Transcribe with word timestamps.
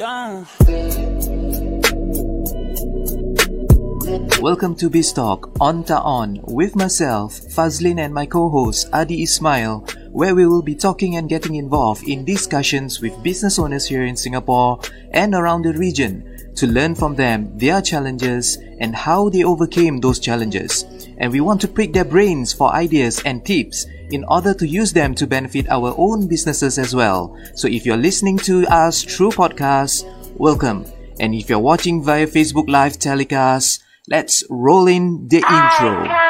done. 0.00 0.46
Welcome 4.40 4.74
to 4.76 4.88
BizTalk 4.88 5.54
On 5.60 5.84
Ta 5.84 6.00
On 6.00 6.40
with 6.48 6.74
myself, 6.74 7.38
Fazlin, 7.52 8.00
and 8.00 8.14
my 8.14 8.24
co-host 8.24 8.88
Adi 8.94 9.24
Ismail, 9.24 9.84
where 10.10 10.34
we 10.34 10.46
will 10.46 10.62
be 10.62 10.74
talking 10.74 11.16
and 11.16 11.28
getting 11.28 11.56
involved 11.56 12.08
in 12.08 12.24
discussions 12.24 13.02
with 13.02 13.22
business 13.22 13.58
owners 13.58 13.84
here 13.84 14.06
in 14.06 14.16
Singapore 14.16 14.80
and 15.10 15.34
around 15.34 15.66
the 15.66 15.74
region 15.74 16.29
to 16.56 16.66
learn 16.66 16.94
from 16.94 17.14
them 17.14 17.56
their 17.56 17.80
challenges 17.80 18.58
and 18.78 18.94
how 18.94 19.28
they 19.28 19.44
overcame 19.44 19.98
those 19.98 20.18
challenges. 20.18 20.84
And 21.18 21.32
we 21.32 21.40
want 21.40 21.60
to 21.62 21.68
prick 21.68 21.92
their 21.92 22.04
brains 22.04 22.52
for 22.52 22.72
ideas 22.72 23.22
and 23.24 23.44
tips 23.44 23.86
in 24.10 24.24
order 24.24 24.54
to 24.54 24.66
use 24.66 24.92
them 24.92 25.14
to 25.14 25.26
benefit 25.26 25.68
our 25.68 25.94
own 25.96 26.26
businesses 26.26 26.78
as 26.78 26.94
well. 26.94 27.36
So 27.54 27.68
if 27.68 27.86
you're 27.86 27.96
listening 27.96 28.38
to 28.38 28.66
us 28.66 29.02
through 29.02 29.30
podcasts, 29.30 30.04
welcome. 30.36 30.84
And 31.20 31.34
if 31.34 31.48
you're 31.48 31.58
watching 31.58 32.02
via 32.02 32.26
Facebook 32.26 32.68
Live 32.68 32.98
telecast, 32.98 33.82
let's 34.08 34.44
roll 34.48 34.88
in 34.88 35.28
the 35.28 35.36
intro. 35.36 36.29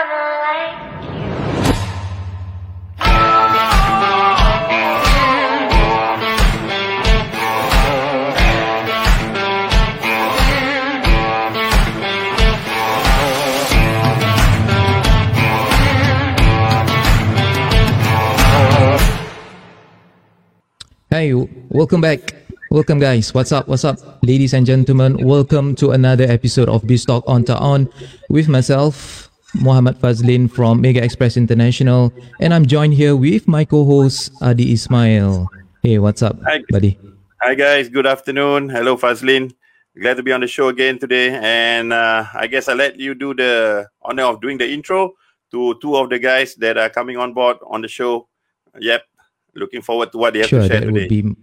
Hey, 21.20 21.34
welcome 21.68 22.00
back. 22.00 22.32
Welcome, 22.70 22.98
guys. 22.98 23.34
What's 23.34 23.52
up? 23.52 23.68
What's 23.68 23.84
up, 23.84 23.98
ladies 24.24 24.54
and 24.54 24.64
gentlemen? 24.64 25.20
Welcome 25.20 25.74
to 25.74 25.90
another 25.90 26.24
episode 26.24 26.70
of 26.70 26.80
BizTalk 26.80 27.24
On 27.28 27.44
to 27.44 27.58
On 27.58 27.92
with 28.30 28.48
myself, 28.48 29.28
Muhammad 29.52 30.00
Fazlin 30.00 30.50
from 30.50 30.80
Mega 30.80 31.04
Express 31.04 31.36
International, 31.36 32.10
and 32.40 32.54
I'm 32.54 32.64
joined 32.64 32.94
here 32.94 33.16
with 33.16 33.46
my 33.46 33.66
co-host 33.66 34.32
Adi 34.40 34.72
Ismail. 34.72 35.46
Hey, 35.82 35.98
what's 35.98 36.22
up, 36.22 36.40
Hi. 36.46 36.64
buddy? 36.70 36.98
Hi 37.42 37.54
guys, 37.54 37.90
good 37.90 38.06
afternoon. 38.06 38.70
Hello 38.70 38.96
Fazlin. 38.96 39.52
Glad 40.00 40.16
to 40.16 40.22
be 40.22 40.32
on 40.32 40.40
the 40.40 40.48
show 40.48 40.68
again 40.68 40.98
today. 40.98 41.38
And 41.42 41.92
uh, 41.92 42.24
I 42.32 42.46
guess 42.46 42.66
I 42.66 42.72
let 42.72 42.98
you 42.98 43.14
do 43.14 43.34
the 43.34 43.90
honor 44.00 44.24
of 44.24 44.40
doing 44.40 44.56
the 44.56 44.72
intro 44.72 45.12
to 45.50 45.76
two 45.82 45.96
of 45.96 46.08
the 46.08 46.18
guys 46.18 46.54
that 46.54 46.78
are 46.78 46.88
coming 46.88 47.18
on 47.18 47.34
board 47.34 47.58
on 47.68 47.82
the 47.82 47.88
show. 47.88 48.26
Yep. 48.78 49.04
Looking 49.60 49.82
forward 49.82 50.10
to 50.12 50.18
what 50.18 50.32
they 50.32 50.40
have 50.40 50.48
Sure, 50.48 50.60
to 50.64 50.68
share 50.68 50.80
that 50.80 50.86
today. 50.88 51.00
would 51.04 51.08
be. 51.08 51.36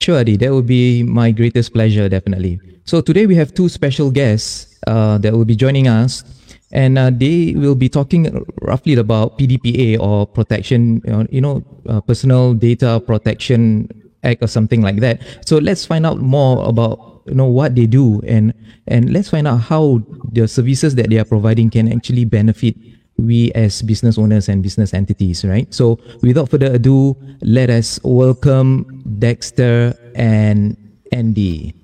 Sure, 0.00 0.18
Adi, 0.22 0.36
that 0.38 0.52
would 0.54 0.66
be 0.66 1.02
my 1.02 1.32
greatest 1.32 1.72
pleasure, 1.72 2.08
definitely. 2.08 2.60
So 2.84 3.00
today 3.00 3.26
we 3.26 3.34
have 3.34 3.52
two 3.54 3.68
special 3.68 4.10
guests 4.14 4.78
uh, 4.86 5.18
that 5.18 5.32
will 5.32 5.44
be 5.44 5.56
joining 5.56 5.88
us, 5.88 6.22
and 6.70 6.96
uh, 6.96 7.10
they 7.10 7.54
will 7.56 7.74
be 7.74 7.88
talking 7.88 8.30
roughly 8.62 8.94
about 8.94 9.36
PDPA 9.38 9.98
or 9.98 10.26
protection, 10.26 11.02
you 11.30 11.40
know, 11.40 11.64
uh, 11.88 12.00
Personal 12.00 12.54
Data 12.54 13.02
Protection 13.04 13.88
Act 14.22 14.42
or 14.42 14.46
something 14.46 14.82
like 14.82 15.00
that. 15.00 15.18
So 15.44 15.58
let's 15.58 15.84
find 15.84 16.06
out 16.06 16.20
more 16.20 16.62
about 16.68 17.16
you 17.26 17.34
know 17.34 17.46
what 17.46 17.74
they 17.74 17.86
do 17.86 18.22
and 18.26 18.54
and 18.86 19.12
let's 19.12 19.30
find 19.30 19.48
out 19.48 19.56
how 19.66 20.00
the 20.30 20.46
services 20.46 20.94
that 20.94 21.10
they 21.10 21.18
are 21.18 21.24
providing 21.24 21.70
can 21.70 21.90
actually 21.90 22.24
benefit 22.24 22.76
we 23.18 23.50
as 23.52 23.82
business 23.82 24.18
owners 24.18 24.48
and 24.48 24.62
business 24.62 24.92
entities, 24.94 25.44
right? 25.44 25.72
So 25.72 25.98
without 26.22 26.48
further 26.50 26.72
ado, 26.74 27.16
let 27.40 27.70
us 27.70 27.98
welcome 28.04 29.02
Dexter 29.18 29.96
and 30.14 30.76
Andy. 31.12 31.74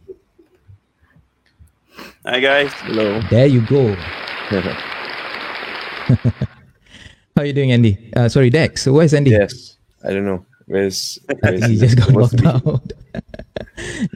Hi 2.26 2.38
guys. 2.40 2.72
Hello. 2.86 3.20
There 3.30 3.46
you 3.46 3.62
go. 3.66 3.94
How 7.32 7.42
are 7.42 7.46
you 7.46 7.52
doing, 7.52 7.72
Andy? 7.72 8.12
Uh, 8.14 8.28
sorry, 8.28 8.50
Dex. 8.50 8.86
Where's 8.86 9.14
Andy? 9.14 9.30
yes. 9.30 9.78
I 10.04 10.10
don't 10.12 10.26
know. 10.26 10.44
Where's, 10.66 11.18
where's 11.40 11.64
He 11.70 11.78
just 11.78 11.96
got 11.96 12.08
supposed 12.08 12.40
locked 12.44 12.66
out. 12.66 12.92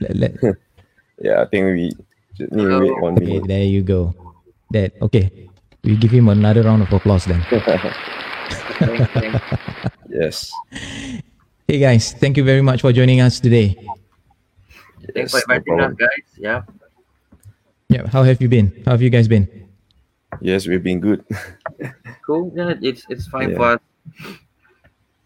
Let- 0.00 0.16
let- 0.16 0.56
Yeah, 1.22 1.40
I 1.42 1.46
think 1.46 1.64
we 1.64 1.90
just 2.36 2.52
need 2.52 2.64
to 2.68 2.78
wait 2.80 3.00
one 3.00 3.14
okay, 3.16 3.24
minute. 3.26 3.48
there 3.48 3.64
you 3.64 3.82
go. 3.82 4.14
That 4.70 4.92
okay. 5.00 5.45
We 5.86 5.96
give 5.96 6.10
him 6.10 6.28
another 6.28 6.62
round 6.62 6.82
of 6.82 6.92
applause 6.92 7.24
then. 7.24 7.46
Yes. 10.08 10.50
Hey 11.68 11.78
guys, 11.78 12.12
thank 12.14 12.36
you 12.38 12.44
very 12.44 12.62
much 12.62 12.80
for 12.80 12.92
joining 12.92 13.20
us 13.20 13.38
today. 13.38 13.76
yes 15.14 15.30
Thanks 15.32 15.32
for 15.32 15.42
no 15.48 15.54
inviting 15.56 15.80
us, 15.80 15.92
guys. 15.94 16.26
Yeah. 16.38 16.62
Yeah, 17.90 18.06
how 18.08 18.22
have 18.22 18.40
you 18.40 18.48
been? 18.48 18.72
How 18.86 18.92
have 18.92 19.02
you 19.02 19.10
guys 19.10 19.28
been? 19.28 19.46
Yes, 20.40 20.66
we've 20.66 20.82
been 20.82 21.00
good. 21.00 21.24
Cool. 22.26 22.50
Yeah, 22.56 22.74
it's 22.82 23.06
it's 23.08 23.28
fine 23.28 23.50
Yeah. 23.50 23.56
for 23.56 23.66
us. 23.78 23.80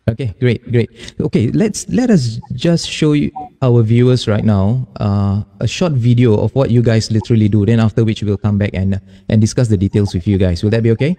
Okay, 0.08 0.34
great, 0.40 0.64
great. 0.72 0.90
Okay, 1.20 1.50
let's 1.52 1.88
let 1.88 2.10
us 2.10 2.40
just 2.54 2.88
show 2.88 3.12
you 3.12 3.30
our 3.62 3.82
viewers 3.82 4.26
right 4.26 4.44
now 4.44 4.88
uh, 4.98 5.42
a 5.60 5.68
short 5.68 5.92
video 5.92 6.34
of 6.34 6.54
what 6.54 6.70
you 6.70 6.82
guys 6.82 7.10
literally 7.12 7.48
do. 7.48 7.64
Then 7.66 7.78
after 7.78 8.02
which 8.04 8.22
we'll 8.22 8.40
come 8.40 8.58
back 8.58 8.70
and 8.74 9.00
and 9.28 9.40
discuss 9.40 9.68
the 9.68 9.76
details 9.76 10.14
with 10.14 10.26
you 10.26 10.38
guys. 10.38 10.62
Will 10.64 10.70
that 10.70 10.82
be 10.82 10.90
okay? 10.92 11.14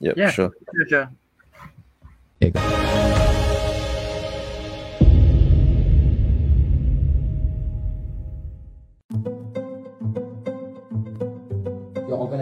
Yep, 0.00 0.14
Yeah. 0.16 0.30
sure. 0.30 0.52
Sure, 0.74 0.86
sure. 0.88 1.08
There 2.40 3.29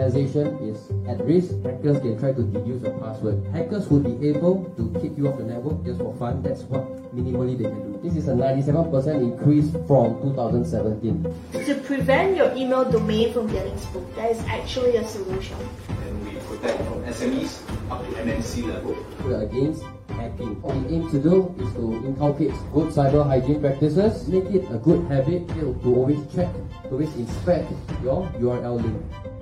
organization 0.09 0.57
is 0.67 0.89
at 1.07 1.23
risk, 1.25 1.51
hackers 1.63 1.99
can 1.99 2.17
try 2.19 2.33
to 2.33 2.41
deduce 2.43 2.81
your 2.81 2.97
password. 2.99 3.45
Hackers 3.53 3.87
would 3.89 4.03
be 4.03 4.29
able 4.29 4.65
to 4.75 4.99
kick 4.99 5.17
you 5.17 5.27
off 5.27 5.37
the 5.37 5.43
network 5.43 5.85
just 5.85 5.99
for 5.99 6.15
fun. 6.15 6.41
That's 6.41 6.63
what 6.63 6.83
minimally 7.15 7.57
they 7.57 7.65
can 7.65 7.93
do. 7.93 7.99
This 8.01 8.15
is 8.15 8.27
a 8.27 8.33
97% 8.33 8.89
increase 9.21 9.69
from 9.85 10.19
2017. 10.21 11.23
To 11.65 11.75
prevent 11.85 12.37
your 12.37 12.51
email 12.55 12.89
domain 12.89 13.33
from 13.33 13.47
getting 13.51 13.77
spoofed, 13.77 14.15
there 14.15 14.31
is 14.31 14.39
actually 14.45 14.97
a 14.97 15.05
solution. 15.05 15.57
and 15.89 16.25
we 16.25 16.33
protect 16.41 16.77
from 16.89 17.03
SMEs 17.03 17.61
up 17.91 18.01
to 18.01 18.11
MNC 18.17 18.65
level. 18.65 18.97
We're 19.23 19.43
against 19.43 19.83
hacking. 20.09 20.61
What 20.61 20.75
we 20.75 20.95
aim 20.95 21.09
to 21.11 21.19
do 21.21 21.53
is 21.59 21.71
to 21.73 21.93
inculcate 22.05 22.53
good 22.73 22.89
cyber 22.93 23.25
hygiene 23.25 23.61
practices, 23.61 24.27
make 24.27 24.45
it 24.45 24.65
a 24.73 24.77
good 24.77 25.05
habit 25.05 25.47
to 25.49 25.77
to 25.83 25.95
always 25.95 26.19
check, 26.33 26.49
to 26.83 26.89
always 26.91 27.13
inspect 27.15 27.71
your 28.01 28.25
URL 28.41 28.81
link. 28.81 29.38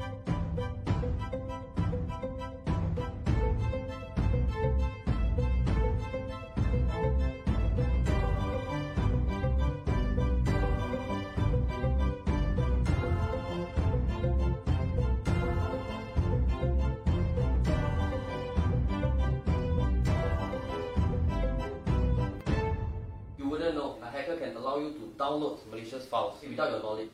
Allow 25.19 25.29
download 25.29 25.59
malicious 25.69 26.05
files 26.05 26.35
without 26.41 26.71
your 26.71 26.81
knowledge. 26.81 27.09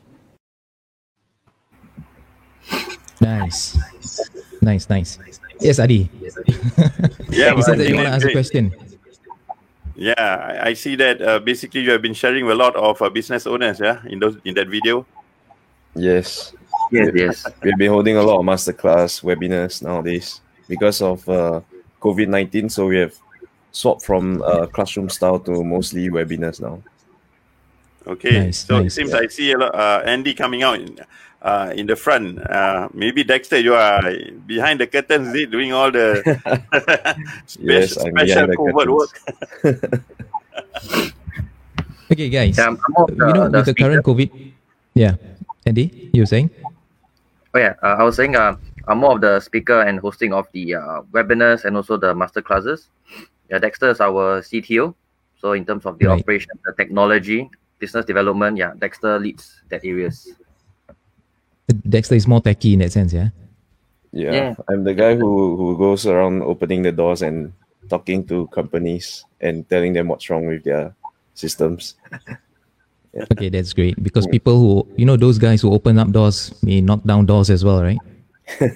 Nice, 3.22 3.78
nice, 4.62 4.90
nice. 4.90 5.20
Yes, 5.60 5.80
Adi. 5.80 6.10
Yeah, 7.30 7.54
you 7.56 7.62
said 7.64 7.78
that 7.80 7.88
you 7.88 7.96
want 7.96 8.08
to 8.08 8.14
ask 8.14 8.28
a 8.28 8.32
question. 8.32 8.74
Yeah, 9.96 10.14
I, 10.18 10.70
I 10.70 10.74
see 10.74 10.96
that 10.96 11.22
uh, 11.22 11.40
basically 11.40 11.82
you 11.82 11.92
have 11.92 12.02
been 12.02 12.14
sharing 12.14 12.46
with 12.46 12.54
a 12.54 12.58
lot 12.58 12.76
of 12.76 13.02
uh, 13.02 13.10
business 13.10 13.48
owners, 13.48 13.80
yeah, 13.80 14.02
in 14.08 14.20
those 14.20 14.38
in 14.44 14.56
that 14.56 14.68
video. 14.68 15.06
Yes. 15.96 16.54
Yes, 16.92 17.12
yes. 17.16 17.46
We've 17.62 17.78
been 17.78 17.92
holding 17.92 18.18
a 18.18 18.24
lot 18.24 18.40
of 18.40 18.46
masterclass 18.46 19.24
webinars 19.24 19.82
nowadays 19.82 20.42
because 20.68 21.02
of 21.02 21.28
uh, 21.30 21.62
COVID 22.02 22.28
19. 22.28 22.70
So 22.70 22.88
we 22.88 22.98
have 22.98 23.16
swapped 23.72 24.04
from 24.04 24.42
uh, 24.42 24.66
classroom 24.68 25.10
style 25.10 25.40
to 25.40 25.64
mostly 25.64 26.10
webinars 26.10 26.60
now. 26.60 26.82
Okay, 28.06 28.52
Nice, 28.52 28.66
so 28.66 28.80
nice. 28.80 28.88
it 28.88 28.96
seems 28.96 29.14
I 29.14 29.28
see 29.28 29.52
a 29.54 29.58
lot, 29.58 29.74
uh, 29.76 30.02
Andy 30.06 30.34
coming 30.34 30.62
out 30.64 30.76
in, 30.80 31.00
uh, 31.42 31.72
in 31.76 31.88
the 31.88 31.96
front. 31.96 32.40
Uh, 32.44 32.90
maybe 32.94 33.24
Dexter, 33.24 33.60
you 33.60 33.76
are 33.76 34.04
behind 34.46 34.80
the 34.82 34.88
curtains, 34.88 35.34
is 35.34 35.48
doing 35.48 35.72
all 35.72 35.90
the 35.92 36.20
special, 37.48 37.72
Yes, 37.72 37.92
special 37.96 38.48
the 38.48 38.56
covert 38.58 38.90
work. 38.92 40.04
Okay, 42.12 42.30
guys. 42.30 42.58
Yeah, 42.58 42.68
I'm 42.68 42.78
more 42.90 43.06
of 43.06 43.10
you 43.12 43.16
know, 43.18 43.34
the- 43.34 43.58
with 43.58 43.66
the 43.66 43.74
the 43.74 43.74
current 43.74 44.04
COVID, 44.06 44.30
yeah. 44.94 45.16
Andy, 45.66 46.12
you 46.14 46.22
were 46.22 46.28
saying? 46.30 46.52
Oh 47.56 47.60
yeah, 47.60 47.74
uh, 47.82 47.96
I 47.98 48.04
was 48.04 48.16
saying 48.18 48.36
uh, 48.36 48.56
I'm 48.88 49.00
more 49.00 49.16
of 49.16 49.22
the 49.22 49.40
speaker 49.40 49.82
and 49.82 49.98
hosting 50.00 50.34
of 50.34 50.46
the 50.52 50.76
uh, 50.76 51.02
webinars 51.16 51.66
and 51.66 51.76
also 51.78 51.98
the 51.98 52.14
master 52.14 52.42
classes. 52.42 52.90
Yeah, 53.50 53.60
Dexter 53.60 53.90
is 53.90 54.02
our 54.02 54.42
CTO. 54.42 54.94
So 55.40 55.54
in 55.54 55.66
terms 55.66 55.86
of 55.86 55.98
the 55.98 56.08
Right. 56.08 56.20
operation, 56.20 56.52
the 56.66 56.74
technology, 56.74 57.50
business 57.84 58.08
development, 58.08 58.56
yeah, 58.56 58.72
Dexter 58.80 59.20
leads 59.20 59.60
that 59.68 59.84
areas. 59.84 60.32
Dexter 61.68 62.16
is 62.16 62.28
more 62.28 62.40
techy 62.40 62.74
in 62.74 62.80
that 62.80 62.96
sense, 62.96 63.12
yeah. 63.12 63.36
Yeah, 64.16 64.32
Yeah. 64.32 64.52
I'm 64.72 64.88
the 64.88 64.96
guy 64.96 65.20
who 65.20 65.60
who 65.60 65.76
goes 65.76 66.08
around 66.08 66.48
opening 66.48 66.88
the 66.88 66.96
doors 66.96 67.28
and 67.28 67.52
talking 67.92 68.24
to 68.32 68.48
companies 68.56 69.28
and 69.44 69.68
telling 69.68 69.92
them 69.92 70.08
what's 70.08 70.32
wrong 70.32 70.48
with 70.48 70.64
their 70.64 70.96
systems. 71.36 72.00
Okay, 73.14 73.54
that's 73.54 73.78
great 73.78 73.94
because 74.02 74.26
people 74.26 74.58
who 74.58 74.90
you 74.98 75.06
know 75.06 75.14
those 75.14 75.38
guys 75.38 75.62
who 75.62 75.70
open 75.70 76.02
up 76.02 76.10
doors 76.10 76.50
may 76.66 76.82
knock 76.82 77.06
down 77.06 77.30
doors 77.30 77.54
as 77.54 77.62
well, 77.62 77.86
right? 77.86 78.02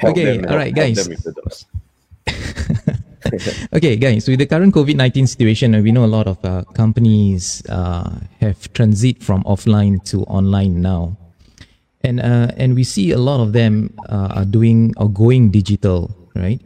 Okay, 0.00 0.40
them, 0.40 0.48
all 0.48 0.56
right, 0.56 0.72
guys. 0.72 0.96
okay, 3.76 3.96
guys, 3.96 4.28
with 4.28 4.38
the 4.38 4.46
current 4.46 4.74
COVID 4.74 4.96
19 4.96 5.26
situation, 5.26 5.74
uh, 5.74 5.80
we 5.80 5.92
know 5.92 6.04
a 6.04 6.10
lot 6.10 6.26
of 6.26 6.42
uh, 6.44 6.64
companies 6.74 7.62
uh, 7.68 8.18
have 8.40 8.72
transit 8.72 9.22
from 9.22 9.42
offline 9.44 10.02
to 10.04 10.22
online 10.24 10.80
now. 10.80 11.16
And, 12.04 12.20
uh, 12.20 12.50
and 12.56 12.74
we 12.74 12.82
see 12.84 13.12
a 13.12 13.18
lot 13.18 13.40
of 13.40 13.52
them 13.52 13.94
uh, 14.08 14.42
are 14.42 14.44
doing 14.44 14.92
or 14.96 15.08
going 15.08 15.50
digital, 15.50 16.10
right? 16.34 16.60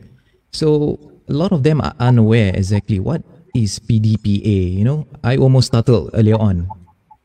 So 0.52 0.98
a 1.28 1.32
lot 1.32 1.52
of 1.52 1.62
them 1.62 1.80
are 1.80 1.94
unaware 2.00 2.52
exactly 2.54 2.98
what 3.00 3.22
is 3.54 3.78
PDPA. 3.80 4.72
You 4.72 4.84
know, 4.84 5.06
I 5.22 5.36
almost 5.36 5.68
startled 5.68 6.10
earlier 6.14 6.36
on 6.36 6.68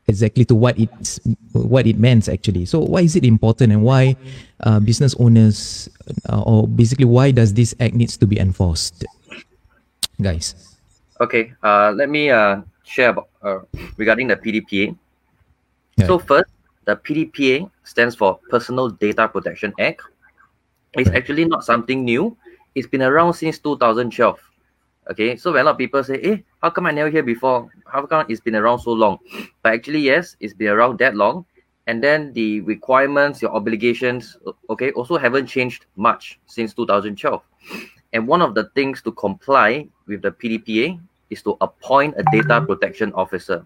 exactly 0.08 0.44
to 0.44 0.54
what 0.54 0.78
it's 0.78 1.20
what 1.52 1.86
it 1.86 1.98
means 1.98 2.28
actually. 2.28 2.66
So 2.66 2.80
why 2.80 3.02
is 3.02 3.16
it 3.16 3.24
important 3.24 3.72
and 3.72 3.82
why 3.82 4.16
uh, 4.62 4.80
business 4.80 5.14
owners 5.18 5.88
uh, 6.28 6.42
or 6.42 6.66
basically 6.66 7.06
why 7.06 7.30
does 7.30 7.54
this 7.54 7.74
act 7.80 7.94
needs 7.94 8.16
to 8.18 8.26
be 8.26 8.38
enforced, 8.38 9.04
guys? 10.20 10.78
Okay, 11.20 11.54
uh, 11.62 11.92
let 11.94 12.08
me 12.08 12.30
uh, 12.30 12.62
share 12.84 13.10
about, 13.10 13.28
uh, 13.42 13.60
regarding 13.96 14.28
the 14.28 14.36
PDPA. 14.36 14.96
Yeah. 15.96 16.06
So 16.06 16.18
first, 16.18 16.50
the 16.84 16.96
PDPA 16.96 17.70
stands 17.84 18.16
for 18.16 18.40
Personal 18.50 18.88
Data 18.90 19.28
Protection 19.28 19.72
Act. 19.78 20.02
It's 20.94 21.10
actually 21.10 21.44
not 21.44 21.64
something 21.64 22.04
new. 22.04 22.36
It's 22.74 22.86
been 22.86 23.02
around 23.02 23.34
since 23.34 23.58
2012. 23.58 24.38
Okay, 25.10 25.36
so 25.36 25.52
when 25.52 25.62
a 25.62 25.64
lot 25.64 25.72
of 25.72 25.78
people 25.78 26.02
say, 26.04 26.20
hey, 26.22 26.44
how 26.62 26.70
come 26.70 26.86
I 26.86 26.92
never 26.92 27.10
hear 27.10 27.22
before? 27.22 27.68
How 27.86 28.06
come 28.06 28.26
it's 28.28 28.40
been 28.40 28.54
around 28.54 28.78
so 28.78 28.92
long?" 28.92 29.18
But 29.62 29.74
actually, 29.74 29.98
yes, 30.00 30.36
it's 30.38 30.54
been 30.54 30.68
around 30.68 30.98
that 31.00 31.16
long. 31.16 31.44
And 31.88 32.02
then 32.02 32.32
the 32.32 32.60
requirements, 32.60 33.42
your 33.42 33.50
obligations, 33.50 34.38
okay, 34.70 34.92
also 34.92 35.18
haven't 35.18 35.46
changed 35.46 35.86
much 35.96 36.38
since 36.46 36.72
2012. 36.74 37.42
And 38.12 38.28
one 38.28 38.42
of 38.42 38.54
the 38.54 38.68
things 38.74 39.00
to 39.02 39.12
comply 39.12 39.88
with 40.06 40.22
the 40.22 40.32
PDPA 40.32 41.00
is 41.30 41.42
to 41.42 41.56
appoint 41.60 42.14
a 42.18 42.24
data 42.30 42.60
protection 42.60 43.12
officer, 43.14 43.64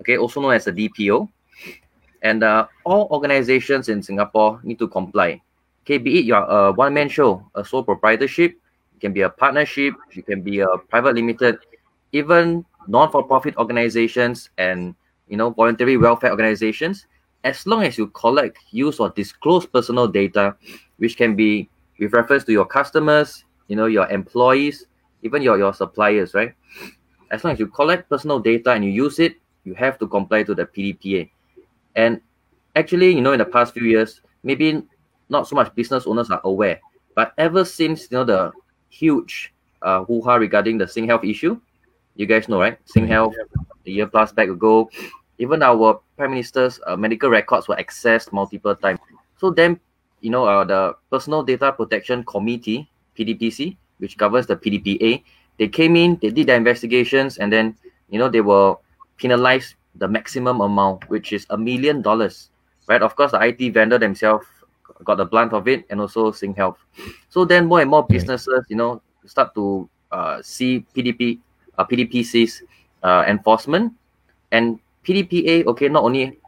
okay, 0.00 0.18
also 0.18 0.40
known 0.40 0.54
as 0.54 0.66
a 0.66 0.72
DPO. 0.72 1.28
And 2.22 2.42
uh, 2.42 2.66
all 2.84 3.08
organizations 3.10 3.88
in 3.88 4.02
Singapore 4.02 4.60
need 4.62 4.78
to 4.80 4.88
comply. 4.88 5.40
Okay, 5.84 5.98
be 5.98 6.18
it 6.18 6.24
you're 6.24 6.44
a 6.44 6.72
one 6.72 6.92
man 6.92 7.08
show, 7.08 7.46
a 7.54 7.64
sole 7.64 7.82
proprietorship, 7.82 8.52
it 8.52 9.00
can 9.00 9.12
be 9.12 9.22
a 9.22 9.30
partnership, 9.30 9.94
it 10.12 10.26
can 10.26 10.42
be 10.42 10.60
a 10.60 10.68
private 10.90 11.14
limited, 11.14 11.58
even 12.12 12.64
non 12.86 13.10
for 13.10 13.22
profit 13.22 13.56
organizations 13.56 14.50
and 14.58 14.94
you 15.28 15.36
know 15.36 15.50
voluntary 15.50 15.96
welfare 15.96 16.30
organizations. 16.30 17.06
As 17.42 17.66
long 17.66 17.84
as 17.84 17.96
you 17.96 18.08
collect, 18.08 18.58
use, 18.70 19.00
or 19.00 19.08
disclose 19.08 19.64
personal 19.64 20.06
data, 20.06 20.54
which 20.98 21.16
can 21.16 21.34
be 21.34 21.70
with 21.98 22.12
reference 22.12 22.44
to 22.44 22.52
your 22.52 22.66
customers, 22.66 23.44
you 23.70 23.76
know, 23.76 23.86
your 23.86 24.10
employees, 24.10 24.86
even 25.22 25.42
your, 25.42 25.56
your 25.56 25.72
suppliers, 25.72 26.34
right? 26.34 26.54
As 27.30 27.44
long 27.44 27.52
as 27.52 27.60
you 27.60 27.68
collect 27.68 28.10
personal 28.10 28.40
data 28.40 28.72
and 28.72 28.84
you 28.84 28.90
use 28.90 29.20
it, 29.20 29.36
you 29.62 29.74
have 29.74 29.96
to 30.00 30.08
comply 30.08 30.42
to 30.42 30.56
the 30.56 30.66
PDPA. 30.66 31.30
And 31.94 32.20
actually, 32.74 33.14
you 33.14 33.20
know, 33.20 33.30
in 33.30 33.38
the 33.38 33.44
past 33.44 33.72
few 33.72 33.84
years, 33.84 34.22
maybe 34.42 34.82
not 35.28 35.46
so 35.46 35.54
much 35.54 35.72
business 35.76 36.04
owners 36.08 36.30
are 36.30 36.40
aware, 36.42 36.80
but 37.14 37.32
ever 37.38 37.64
since 37.64 38.10
you 38.10 38.18
know 38.18 38.24
the 38.24 38.50
huge 38.88 39.54
uh, 39.82 40.02
hoo-ha 40.02 40.34
regarding 40.34 40.76
the 40.76 40.86
SingHealth 40.86 41.22
issue, 41.22 41.60
you 42.16 42.26
guys 42.26 42.48
know, 42.48 42.58
right? 42.58 42.76
SingHealth, 42.86 43.34
a 43.86 43.90
year 43.90 44.08
plus 44.08 44.32
back 44.32 44.48
ago, 44.48 44.90
even 45.38 45.62
our 45.62 46.00
prime 46.16 46.30
minister's 46.30 46.80
uh, 46.88 46.96
medical 46.96 47.30
records 47.30 47.68
were 47.68 47.76
accessed 47.76 48.32
multiple 48.32 48.74
times. 48.74 48.98
So 49.38 49.50
then, 49.50 49.78
you 50.20 50.30
know, 50.30 50.44
uh, 50.44 50.64
the 50.64 50.96
Personal 51.08 51.44
Data 51.44 51.72
Protection 51.72 52.24
Committee 52.24 52.90
(PDPC), 53.18 53.76
which 53.98 54.16
governs 54.16 54.46
the 54.46 54.56
PDPA, 54.56 55.22
they 55.58 55.68
came 55.68 55.96
in, 55.96 56.18
they 56.22 56.30
did 56.30 56.46
their 56.46 56.56
investigations, 56.56 57.38
and 57.38 57.52
then 57.52 57.76
you 58.08 58.18
know 58.18 58.28
they 58.28 58.40
were 58.40 58.76
penalized 59.16 59.74
the 59.96 60.08
maximum 60.08 60.60
amount, 60.60 61.08
which 61.10 61.32
is 61.32 61.46
a 61.50 61.58
million 61.58 62.00
dollars. 62.02 62.50
Right? 62.88 63.02
Of 63.02 63.14
course, 63.16 63.32
the 63.32 63.40
IT 63.40 63.72
vendor 63.74 63.98
themselves 63.98 64.46
got 65.04 65.16
the 65.16 65.24
blunt 65.24 65.52
of 65.52 65.68
it, 65.68 65.84
and 65.90 66.00
also 66.00 66.30
SingHealth. 66.32 66.76
So 67.28 67.44
then, 67.44 67.66
more 67.66 67.80
and 67.80 67.90
more 67.90 68.06
businesses, 68.06 68.64
you 68.68 68.76
know, 68.76 69.02
start 69.26 69.54
to 69.54 69.88
uh, 70.10 70.42
see 70.42 70.84
PDP, 70.96 71.38
uh, 71.78 71.84
PDPC's 71.84 72.62
uh, 73.02 73.24
enforcement, 73.26 73.92
and 74.52 74.78
PDPA. 75.04 75.66
Okay, 75.66 75.88
not 75.88 76.04
only 76.04 76.38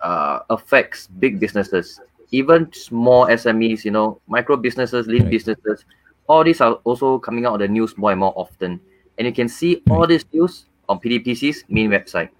uh, 0.00 0.40
affects 0.50 1.06
big 1.18 1.38
businesses, 1.38 2.00
even 2.30 2.72
small 2.72 3.26
SMEs, 3.26 3.84
you 3.84 3.90
know, 3.90 4.20
micro 4.26 4.56
businesses, 4.56 5.06
lean 5.06 5.22
Right. 5.22 5.30
businesses. 5.30 5.84
All 6.30 6.44
these 6.44 6.60
are 6.60 6.74
also 6.86 7.18
coming 7.18 7.44
out 7.44 7.54
of 7.54 7.60
the 7.60 7.66
news 7.66 7.98
more 7.98 8.12
and 8.12 8.20
more 8.20 8.32
often, 8.36 8.78
and 9.18 9.26
you 9.26 9.34
can 9.34 9.48
see 9.48 9.82
all 9.90 10.06
this 10.06 10.22
news 10.32 10.66
on 10.88 11.00
PDPC's 11.00 11.64
main 11.68 11.90
website. 11.90 12.30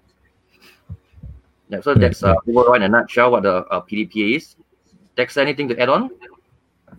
Yeah, 1.67 1.81
so 1.81 1.91
Right, 1.91 1.99
that's 1.99 2.23
uh, 2.23 2.31
right. 2.31 2.55
overall 2.55 2.75
in 2.75 2.83
a 2.83 2.87
nutshell 2.87 3.31
what 3.31 3.43
the 3.43 3.67
uh, 3.67 3.81
PDPA 3.81 4.37
is. 4.37 4.55
Dex, 5.17 5.35
anything 5.35 5.67
to 5.67 5.75
add 5.77 5.89
on? 5.89 6.09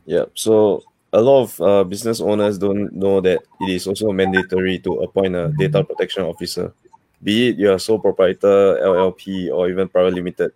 Yeah. 0.05 0.25
So 0.35 0.83
a 1.15 1.21
lot 1.21 1.45
of 1.45 1.61
uh, 1.61 1.85
business 1.85 2.21
owners 2.21 2.59
don't 2.59 2.93
know 2.93 3.23
that 3.23 3.41
it 3.61 3.71
is 3.71 3.87
also 3.87 4.13
mandatory 4.13 4.79
to 4.81 5.01
appoint 5.01 5.35
a 5.35 5.49
data 5.57 5.83
protection 5.85 6.25
officer. 6.25 6.75
Be 7.23 7.49
it 7.49 7.57
you're 7.57 7.79
sole 7.79 8.01
proprietor, 8.01 8.77
LLP, 8.85 9.49
or 9.49 9.71
even 9.71 9.89
private 9.89 10.13
limited, 10.13 10.53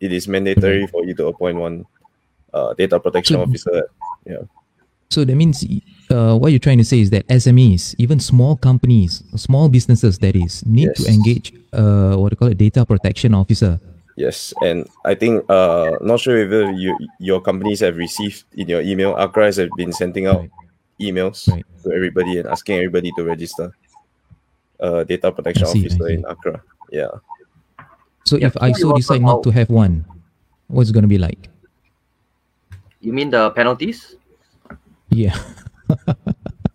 it 0.00 0.12
is 0.12 0.28
mandatory 0.28 0.86
for 0.86 1.02
you 1.04 1.14
to 1.14 1.28
appoint 1.28 1.56
one 1.56 1.86
uh, 2.52 2.74
data 2.74 3.00
protection 3.00 3.36
officer. 3.36 3.88
Yeah. 4.26 4.44
So 5.12 5.28
that 5.28 5.36
means 5.36 5.60
uh, 6.08 6.38
what 6.40 6.52
you're 6.52 6.58
trying 6.58 6.78
to 6.80 6.88
say 6.88 7.00
is 7.00 7.10
that 7.10 7.28
SMEs, 7.28 7.94
even 7.98 8.18
small 8.18 8.56
companies, 8.56 9.22
small 9.36 9.68
businesses, 9.68 10.16
that 10.24 10.34
is, 10.34 10.64
need 10.64 10.96
to 10.96 11.04
engage 11.04 11.52
uh, 11.76 12.16
what 12.16 12.30
do 12.30 12.32
you 12.32 12.40
call 12.40 12.48
it, 12.48 12.56
data 12.56 12.86
protection 12.86 13.34
officer. 13.34 13.78
Yes, 14.16 14.52
and 14.62 14.88
I 15.04 15.14
think 15.14 15.44
uh 15.48 15.96
not 16.00 16.20
sure 16.20 16.36
if 16.36 16.48
you 16.76 16.96
your 17.18 17.40
companies 17.40 17.80
have 17.80 17.96
received 17.96 18.44
in 18.52 18.68
your 18.68 18.80
email. 18.80 19.16
ACRA 19.16 19.46
has 19.52 19.56
been 19.76 19.92
sending 19.92 20.26
out 20.28 20.40
Right. 20.40 20.52
emails 21.00 21.48
Right. 21.48 21.64
to 21.82 21.92
everybody 21.92 22.36
and 22.36 22.48
asking 22.48 22.76
everybody 22.76 23.12
to 23.16 23.24
register 23.24 23.72
uh 24.80 25.04
data 25.04 25.32
protection 25.32 25.64
see, 25.64 25.88
officer 25.88 26.08
in 26.08 26.24
ACRA. 26.28 26.60
Yeah. 26.92 27.08
So 28.24 28.36
Yeah, 28.36 28.48
if 28.52 28.56
I 28.60 28.72
so 28.72 28.92
so 28.92 28.96
decide 28.96 29.24
not 29.24 29.44
to 29.44 29.50
have 29.50 29.68
one, 29.72 30.04
what's 30.68 30.88
it 30.88 30.92
going 30.92 31.08
to 31.08 31.12
be 31.12 31.20
like? 31.20 31.48
You 33.00 33.12
mean 33.16 33.32
the 33.32 33.48
penalties? 33.56 34.16
Yeah. 35.12 35.36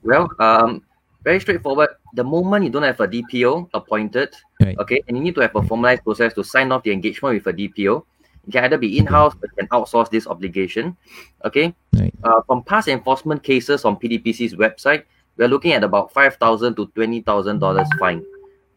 Well, 0.08 0.32
um, 0.39 0.84
very 1.25 1.41
straightforward. 1.41 1.89
The 2.13 2.24
moment 2.24 2.63
you 2.63 2.72
don't 2.72 2.84
have 2.88 3.01
a 3.01 3.08
DPO 3.10 3.70
appointed, 3.74 4.34
Right. 4.63 4.79
okay, 4.79 5.03
and 5.06 5.17
you 5.17 5.24
need 5.24 5.36
to 5.36 5.41
have 5.41 5.53
a 5.53 5.62
formalized 5.62 6.06
process 6.06 6.34
to 6.36 6.46
sign 6.46 6.72
off 6.72 6.84
the 6.84 6.94
engagement 6.94 7.36
with 7.36 7.46
a 7.46 7.51
DPO, 7.51 8.06
it 8.48 8.51
can 8.53 8.63
either 8.63 8.77
be 8.77 8.98
in-house 8.98 9.34
or 9.36 9.51
you 9.51 9.56
can 9.58 9.67
outsource 9.67 10.10
this 10.10 10.25
obligation. 10.25 10.96
Okay. 11.44 11.75
Right. 11.91 12.13
Uh, 12.24 12.39
from 12.48 12.63
past 12.63 12.88
enforcement 12.88 13.44
cases 13.44 13.84
on 13.84 13.98
PDPC's 13.98 14.56
website, 14.56 15.03
we're 15.36 15.50
looking 15.50 15.74
at 15.74 15.84
about 15.84 16.13
five 16.13 16.38
thousand 16.38 16.75
to 16.77 16.88
twenty 16.96 17.20
thousand 17.20 17.60
dollars 17.60 17.89
fine. 18.00 18.24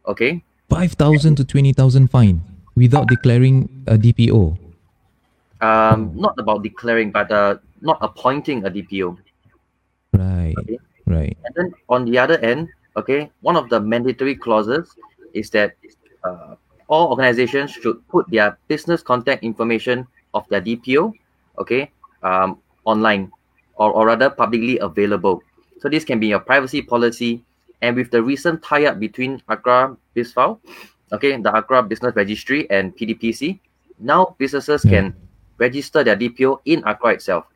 Okay. 0.07 0.43
5,000 0.69 1.35
to 1.37 1.45
20,000 1.45 2.09
fine 2.11 2.40
without 2.76 3.09
declaring 3.09 3.69
a 3.87 3.99
DPO. 3.99 4.57
Um, 5.61 6.12
not 6.14 6.35
about 6.38 6.62
declaring, 6.62 7.11
but 7.11 7.31
uh, 7.31 7.59
not 7.81 7.99
appointing 8.00 8.64
a 8.64 8.71
DPO. 8.71 9.19
Right. 10.21 10.55
Okay. 10.59 10.79
Right. 11.07 11.37
And 11.45 11.53
then 11.57 11.69
on 11.89 12.05
the 12.05 12.19
other 12.19 12.39
end, 12.39 12.69
okay, 12.97 13.31
one 13.41 13.57
of 13.57 13.69
the 13.69 13.81
mandatory 13.81 14.37
clauses 14.37 14.95
is 15.33 15.50
that 15.50 15.75
uh, 16.25 16.55
all 16.89 17.09
organizations 17.11 17.71
should 17.73 18.07
put 18.09 18.29
their 18.31 18.59
business 18.69 19.03
contact 19.03 19.43
information 19.43 20.07
of 20.35 20.47
their 20.49 20.61
DPO, 20.61 21.12
okay, 21.59 21.91
um, 22.23 22.59
online 22.85 23.31
or, 23.77 23.91
or 23.93 24.07
rather 24.07 24.29
publicly 24.29 24.79
available. 24.79 25.43
So 25.81 25.89
this 25.89 26.05
can 26.05 26.21
be 26.21 26.29
your 26.29 26.41
privacy 26.41 26.83
policy. 26.83 27.43
And 27.81 27.97
with 27.97 28.11
the 28.11 28.23
recent 28.23 28.62
tie-up 28.62 29.00
between 29.00 29.41
ACRA 29.49 29.97
BizFile, 30.15 30.61
okay, 31.12 31.41
the 31.41 31.49
ACRA 31.49 31.89
Business 31.89 32.15
Registry 32.15 32.69
and 32.69 32.95
PDPC, 32.95 33.59
now 33.99 34.37
businesses 34.37 34.85
Yeah. 34.85 34.91
can 34.91 35.05
register 35.57 36.05
their 36.05 36.17
DPO 36.17 36.61
in 36.67 36.85
ACRA 36.85 37.15
itself. 37.15 37.47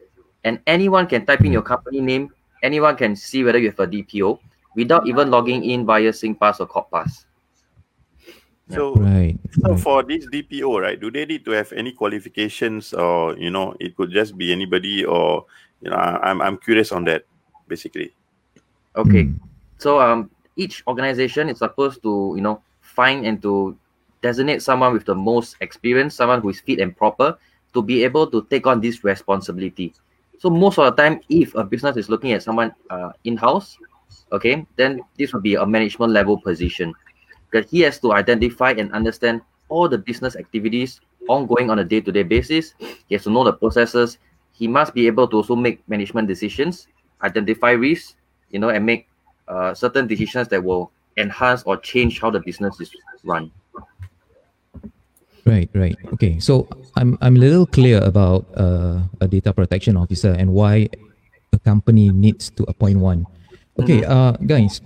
And 0.45 0.61
anyone 0.67 1.07
can 1.07 1.27
type 1.27 1.45
in 1.45 1.53
your 1.53 1.63
company 1.63 2.01
name 2.01 2.33
anyone 2.65 2.97
can 2.97 3.15
see 3.15 3.45
whether 3.45 3.61
you 3.61 3.69
have 3.71 3.79
a 3.81 3.87
DPO. 3.87 4.41
without 4.75 5.07
even 5.07 5.31
logging 5.31 5.63
in 5.63 5.87
via 5.87 6.11
SingPass 6.11 6.59
or 6.59 6.67
CorpPass. 6.67 7.31
So, 8.75 8.97
Right. 8.99 9.39
so 9.63 9.71
right. 9.71 9.79
for 9.79 10.03
this 10.03 10.27
DPO, 10.27 10.81
right? 10.83 10.99
Do 10.99 11.11
they 11.15 11.23
need 11.27 11.45
to 11.45 11.53
have 11.53 11.71
any 11.77 11.93
qualifications, 11.93 12.91
or 12.91 13.37
you 13.39 13.51
know, 13.55 13.77
it 13.79 13.95
could 13.95 14.11
just 14.11 14.35
be 14.35 14.51
anybody, 14.51 15.05
or 15.05 15.47
you 15.79 15.91
know, 15.91 15.97
I- 15.97 16.27
I'm 16.27 16.43
I'm 16.43 16.57
curious 16.59 16.91
on 16.91 17.05
that, 17.07 17.23
basically. 17.69 18.11
Okay. 18.97 19.31
Mm. 19.31 19.39
So 19.79 20.01
um, 20.01 20.27
each 20.57 20.83
organization 20.91 21.47
is 21.53 21.59
supposed 21.63 22.03
to 22.03 22.33
you 22.35 22.43
know 22.43 22.59
find 22.81 23.23
and 23.23 23.39
to 23.47 23.77
designate 24.27 24.59
someone 24.59 24.91
with 24.97 25.05
the 25.05 25.15
most 25.15 25.55
experience, 25.61 26.19
someone 26.19 26.41
who 26.41 26.49
is 26.51 26.59
fit 26.59 26.81
and 26.81 26.97
proper 26.97 27.37
to 27.77 27.83
be 27.83 28.03
able 28.03 28.27
to 28.33 28.43
take 28.51 28.67
on 28.67 28.81
this 28.81 29.05
responsibility. 29.05 29.95
So 30.39 30.51
most 30.51 30.79
of 30.79 30.85
the 30.85 31.03
time, 31.03 31.21
if 31.29 31.55
a 31.55 31.65
business 31.65 31.97
is 31.97 32.09
looking 32.09 32.33
at 32.33 32.43
someone 32.43 32.75
uh, 32.91 33.13
in-house, 33.25 33.79
okay, 34.33 34.67
then 34.77 35.01
this 35.19 35.33
will 35.33 35.41
be 35.41 35.55
a 35.55 35.65
management 35.65 36.13
level 36.13 36.41
position. 36.41 36.93
Because 37.51 37.71
he 37.71 37.81
has 37.81 37.99
to 38.01 38.13
identify 38.13 38.73
and 38.73 38.93
understand 38.93 39.41
all 39.69 39.89
the 39.89 39.99
business 39.99 40.37
activities 40.37 41.01
ongoing 41.29 41.71
on 41.71 41.79
a 41.79 41.85
day-to-day 41.85 42.25
basis. 42.25 42.75
He 43.07 43.15
has 43.15 43.25
to 43.25 43.31
know 43.31 43.45
the 43.45 43.53
processes. 43.53 44.19
He 44.53 44.69
must 44.69 44.93
be 44.93 45.07
able 45.07 45.29
to 45.29 45.37
also 45.37 45.57
make 45.57 45.87
management 45.89 46.29
decisions, 46.29 46.89
identify 47.23 47.71
risks, 47.71 48.17
you 48.51 48.59
know, 48.59 48.69
and 48.69 48.85
make 48.85 49.09
uh, 49.49 49.75
certain 49.75 50.07
decisions 50.07 50.49
that 50.49 50.63
will 50.63 50.91
enhance 51.17 51.63
or 51.65 51.77
change 51.77 52.21
how 52.21 52.31
the 52.31 52.41
business 52.41 52.81
is 52.81 52.91
run. 53.25 53.51
Right, 55.45 55.69
right. 55.77 55.97
Okay, 56.17 56.41
so 56.41 56.65
I'm 56.97 57.21
I'm 57.21 57.37
a 57.37 57.43
little 57.43 57.69
clear 57.69 58.01
about 58.01 58.49
uh, 58.57 59.05
a 59.21 59.29
data 59.29 59.53
protection 59.53 59.97
officer 59.97 60.33
and 60.33 60.57
why 60.57 60.89
a 61.53 61.59
company 61.61 62.09
needs 62.09 62.49
to 62.57 62.65
appoint 62.65 62.97
one. 62.97 63.29
Okay, 63.77 64.01
uh, 64.09 64.33
guys, 64.49 64.81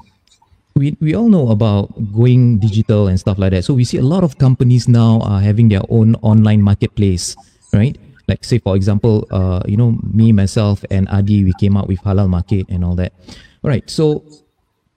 we 0.75 0.99
we 0.99 1.15
all 1.15 1.31
know 1.31 1.55
about 1.55 1.95
going 2.11 2.59
digital 2.59 3.07
and 3.07 3.21
stuff 3.23 3.39
like 3.39 3.55
that. 3.55 3.63
So 3.63 3.75
we 3.75 3.87
see 3.87 4.03
a 4.03 4.07
lot 4.07 4.27
of 4.27 4.39
companies 4.43 4.91
now 4.91 5.23
are 5.23 5.39
having 5.39 5.71
their 5.71 5.87
own 5.95 6.19
online 6.27 6.63
marketplace, 6.63 7.39
right? 7.71 7.95
Like 8.27 8.43
say 8.43 8.59
for 8.59 8.75
example, 8.75 9.31
uh, 9.31 9.63
you 9.63 9.79
know, 9.79 9.95
me 10.03 10.35
myself 10.35 10.83
and 10.91 11.07
Adi, 11.09 11.47
we 11.47 11.55
came 11.63 11.79
out 11.79 11.87
with 11.87 12.03
halal 12.03 12.29
market 12.29 12.67
and 12.67 12.85
all 12.85 12.99
that. 12.99 13.15
All 13.63 13.71
right, 13.71 13.87
so 13.89 14.27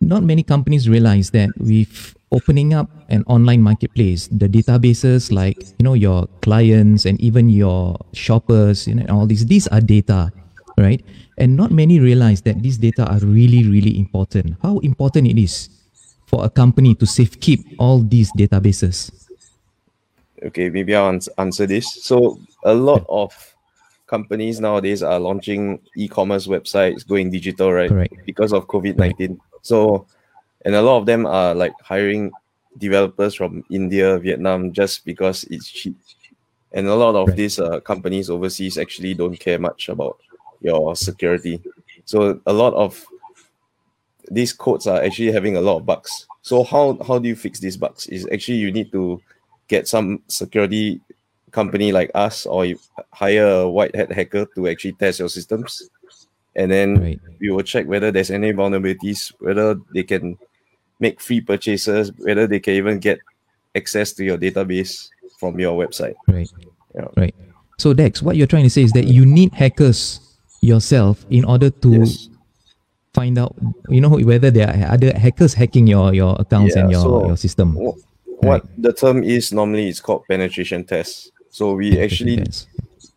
not 0.02 0.24
many 0.24 0.44
companies 0.44 0.90
realize 0.90 1.30
that 1.32 1.50
with 1.58 2.16
opening 2.32 2.74
up 2.74 2.90
an 3.10 3.24
online 3.28 3.62
marketplace, 3.62 4.28
the 4.32 4.50
databases 4.50 5.32
like 5.32 5.62
you 5.78 5.86
know 5.86 5.94
your 5.94 6.28
clients 6.42 7.06
and 7.06 7.22
even 7.22 7.50
your 7.50 7.98
shoppers, 8.14 8.88
you 8.88 8.96
know, 8.96 9.06
all 9.10 9.26
these 9.26 9.46
these 9.46 9.68
are 9.70 9.80
data, 9.80 10.34
right? 10.78 11.06
And 11.38 11.56
not 11.56 11.72
many 11.72 12.00
realize 12.00 12.42
that 12.44 12.62
these 12.62 12.78
data 12.78 13.06
are 13.06 13.20
really 13.20 13.70
really 13.70 13.98
important. 13.98 14.58
How 14.62 14.80
important 14.80 15.28
it 15.28 15.38
is 15.38 15.70
for 16.26 16.44
a 16.46 16.50
company 16.50 16.96
to 16.96 17.06
safekeep 17.06 17.76
all 17.78 18.00
these 18.00 18.32
databases. 18.34 19.12
Okay, 20.44 20.70
maybe 20.70 20.96
I'll 20.96 21.10
ans- 21.10 21.30
answer 21.38 21.68
this. 21.68 22.02
So 22.02 22.40
a 22.66 22.74
lot 22.74 23.06
of 23.08 23.36
companies 24.08 24.60
nowadays 24.60 25.04
are 25.04 25.20
launching 25.20 25.80
e-commerce 25.96 26.48
websites, 26.48 27.08
going 27.08 27.30
digital, 27.30 27.72
right? 27.72 27.90
Correct. 27.90 28.16
Because 28.26 28.52
of 28.52 28.66
COVID 28.66 28.98
nineteen. 28.98 29.40
So, 29.62 30.08
and 30.66 30.76
a 30.76 30.82
lot 30.82 30.98
of 30.98 31.06
them 31.06 31.26
are 31.26 31.54
like 31.56 31.74
hiring 31.82 32.32
developers 32.78 33.36
from 33.36 33.64
India, 33.70 34.18
Vietnam, 34.20 34.72
just 34.74 35.06
because 35.06 35.44
it's 35.46 35.70
cheap. 35.70 35.98
And 36.72 36.88
a 36.88 36.96
lot 36.96 37.16
of 37.16 37.28
Right. 37.30 37.38
these 37.38 37.60
uh, 37.60 37.80
companies 37.82 38.30
overseas 38.30 38.78
actually 38.78 39.14
don't 39.14 39.38
care 39.40 39.60
much 39.60 39.90
about 39.90 40.18
your 40.62 40.96
security. 40.96 41.62
So 42.06 42.40
a 42.46 42.54
lot 42.54 42.74
of 42.74 43.06
these 44.30 44.54
codes 44.54 44.88
are 44.88 45.02
actually 45.02 45.32
having 45.32 45.58
a 45.58 45.62
lot 45.62 45.78
of 45.78 45.86
bugs. 45.86 46.28
So 46.42 46.64
how 46.64 46.98
how 47.06 47.20
do 47.20 47.28
you 47.28 47.36
fix 47.36 47.60
these 47.60 47.78
bugs? 47.78 48.08
Is 48.08 48.28
actually 48.32 48.58
you 48.58 48.72
need 48.72 48.92
to 48.94 49.22
get 49.68 49.88
some 49.88 50.22
security 50.28 51.02
company 51.52 51.92
like 51.92 52.12
us 52.16 52.46
or 52.46 52.66
hire 53.12 53.48
a 53.48 53.70
white 53.70 53.96
hat 53.96 54.12
hacker 54.12 54.46
to 54.56 54.68
actually 54.70 54.94
test 54.94 55.20
your 55.20 55.30
systems. 55.30 55.90
And 56.56 56.72
then 56.72 57.00
Right. 57.00 57.20
we 57.40 57.50
will 57.50 57.64
check 57.64 57.88
whether 57.88 58.12
there's 58.12 58.32
any 58.32 58.52
vulnerabilities, 58.54 59.32
whether 59.40 59.76
they 59.94 60.04
can 60.04 60.38
make 61.00 61.22
free 61.22 61.42
purchases, 61.42 62.12
whether 62.18 62.46
they 62.48 62.60
can 62.60 62.74
even 62.74 63.00
get 63.00 63.20
access 63.76 64.12
to 64.14 64.24
your 64.26 64.38
database 64.38 65.10
from 65.40 65.60
your 65.60 65.78
website. 65.78 66.16
Right. 66.28 66.50
Yeah. 66.94 67.08
Right. 67.16 67.36
So 67.80 67.94
Dex, 67.94 68.22
what 68.22 68.36
you're 68.36 68.48
trying 68.48 68.64
to 68.64 68.70
say 68.70 68.84
is 68.84 68.92
that 68.92 69.06
you 69.06 69.26
need 69.26 69.54
hackers 69.54 70.20
yourself 70.62 71.26
in 71.30 71.46
order 71.46 71.70
to 71.70 71.90
Yes. 72.04 72.30
find 73.14 73.38
out, 73.40 73.56
you 73.90 74.00
know, 74.02 74.10
whether 74.10 74.52
there 74.52 74.68
are 74.70 74.94
other 74.94 75.18
hackers 75.18 75.54
hacking 75.56 75.88
your 75.88 76.14
your 76.14 76.36
accounts 76.40 76.76
and 76.76 76.92
your 76.92 77.02
so 77.02 77.26
your 77.28 77.38
system. 77.38 77.74
Wh- 77.76 77.98
What 78.44 78.66
the 78.78 78.92
term 78.94 79.24
is 79.24 79.54
normally 79.54 79.88
is 79.88 80.00
called 80.02 80.26
penetration 80.28 80.84
test. 80.84 81.32
So 81.50 81.74
we 81.76 82.00
actually 82.00 82.38
Yes. 82.40 82.68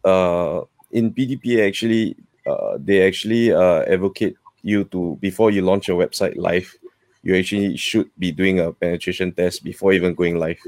uh 0.04 0.62
in 0.92 1.12
PDPA 1.12 1.66
actually 1.66 2.16
uh 2.46 2.76
they 2.78 3.06
actually 3.06 3.52
uh 3.52 3.82
advocate 3.82 4.36
you 4.62 4.84
to 4.84 5.16
before 5.20 5.50
you 5.50 5.62
launch 5.62 5.88
your 5.88 6.00
website 6.00 6.36
live, 6.36 6.74
you 7.22 7.36
actually 7.36 7.76
should 7.76 8.10
be 8.18 8.32
doing 8.32 8.60
a 8.60 8.72
penetration 8.72 9.32
test 9.32 9.62
before 9.62 9.92
even 9.92 10.14
going 10.14 10.38
live. 10.38 10.58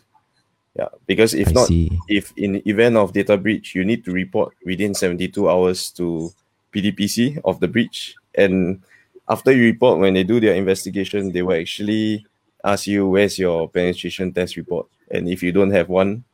Yeah, 0.77 0.89
because 1.07 1.33
if 1.33 1.49
I 1.49 1.53
not, 1.53 1.69
see. 1.69 1.91
if 2.07 2.33
in 2.37 2.63
event 2.67 2.97
of 2.97 3.13
data 3.13 3.37
breach, 3.37 3.75
you 3.75 3.85
need 3.85 4.05
to 4.05 4.13
report 4.13 4.53
within 4.65 4.95
72 4.95 5.49
hours 5.49 5.91
to 5.93 6.31
PDPC 6.75 7.41
of 7.45 7.61
the 7.61 7.69
breach. 7.69 8.15
And 8.35 8.83
after 9.29 9.53
you 9.53 9.65
report, 9.65 9.99
when 9.99 10.13
they 10.13 10.25
do 10.25 10.39
their 10.39 10.55
investigation, 10.55 11.33
they 11.33 11.41
will 11.41 11.59
actually 11.59 12.27
ask 12.63 12.87
you 12.87 13.09
where's 13.09 13.39
your 13.39 13.69
penetration 13.71 14.33
test 14.33 14.57
report. 14.57 14.87
And 15.11 15.29
if 15.29 15.43
you 15.43 15.53
don't 15.53 15.71
have 15.71 15.89
one, 15.89 16.25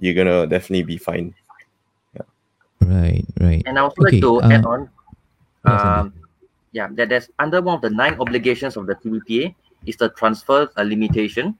you're 0.00 0.14
gonna 0.14 0.48
definitely 0.48 0.82
be 0.82 0.96
fined. 0.96 1.34
Right. 2.82 3.24
Right. 3.40 3.62
And 3.66 3.78
I 3.78 3.82
also 3.82 4.02
Okay, 4.02 4.20
like 4.20 4.22
to 4.22 4.40
uh, 4.42 4.48
add 4.50 4.64
on, 4.64 4.90
um, 5.64 6.12
yeah, 6.72 6.88
that 6.92 7.08
there's 7.08 7.28
under 7.38 7.60
one 7.60 7.76
of 7.76 7.82
the 7.82 7.90
nine 7.90 8.16
obligations 8.20 8.76
of 8.76 8.86
the 8.86 8.94
PDPA 8.94 9.54
is 9.86 9.96
the 9.96 10.08
transfer 10.10 10.68
uh, 10.76 10.82
limitation. 10.82 11.58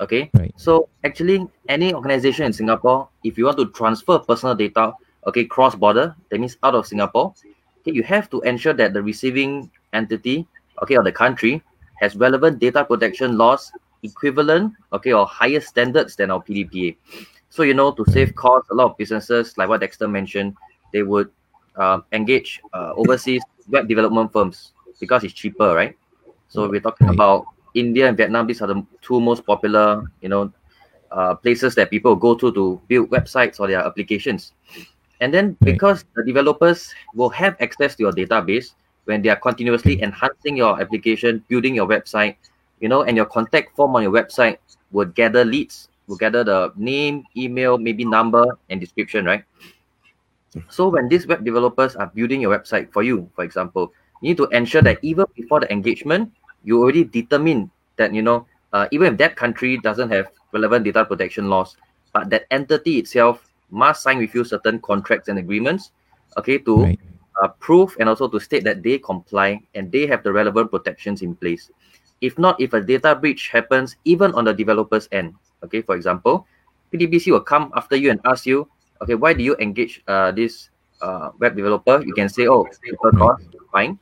Okay, 0.00 0.30
Right. 0.34 0.54
so 0.56 0.88
actually, 1.04 1.46
any 1.68 1.92
organization 1.92 2.46
in 2.46 2.52
Singapore, 2.52 3.08
if 3.24 3.36
you 3.36 3.46
want 3.46 3.58
to 3.58 3.66
transfer 3.70 4.18
personal 4.18 4.54
data, 4.54 4.92
okay, 5.26 5.44
cross 5.44 5.74
border, 5.74 6.14
that 6.30 6.38
means 6.38 6.56
out 6.62 6.74
of 6.74 6.86
Singapore, 6.86 7.34
okay, 7.80 7.92
you 7.92 8.02
have 8.04 8.30
to 8.30 8.40
ensure 8.42 8.72
that 8.74 8.92
the 8.94 9.02
receiving 9.02 9.70
entity, 9.92 10.46
okay, 10.82 10.96
or 10.96 11.02
the 11.02 11.10
country 11.12 11.62
has 12.00 12.14
relevant 12.14 12.60
data 12.60 12.84
protection 12.84 13.36
laws 13.36 13.72
equivalent, 14.04 14.72
okay, 14.92 15.12
or 15.12 15.26
higher 15.26 15.60
standards 15.60 16.14
than 16.14 16.30
our 16.30 16.40
PDPA. 16.40 16.96
So 17.58 17.64
you 17.64 17.74
know, 17.74 17.90
to 17.90 18.04
save 18.12 18.36
costs, 18.36 18.70
a 18.70 18.74
lot 18.74 18.92
of 18.92 18.96
businesses, 18.96 19.58
like 19.58 19.68
what 19.68 19.80
Dexter 19.80 20.06
mentioned, 20.06 20.54
they 20.92 21.02
would 21.02 21.28
uh, 21.74 21.98
engage 22.12 22.60
uh, 22.72 22.92
overseas 22.94 23.42
web 23.66 23.88
development 23.88 24.32
firms 24.32 24.74
because 25.00 25.24
it's 25.24 25.34
cheaper, 25.34 25.74
right? 25.74 25.96
So 26.46 26.68
we're 26.68 26.80
talking 26.80 27.08
about 27.08 27.46
India 27.74 28.06
and 28.06 28.16
Vietnam. 28.16 28.46
These 28.46 28.62
are 28.62 28.68
the 28.68 28.86
two 29.02 29.20
most 29.20 29.44
popular, 29.44 30.04
you 30.20 30.28
know, 30.28 30.52
uh, 31.10 31.34
places 31.34 31.74
that 31.74 31.90
people 31.90 32.14
go 32.14 32.36
to 32.36 32.52
to 32.52 32.80
build 32.86 33.10
websites 33.10 33.58
or 33.58 33.66
their 33.66 33.82
applications. 33.84 34.52
And 35.20 35.34
then 35.34 35.56
because 35.60 36.04
the 36.14 36.22
developers 36.22 36.94
will 37.16 37.30
have 37.30 37.56
access 37.58 37.96
to 37.96 38.04
your 38.04 38.12
database 38.12 38.74
when 39.06 39.20
they 39.20 39.30
are 39.30 39.40
continuously 39.42 40.00
enhancing 40.00 40.56
your 40.56 40.80
application, 40.80 41.42
building 41.48 41.74
your 41.74 41.88
website, 41.88 42.36
you 42.78 42.88
know, 42.88 43.02
and 43.02 43.16
your 43.16 43.26
contact 43.26 43.74
form 43.74 43.96
on 43.96 44.04
your 44.04 44.12
website 44.12 44.58
would 44.92 45.12
gather 45.16 45.44
leads, 45.44 45.88
will 46.08 46.16
gather 46.16 46.42
the 46.42 46.72
name, 46.76 47.24
email, 47.36 47.78
maybe 47.78 48.04
number, 48.04 48.44
and 48.70 48.80
description, 48.80 49.24
right? 49.24 49.44
So 50.68 50.88
when 50.88 51.08
these 51.08 51.26
web 51.26 51.44
developers 51.44 51.94
are 51.96 52.06
building 52.08 52.40
your 52.40 52.56
website 52.58 52.92
for 52.92 53.02
you, 53.02 53.30
for 53.34 53.44
example, 53.44 53.92
you 54.20 54.30
need 54.30 54.38
to 54.38 54.48
ensure 54.48 54.82
that 54.82 54.98
even 55.02 55.26
before 55.36 55.60
the 55.60 55.70
engagement, 55.72 56.32
you 56.64 56.80
already 56.82 57.04
determine 57.04 57.70
that 57.96 58.12
you 58.12 58.22
know 58.22 58.46
uh, 58.72 58.88
even 58.90 59.12
if 59.12 59.18
that 59.18 59.36
country 59.36 59.78
doesn't 59.78 60.10
have 60.10 60.28
relevant 60.52 60.84
data 60.84 61.04
protection 61.04 61.48
laws, 61.48 61.76
but 62.12 62.30
that 62.30 62.46
entity 62.50 62.98
itself 62.98 63.46
must 63.70 64.02
sign 64.02 64.18
with 64.18 64.34
you 64.34 64.44
certain 64.44 64.80
contracts 64.80 65.28
and 65.28 65.38
agreements, 65.38 65.92
okay, 66.36 66.58
to 66.58 66.82
Right. 66.82 66.98
uh, 67.42 67.48
prove 67.60 67.96
and 68.00 68.08
also 68.08 68.28
to 68.28 68.40
state 68.40 68.64
that 68.64 68.82
they 68.82 68.98
comply 68.98 69.60
and 69.74 69.92
they 69.92 70.06
have 70.06 70.22
the 70.22 70.32
relevant 70.32 70.70
protections 70.70 71.22
in 71.22 71.34
place. 71.36 71.70
If 72.20 72.38
not, 72.38 72.60
if 72.60 72.72
a 72.72 72.80
data 72.80 73.14
breach 73.14 73.48
happens 73.48 73.96
even 74.04 74.32
on 74.32 74.44
the 74.44 74.54
developer's 74.54 75.08
end, 75.12 75.34
okay, 75.64 75.82
for 75.82 75.94
example, 75.96 76.46
PDPC 76.92 77.32
will 77.32 77.44
come 77.44 77.72
after 77.74 77.96
you 77.96 78.10
and 78.10 78.20
ask 78.24 78.46
you, 78.46 78.68
okay, 79.02 79.14
why 79.14 79.32
do 79.32 79.42
you 79.42 79.56
engage 79.56 80.02
uh, 80.08 80.32
this 80.32 80.70
uh, 81.00 81.30
web 81.38 81.56
developer? 81.56 82.02
You 82.04 82.14
can 82.14 82.28
say, 82.28 82.46
oh, 82.46 82.66
cost, 83.14 83.44
fine. 83.72 83.98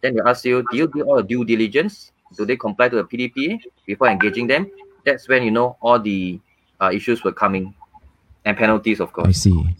Then 0.00 0.14
they 0.14 0.22
ask 0.24 0.44
you, 0.44 0.64
do 0.70 0.76
you 0.76 0.86
do 0.88 1.02
all 1.02 1.16
the 1.16 1.22
due 1.22 1.44
diligence? 1.44 2.12
Do 2.36 2.44
they 2.44 2.56
comply 2.56 2.88
to 2.88 2.96
the 2.96 3.04
PDPA 3.04 3.60
before 3.86 4.08
engaging 4.08 4.46
them? 4.46 4.70
That's 5.04 5.28
when 5.28 5.42
you 5.42 5.50
know 5.50 5.76
all 5.80 5.98
the 5.98 6.40
uh, 6.80 6.90
issues 6.92 7.22
were 7.22 7.32
coming 7.32 7.74
and 8.44 8.56
penalties, 8.56 9.00
of 9.00 9.12
course. 9.12 9.28
I 9.28 9.32
see. 9.32 9.76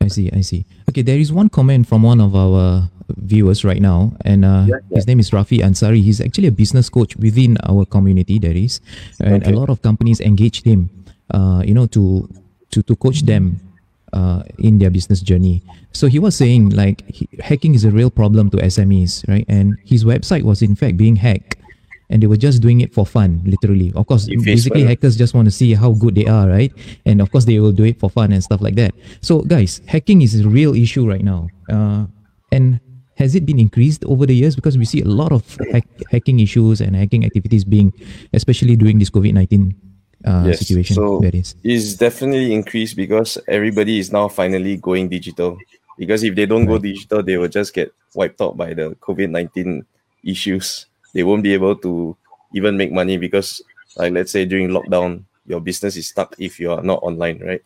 I 0.00 0.08
see, 0.08 0.30
I 0.32 0.40
see. 0.40 0.64
Okay, 0.88 1.02
there 1.02 1.18
is 1.18 1.32
one 1.32 1.48
comment 1.48 1.86
from 1.86 2.02
one 2.02 2.20
of 2.20 2.34
our 2.34 2.88
viewers 3.18 3.64
right 3.64 3.82
now, 3.82 4.12
and 4.24 4.44
uh, 4.44 4.64
Yeah, 4.66 4.76
his 4.90 5.06
name 5.06 5.20
is 5.20 5.30
Rafi 5.30 5.58
Ansari. 5.60 6.02
He's 6.02 6.20
actually 6.20 6.46
a 6.48 6.52
business 6.52 6.88
coach 6.88 7.16
within 7.16 7.58
our 7.68 7.84
community. 7.84 8.38
There 8.38 8.56
is, 8.56 8.80
and 9.20 9.42
Okay. 9.42 9.52
a 9.52 9.56
lot 9.58 9.68
of 9.68 9.82
companies 9.82 10.20
engage 10.20 10.62
him, 10.62 10.88
uh, 11.30 11.62
you 11.66 11.74
know, 11.74 11.86
to 11.92 12.28
to 12.70 12.82
to 12.82 12.96
coach 12.96 13.22
them 13.28 13.60
uh, 14.14 14.42
in 14.58 14.78
their 14.78 14.90
business 14.90 15.20
journey. 15.20 15.62
So 15.92 16.06
he 16.06 16.18
was 16.18 16.34
saying 16.34 16.70
like 16.70 17.04
he, 17.10 17.28
hacking 17.42 17.74
is 17.74 17.84
a 17.84 17.90
real 17.90 18.10
problem 18.10 18.48
to 18.50 18.56
SMEs, 18.56 19.26
right? 19.28 19.44
And 19.48 19.76
his 19.84 20.04
website 20.04 20.42
was 20.48 20.62
in 20.62 20.74
fact 20.76 20.96
being 20.96 21.16
hacked. 21.16 21.59
And 22.10 22.20
they 22.20 22.26
were 22.26 22.36
just 22.36 22.60
doing 22.60 22.80
it 22.80 22.92
for 22.92 23.06
fun, 23.06 23.40
literally. 23.46 23.92
Of 23.94 24.06
course, 24.06 24.26
basically 24.26 24.82
hackers 24.82 25.16
just 25.16 25.32
want 25.32 25.46
to 25.46 25.54
see 25.54 25.74
how 25.74 25.92
good 25.92 26.16
they 26.16 26.26
are, 26.26 26.48
right? 26.48 26.72
And 27.06 27.22
of 27.22 27.30
course, 27.30 27.44
they 27.46 27.60
will 27.60 27.72
do 27.72 27.84
it 27.84 28.00
for 28.00 28.10
fun 28.10 28.32
and 28.32 28.42
stuff 28.42 28.60
like 28.60 28.74
that. 28.74 28.92
So, 29.22 29.42
guys, 29.42 29.80
hacking 29.86 30.22
is 30.22 30.40
a 30.40 30.48
real 30.48 30.74
issue 30.74 31.08
right 31.08 31.22
now. 31.22 31.48
Uh, 31.70 32.06
and 32.50 32.80
has 33.14 33.34
it 33.34 33.46
been 33.46 33.60
increased 33.60 34.04
over 34.06 34.26
the 34.26 34.34
years? 34.34 34.56
Because 34.56 34.76
we 34.76 34.84
see 34.84 35.02
a 35.02 35.06
lot 35.06 35.30
of 35.30 35.44
hack- 35.70 35.86
hacking 36.10 36.40
issues 36.40 36.80
and 36.80 36.96
hacking 36.96 37.24
activities 37.24 37.64
being, 37.64 37.92
especially 38.32 38.74
during 38.74 38.98
this 38.98 39.10
COVID 39.10 39.32
nineteen 39.34 39.76
uh, 40.24 40.52
situation. 40.52 40.96
So 40.96 41.20
That 41.20 41.34
is. 41.34 41.54
it's 41.62 41.94
definitely 41.94 42.52
increased 42.52 42.96
because 42.96 43.38
everybody 43.46 43.98
is 44.00 44.10
now 44.10 44.26
finally 44.28 44.76
going 44.78 45.08
digital. 45.08 45.58
Because 45.96 46.24
if 46.24 46.34
they 46.34 46.46
don't 46.46 46.66
go 46.66 46.78
digital, 46.78 47.22
they 47.22 47.36
will 47.36 47.48
just 47.48 47.72
get 47.72 47.92
wiped 48.14 48.40
out 48.40 48.56
by 48.56 48.74
the 48.74 48.96
COVID 49.00 49.30
nineteen 49.30 49.86
issues. 50.24 50.86
They 51.12 51.22
won't 51.22 51.42
be 51.42 51.54
able 51.54 51.76
to 51.76 52.16
even 52.54 52.76
make 52.76 52.92
money 52.92 53.16
because, 53.16 53.62
like, 53.96 54.12
let's 54.12 54.32
say 54.32 54.44
during 54.44 54.68
lockdown, 54.68 55.24
your 55.46 55.60
business 55.60 55.96
is 55.96 56.08
stuck 56.08 56.34
if 56.38 56.60
you 56.60 56.72
are 56.72 56.82
not 56.82 57.02
online, 57.02 57.40
right? 57.40 57.62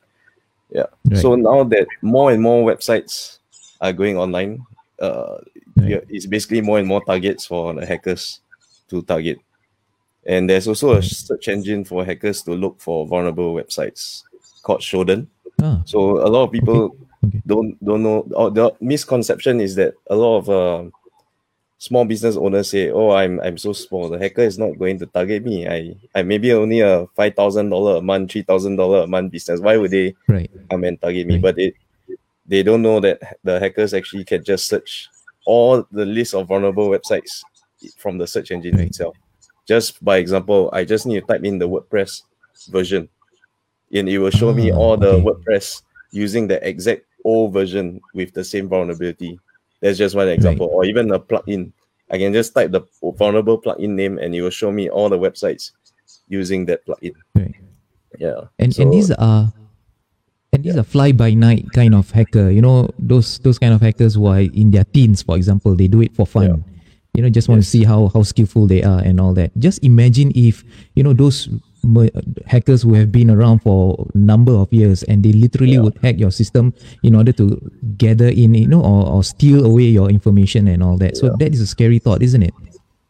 Yeah. 0.70 0.86
Right. 1.04 1.20
So 1.20 1.34
now 1.34 1.64
that 1.64 1.86
more 2.02 2.32
and 2.32 2.42
more 2.42 2.64
websites 2.64 3.38
are 3.80 3.92
going 3.92 4.16
online, 4.16 4.64
uh, 5.00 5.36
Right. 5.76 6.04
it's 6.08 6.26
basically 6.26 6.60
more 6.60 6.78
and 6.78 6.88
more 6.88 7.04
targets 7.04 7.46
for 7.46 7.74
the 7.74 7.84
hackers 7.84 8.40
to 8.88 9.02
target. 9.02 9.38
And 10.24 10.48
there's 10.48 10.66
also 10.68 10.94
a 10.94 11.02
search 11.02 11.48
engine 11.48 11.84
for 11.84 12.04
hackers 12.04 12.42
to 12.42 12.52
look 12.52 12.80
for 12.80 13.06
vulnerable 13.06 13.54
websites 13.54 14.22
called 14.62 14.80
Shodan. 14.80 15.26
Ah, 15.60 15.82
So 15.84 16.24
a 16.24 16.28
lot 16.28 16.44
of 16.44 16.52
people 16.52 16.96
Okay. 17.24 17.42
don't 17.46 17.76
don't 17.84 18.02
know. 18.02 18.24
Or 18.34 18.50
the 18.50 18.72
misconception 18.80 19.60
is 19.60 19.74
that 19.74 19.94
a 20.08 20.16
lot 20.16 20.38
of 20.38 20.48
uh, 20.48 20.90
small 21.86 22.04
business 22.12 22.36
owners 22.36 22.70
say, 22.70 22.84
"Oh, 22.90 23.10
I'm 23.20 23.34
I'm 23.46 23.58
so 23.58 23.72
small. 23.72 24.08
The 24.08 24.18
hacker 24.18 24.42
is 24.50 24.58
not 24.58 24.78
going 24.78 24.98
to 25.00 25.06
target 25.06 25.44
me. 25.44 25.56
I 25.76 25.78
I 26.14 26.22
maybe 26.22 26.52
only 26.52 26.80
a 26.80 27.06
five 27.18 27.34
thousand 27.34 27.70
dollar 27.70 27.96
a 27.96 28.02
month, 28.02 28.32
three 28.32 28.42
thousand 28.50 28.76
dollar 28.76 29.00
a 29.04 29.06
month 29.06 29.32
business. 29.32 29.60
Why 29.60 29.76
would 29.76 29.90
they 29.90 30.14
right. 30.28 30.50
come 30.70 30.84
and 30.84 31.00
target 31.00 31.26
me?" 31.26 31.34
Right. 31.34 31.42
But 31.46 31.58
it 31.58 31.74
they 32.46 32.62
don't 32.62 32.82
know 32.82 33.00
that 33.00 33.18
the 33.44 33.58
hackers 33.60 33.94
actually 33.94 34.24
can 34.24 34.42
just 34.44 34.66
search 34.66 35.08
all 35.46 35.84
the 35.92 36.04
list 36.06 36.34
of 36.34 36.48
vulnerable 36.48 36.88
websites 36.88 37.42
from 37.98 38.18
the 38.18 38.26
search 38.26 38.50
engine 38.50 38.76
Right. 38.76 38.88
itself. 38.88 39.16
Just 39.66 40.02
by 40.04 40.16
example, 40.18 40.70
I 40.72 40.84
just 40.84 41.06
need 41.06 41.20
to 41.20 41.26
type 41.26 41.44
in 41.44 41.58
the 41.58 41.68
WordPress 41.68 42.22
version, 42.68 43.08
and 43.92 44.08
it 44.08 44.18
will 44.18 44.30
show 44.30 44.52
me 44.52 44.70
Ah, 44.70 44.76
all 44.76 44.96
the. 44.96 45.12
WordPress 45.20 45.82
using 46.12 46.46
the 46.46 46.58
exact 46.66 47.02
old 47.24 47.52
version 47.52 48.00
with 48.14 48.32
the 48.32 48.44
same 48.44 48.68
vulnerability. 48.68 49.38
That's 49.84 49.98
just 50.00 50.16
one 50.16 50.28
example, 50.32 50.66
or 50.72 50.86
even 50.88 51.12
a 51.12 51.20
plugin. 51.20 51.72
I 52.10 52.16
can 52.16 52.32
just 52.32 52.54
type 52.56 52.72
the 52.72 52.80
vulnerable 53.20 53.60
plugin 53.60 53.90
name, 54.00 54.16
and 54.16 54.34
it 54.34 54.40
will 54.40 54.48
show 54.48 54.72
me 54.72 54.88
all 54.88 55.10
the 55.12 55.18
websites 55.20 55.72
using 56.26 56.64
that 56.72 56.80
plugin. 56.88 57.12
Right. 57.36 57.52
Yeah, 58.18 58.48
and 58.58 58.72
So- 58.72 58.82
and 58.82 58.92
these 58.92 59.10
are 59.12 59.52
and 60.54 60.62
these 60.64 60.76
are 60.76 60.84
fly 60.86 61.12
by 61.12 61.34
night 61.34 61.66
kind 61.74 61.94
of 61.94 62.10
hacker. 62.12 62.48
You 62.48 62.62
know 62.62 62.88
those 62.98 63.38
those 63.44 63.58
kind 63.58 63.74
of 63.74 63.80
hackers 63.84 64.14
who 64.14 64.24
are 64.26 64.40
in 64.40 64.70
their 64.70 64.84
teens 64.88 65.20
for 65.20 65.36
example 65.36 65.74
they 65.76 65.88
do 65.88 66.00
it 66.00 66.14
for 66.16 66.24
fun. 66.26 66.64
You 67.12 67.22
know 67.22 67.28
just 67.28 67.48
want 67.50 67.60
to 67.60 67.68
see 67.68 67.84
how 67.84 68.08
how 68.08 68.22
skillful 68.22 68.66
they 68.66 68.82
are 68.82 69.00
and 69.04 69.20
all 69.20 69.34
that. 69.34 69.52
Just 69.58 69.84
imagine 69.84 70.32
if 70.34 70.64
you 70.94 71.02
know 71.02 71.12
those 71.12 71.48
hackers 72.46 72.82
who 72.82 72.94
have 72.94 73.10
been 73.12 73.30
around 73.30 73.60
for 73.60 74.06
a 74.14 74.18
number 74.18 74.52
of 74.52 74.72
years 74.72 75.02
and 75.04 75.22
they 75.22 75.32
literally 75.32 75.78
would 75.78 75.96
hack 76.02 76.18
your 76.18 76.30
system 76.30 76.72
in 77.02 77.14
order 77.14 77.32
to 77.32 77.60
gather 77.96 78.28
in 78.28 78.54
you 78.54 78.66
know 78.68 78.82
or, 78.82 79.06
or 79.06 79.22
steal 79.24 79.64
away 79.64 79.84
your 79.84 80.08
information 80.10 80.66
and 80.68 80.82
all 80.82 80.96
that 80.96 81.16
so 81.16 81.28
that 81.38 81.52
is 81.52 81.60
a 81.60 81.66
scary 81.66 81.98
thought 81.98 82.22
isn't 82.22 82.42
it 82.42 82.54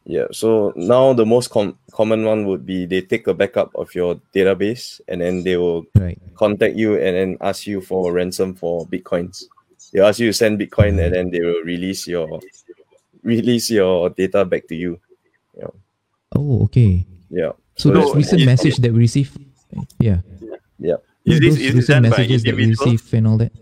Yeah. 0.06 0.28
So 0.36 0.76
now 0.76 1.14
the 1.16 1.24
most 1.24 1.48
com- 1.48 1.78
common 1.96 2.28
one 2.28 2.44
would 2.44 2.66
be 2.68 2.84
they 2.84 3.00
take 3.00 3.24
a 3.26 3.32
backup 3.32 3.72
of 3.74 3.88
your 3.96 4.20
database 4.36 5.00
and 5.08 5.24
then 5.24 5.44
they 5.48 5.56
will 5.56 5.88
right 5.96 6.20
contact 6.36 6.76
you 6.76 7.00
and 7.00 7.16
then 7.16 7.30
ask 7.40 7.64
you 7.66 7.80
for 7.80 8.10
a 8.10 8.12
ransom 8.12 8.52
for 8.52 8.84
bitcoins. 8.84 9.48
They 9.96 10.04
ask 10.04 10.20
you 10.20 10.28
to 10.28 10.36
send 10.36 10.60
bitcoin 10.60 11.00
and 11.00 11.14
then 11.16 11.30
they 11.32 11.40
will 11.40 11.64
release 11.64 12.04
your 12.06 12.28
release 13.24 13.70
your 13.72 14.10
data 14.12 14.44
back 14.44 14.68
to 14.68 14.76
you. 14.76 15.00
oh 16.36 16.64
okay 16.68 17.06
Yeah. 17.32 17.56
So 17.76 17.90
No, 17.90 18.00
those 18.00 18.14
recent 18.16 18.42
it- 18.42 18.46
message 18.46 18.76
that 18.78 18.92
we 18.92 18.98
received 18.98 19.38
yeah 20.00 20.20
Yeah. 20.78 20.96
Is 21.24 21.40
this 21.40 21.54
those 21.54 21.60
is 21.60 21.66
this 21.66 21.74
recent 21.74 21.88
done 21.88 22.10
messages 22.10 22.42
that 22.44 22.54
we 22.54 22.62
individual? 22.64 22.92
receive 22.92 23.14
and 23.14 23.26
all 23.28 23.38
that 23.38 23.52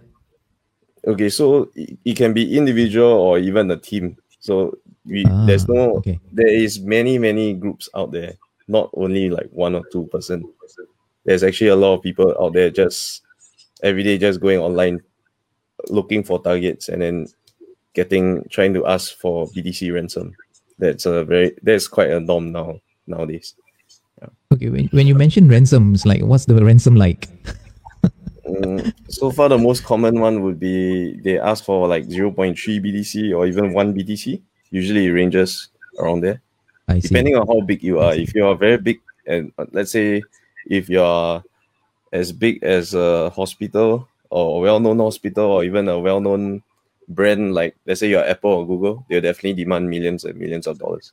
Okay. 1.07 1.29
So 1.31 1.71
it, 1.75 1.99
it 2.05 2.17
can 2.17 2.33
be 2.33 2.57
individual 2.57 3.11
or 3.11 3.39
even 3.39 3.69
a 3.73 3.77
team. 3.77 4.17
So 4.39 4.79
we 5.05 5.25
Ah, 5.27 5.47
there's 5.47 5.67
no 5.69 5.97
okay. 5.99 6.21
there 6.33 6.47
is 6.47 6.79
many 6.81 7.19
many 7.19 7.55
groups 7.55 7.89
out 7.97 8.13
there, 8.13 8.35
not 8.69 8.89
only 8.95 9.29
like 9.31 9.49
one 9.51 9.75
or 9.75 9.83
two 9.91 10.07
person. 10.13 10.45
There's 11.25 11.43
actually 11.43 11.69
a 11.71 11.77
lot 11.77 11.95
of 11.95 12.03
people 12.03 12.35
out 12.41 12.53
there 12.53 12.71
just 12.71 13.23
every 13.83 14.03
day 14.05 14.17
just 14.19 14.41
going 14.41 14.59
online 14.61 15.01
looking 15.91 16.23
for 16.23 16.41
targets 16.41 16.89
and 16.89 17.03
then 17.03 17.27
getting 17.95 18.45
trying 18.49 18.73
to 18.75 18.87
ask 18.87 19.19
for 19.19 19.49
BTC 19.49 19.93
ransom. 19.93 20.35
That's 20.79 21.05
a 21.07 21.25
very 21.25 21.57
that's 21.65 21.89
quite 21.89 22.11
a 22.11 22.21
norm 22.21 22.53
now 22.53 22.79
nowadays. 23.09 23.55
Okay, 24.53 24.69
when, 24.69 24.87
when 24.89 25.07
you 25.07 25.15
mention 25.15 25.49
ransoms, 25.49 26.05
like 26.05 26.23
what's 26.23 26.47
the 26.47 26.63
ransom 26.65 26.97
like? 26.97 27.29
Mm, 28.47 28.93
so 29.09 29.31
far, 29.31 29.49
the 29.49 29.59
most 29.59 29.85
common 29.85 30.21
one 30.21 30.43
would 30.43 30.59
be 30.59 31.15
they 31.21 31.39
ask 31.39 31.65
for 31.65 31.89
like 31.89 32.07
0.3 32.07 32.55
BTC 32.57 33.35
or 33.37 33.47
even 33.47 33.73
1 33.73 33.95
BTC. 33.95 34.43
Usually, 34.71 35.07
it 35.07 35.13
ranges 35.13 35.69
around 35.99 36.21
there, 36.21 36.41
I 36.89 36.99
see. 36.99 37.09
depending 37.09 37.37
on 37.37 37.47
how 37.47 37.61
big 37.61 37.83
you 37.83 38.01
are. 38.01 38.15
If 38.15 38.35
you 38.35 38.47
are 38.47 38.55
very 38.55 38.79
big, 38.79 39.01
and 39.27 39.53
uh, 39.59 39.67
let's 39.73 39.93
say 39.93 40.23
if 40.67 40.89
you 40.89 41.01
are 41.01 41.43
as 42.13 42.33
big 42.33 42.63
as 42.63 42.95
a 42.95 43.31
hospital 43.31 44.09
or 44.31 44.59
a 44.59 44.61
well 44.61 44.81
known 44.81 44.99
hospital 44.99 45.47
or 45.47 45.65
even 45.65 45.89
a 45.89 45.99
well 45.99 46.21
known 46.21 46.63
brand 47.09 47.55
like, 47.55 47.77
let's 47.87 48.01
say 48.01 48.09
you're 48.09 48.25
Apple 48.25 48.51
or 48.51 48.67
Google, 48.67 49.05
they'll 49.09 49.21
definitely 49.21 49.55
demand 49.55 49.89
millions 49.89 50.25
and 50.25 50.39
millions 50.39 50.67
of 50.67 50.79
dollars. 50.79 51.13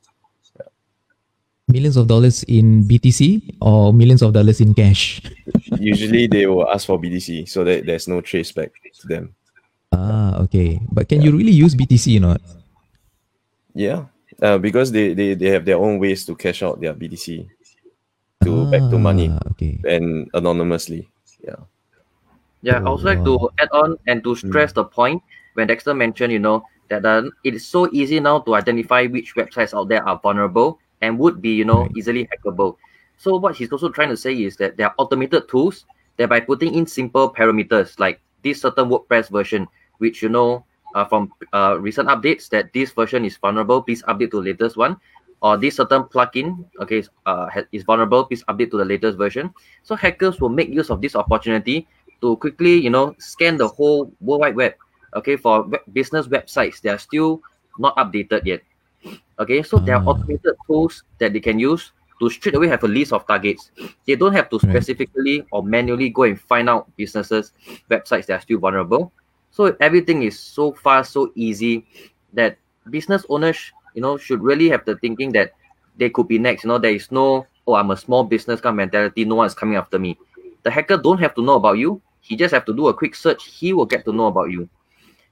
Millions 1.70 1.98
of 1.98 2.08
dollars 2.10 2.42
in 2.50 2.82
BTC 2.84 3.62
or 3.62 3.94
millions 3.94 4.22
of 4.26 4.34
dollars 4.34 4.60
in 4.60 4.74
cash? 4.74 5.22
Usually, 5.78 6.26
they 6.26 6.48
will 6.50 6.66
ask 6.66 6.88
for 6.90 6.98
BTC 7.00 7.48
so 7.48 7.64
that 7.64 7.86
there's 7.86 8.08
no 8.08 8.22
trace 8.22 8.52
back 8.52 8.74
to 9.02 9.08
them. 9.08 9.36
Ah, 9.94 10.42
okay. 10.42 10.82
But 10.92 11.08
can 11.08 11.22
you 11.22 11.30
really 11.30 11.54
use 11.54 11.76
BTC 11.78 12.18
or 12.18 12.34
not? 12.34 12.42
Yeah, 13.78 14.10
uh, 14.42 14.58
because 14.58 14.92
they, 14.92 15.14
they 15.14 15.38
they 15.38 15.54
have 15.54 15.64
their 15.64 15.78
own 15.78 16.02
ways 16.02 16.26
to 16.26 16.34
cash 16.34 16.66
out 16.66 16.82
their 16.82 16.94
BTC 16.98 17.46
to 18.44 18.66
back 18.74 18.90
to 18.90 18.98
money 18.98 19.30
Ah, 19.30 19.38
Okay. 19.54 19.78
and 19.86 20.26
anonymously. 20.34 21.06
Yeah. 21.46 21.70
Yeah, 22.66 22.82
I 22.82 22.90
also 22.90 23.06
like 23.06 23.24
to 23.24 23.50
add 23.62 23.70
on 23.72 23.96
and 24.10 24.24
to 24.26 24.36
stress 24.36 24.74
the 24.74 24.84
point 24.84 25.22
when 25.54 25.68
Dexter 25.70 25.94
mentioned, 25.94 26.34
you 26.34 26.40
know, 26.42 26.66
that 26.90 27.06
uh, 27.06 27.30
it 27.46 27.54
is 27.54 27.64
so 27.66 27.88
easy 27.94 28.20
now 28.20 28.40
to 28.44 28.56
identify 28.56 29.06
which 29.06 29.36
websites 29.38 29.78
out 29.78 29.88
there 29.88 30.04
are 30.04 30.20
vulnerable 30.20 30.80
and 31.02 31.18
would 31.20 31.42
be, 31.42 31.50
you 31.52 31.66
know, 31.66 31.84
Right. 31.84 31.92
easily 31.96 32.28
hackable. 32.28 32.76
So 33.18 33.38
what 33.38 33.56
he's 33.56 33.72
also 33.72 33.90
trying 33.90 34.10
to 34.10 34.18
say 34.18 34.34
is 34.34 34.56
that 34.58 34.78
there 34.78 34.88
are 34.88 34.96
automated 34.98 35.48
tools 35.50 35.86
that 36.18 36.30
by 36.30 36.40
putting 36.40 36.74
in 36.74 36.86
simple 36.86 37.32
parameters 37.34 38.00
like 38.00 38.22
this 38.44 38.62
certain 38.62 38.90
WordPress 38.90 39.30
version, 39.30 39.68
which 40.00 40.22
you 40.22 40.30
know 40.30 40.66
uh, 40.96 41.06
from 41.06 41.32
uh, 41.54 41.78
recent 41.80 42.08
updates 42.10 42.50
that 42.50 42.72
this 42.74 42.92
version 42.92 43.26
is 43.26 43.38
vulnerable, 43.38 43.82
please 43.82 44.04
update 44.04 44.32
to 44.32 44.42
the 44.42 44.50
latest 44.52 44.78
one. 44.78 44.98
Or 45.42 45.56
this 45.58 45.76
certain 45.78 46.04
plugin, 46.04 46.66
okay, 46.82 47.04
uh, 47.26 47.48
is 47.72 47.84
vulnerable, 47.84 48.26
please 48.26 48.44
update 48.50 48.72
to 48.72 48.78
the 48.78 48.86
latest 48.86 49.18
version. 49.18 49.54
So 49.84 49.96
hackers 49.96 50.42
will 50.42 50.50
make 50.50 50.68
use 50.70 50.90
of 50.90 51.02
this 51.02 51.16
opportunity 51.16 51.88
to 52.22 52.36
quickly, 52.38 52.76
you 52.76 52.90
know, 52.90 53.16
scan 53.20 53.56
the 53.58 53.68
whole 53.68 54.12
World 54.20 54.42
Wide 54.42 54.56
Web. 54.56 54.74
Okay, 55.16 55.38
for 55.38 55.64
web- 55.64 55.82
business 55.94 56.28
websites, 56.28 56.82
they 56.82 56.90
are 56.90 56.98
still 57.00 57.42
not 57.78 57.96
updated 57.96 58.46
yet. 58.46 58.62
Okay, 59.40 59.64
so 59.64 59.78
there 59.80 59.96
are 59.96 60.04
Ah. 60.04 60.12
automated 60.12 60.56
tools 60.68 61.04
that 61.20 61.32
they 61.34 61.40
can 61.40 61.60
use 61.60 61.92
to 62.20 62.30
straight 62.30 62.56
away 62.56 62.68
have 62.68 62.84
a 62.84 62.88
list 62.88 63.14
of 63.14 63.26
targets. 63.26 63.72
They 64.06 64.16
don't 64.16 64.34
have 64.34 64.50
to 64.52 64.60
specifically 64.60 65.46
or 65.52 65.64
manually 65.64 66.10
go 66.10 66.24
and 66.24 66.40
find 66.40 66.68
out 66.70 66.92
businesses, 66.98 67.54
websites 67.90 68.26
that 68.28 68.40
are 68.40 68.42
still 68.42 68.60
vulnerable. 68.60 69.12
So 69.52 69.76
everything 69.80 70.24
is 70.24 70.38
so 70.38 70.74
fast, 70.74 71.14
so 71.14 71.32
easy 71.36 71.88
that 72.34 72.58
business 72.90 73.26
owners, 73.30 73.72
you 73.96 74.02
know, 74.02 74.18
should 74.18 74.44
really 74.44 74.70
have 74.70 74.84
the 74.86 74.98
thinking 74.98 75.32
that 75.34 75.54
they 75.98 76.10
could 76.10 76.28
be 76.28 76.38
next. 76.38 76.64
You 76.64 76.70
know, 76.70 76.78
there 76.78 76.92
is 76.92 77.10
no, 77.12 77.48
oh, 77.66 77.76
I'm 77.76 77.92
a 77.92 77.98
small 77.98 78.24
business 78.26 78.60
kind 78.60 78.74
of 78.74 78.78
mentality. 78.78 79.24
No 79.26 79.36
one's 79.36 79.54
coming 79.56 79.78
after 79.78 79.98
me. 79.98 80.18
The 80.64 80.72
hacker 80.72 80.98
don't 80.98 81.20
have 81.20 81.34
to 81.36 81.42
know 81.42 81.56
about 81.56 81.78
you. 81.80 82.02
he 82.22 82.36
just 82.36 82.54
have 82.54 82.66
to 82.66 82.74
do 82.76 82.90
a 82.90 82.94
quick 82.94 83.16
search. 83.16 83.48
He 83.48 83.72
will 83.72 83.86
get 83.88 84.04
to 84.06 84.12
know 84.12 84.28
about 84.28 84.52
you. 84.52 84.68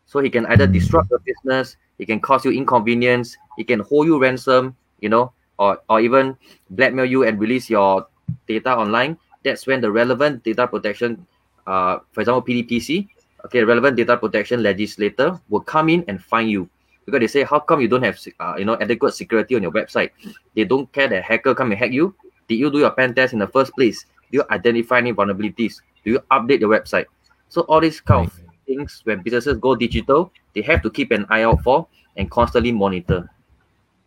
So 0.06 0.20
he 0.20 0.30
can 0.30 0.46
either 0.48 0.66
disrupt 0.66 1.10
your 1.12 1.20
business, 1.20 1.76
he 1.98 2.06
can 2.06 2.20
cause 2.20 2.46
you 2.46 2.52
inconvenience, 2.52 3.38
it 3.58 3.68
can 3.68 3.80
hold 3.82 4.08
you 4.08 4.20
ransom, 4.20 4.76
you 5.00 5.10
know, 5.10 5.32
or, 5.58 5.80
or 5.90 6.00
even 6.00 6.38
blackmail 6.70 7.06
you 7.06 7.24
and 7.24 7.40
release 7.40 7.70
your 7.70 8.08
data 8.48 8.76
online. 8.76 9.18
That's 9.44 9.66
when 9.66 9.82
the 9.82 9.92
relevant 9.92 10.44
data 10.44 10.68
protection, 10.68 11.26
uh, 11.66 12.00
for 12.12 12.22
example, 12.22 12.44
PDPC, 12.44 13.08
okay, 13.46 13.64
relevant 13.64 13.98
data 13.98 14.18
protection 14.18 14.62
legislator 14.62 15.40
will 15.50 15.62
come 15.62 15.90
in 15.90 16.04
and 16.08 16.22
find 16.24 16.50
you 16.50 16.70
because 17.06 17.22
they 17.22 17.28
say, 17.28 17.44
how 17.44 17.60
come 17.60 17.80
you 17.80 17.88
don't 17.88 18.04
have, 18.04 18.20
uh, 18.40 18.56
you 18.58 18.66
know, 18.66 18.78
adequate 18.82 19.14
security 19.14 19.56
on 19.56 19.64
your 19.64 19.72
website? 19.72 20.12
They 20.56 20.66
don't 20.66 20.92
care 20.92 21.08
that 21.08 21.24
hacker 21.24 21.56
come 21.56 21.72
and 21.72 21.80
hack 21.80 21.92
you. 21.92 22.14
Did 22.50 22.56
you 22.56 22.70
do 22.70 22.80
your 22.80 22.92
pen 22.92 23.16
test 23.16 23.34
in 23.34 23.40
the 23.40 23.48
first 23.48 23.74
place? 23.74 24.06
Do 24.30 24.40
you 24.40 24.44
identify 24.52 24.98
any 24.98 25.14
vulnerabilities? 25.14 25.82
Do 26.04 26.12
you 26.12 26.20
update 26.32 26.60
your 26.60 26.70
website? 26.70 27.06
So 27.48 27.62
all 27.62 27.80
these 27.80 28.02
kind 28.02 28.28
of 28.28 28.40
things 28.68 29.02
when 29.06 29.24
businesses 29.24 29.58
go 29.58 29.74
digital, 29.76 30.32
they 30.54 30.62
have 30.62 30.84
to 30.84 30.90
keep 30.92 31.10
an 31.12 31.26
eye 31.30 31.44
out 31.44 31.64
for 31.64 31.88
and 32.16 32.30
constantly 32.30 32.72
monitor. 32.72 33.30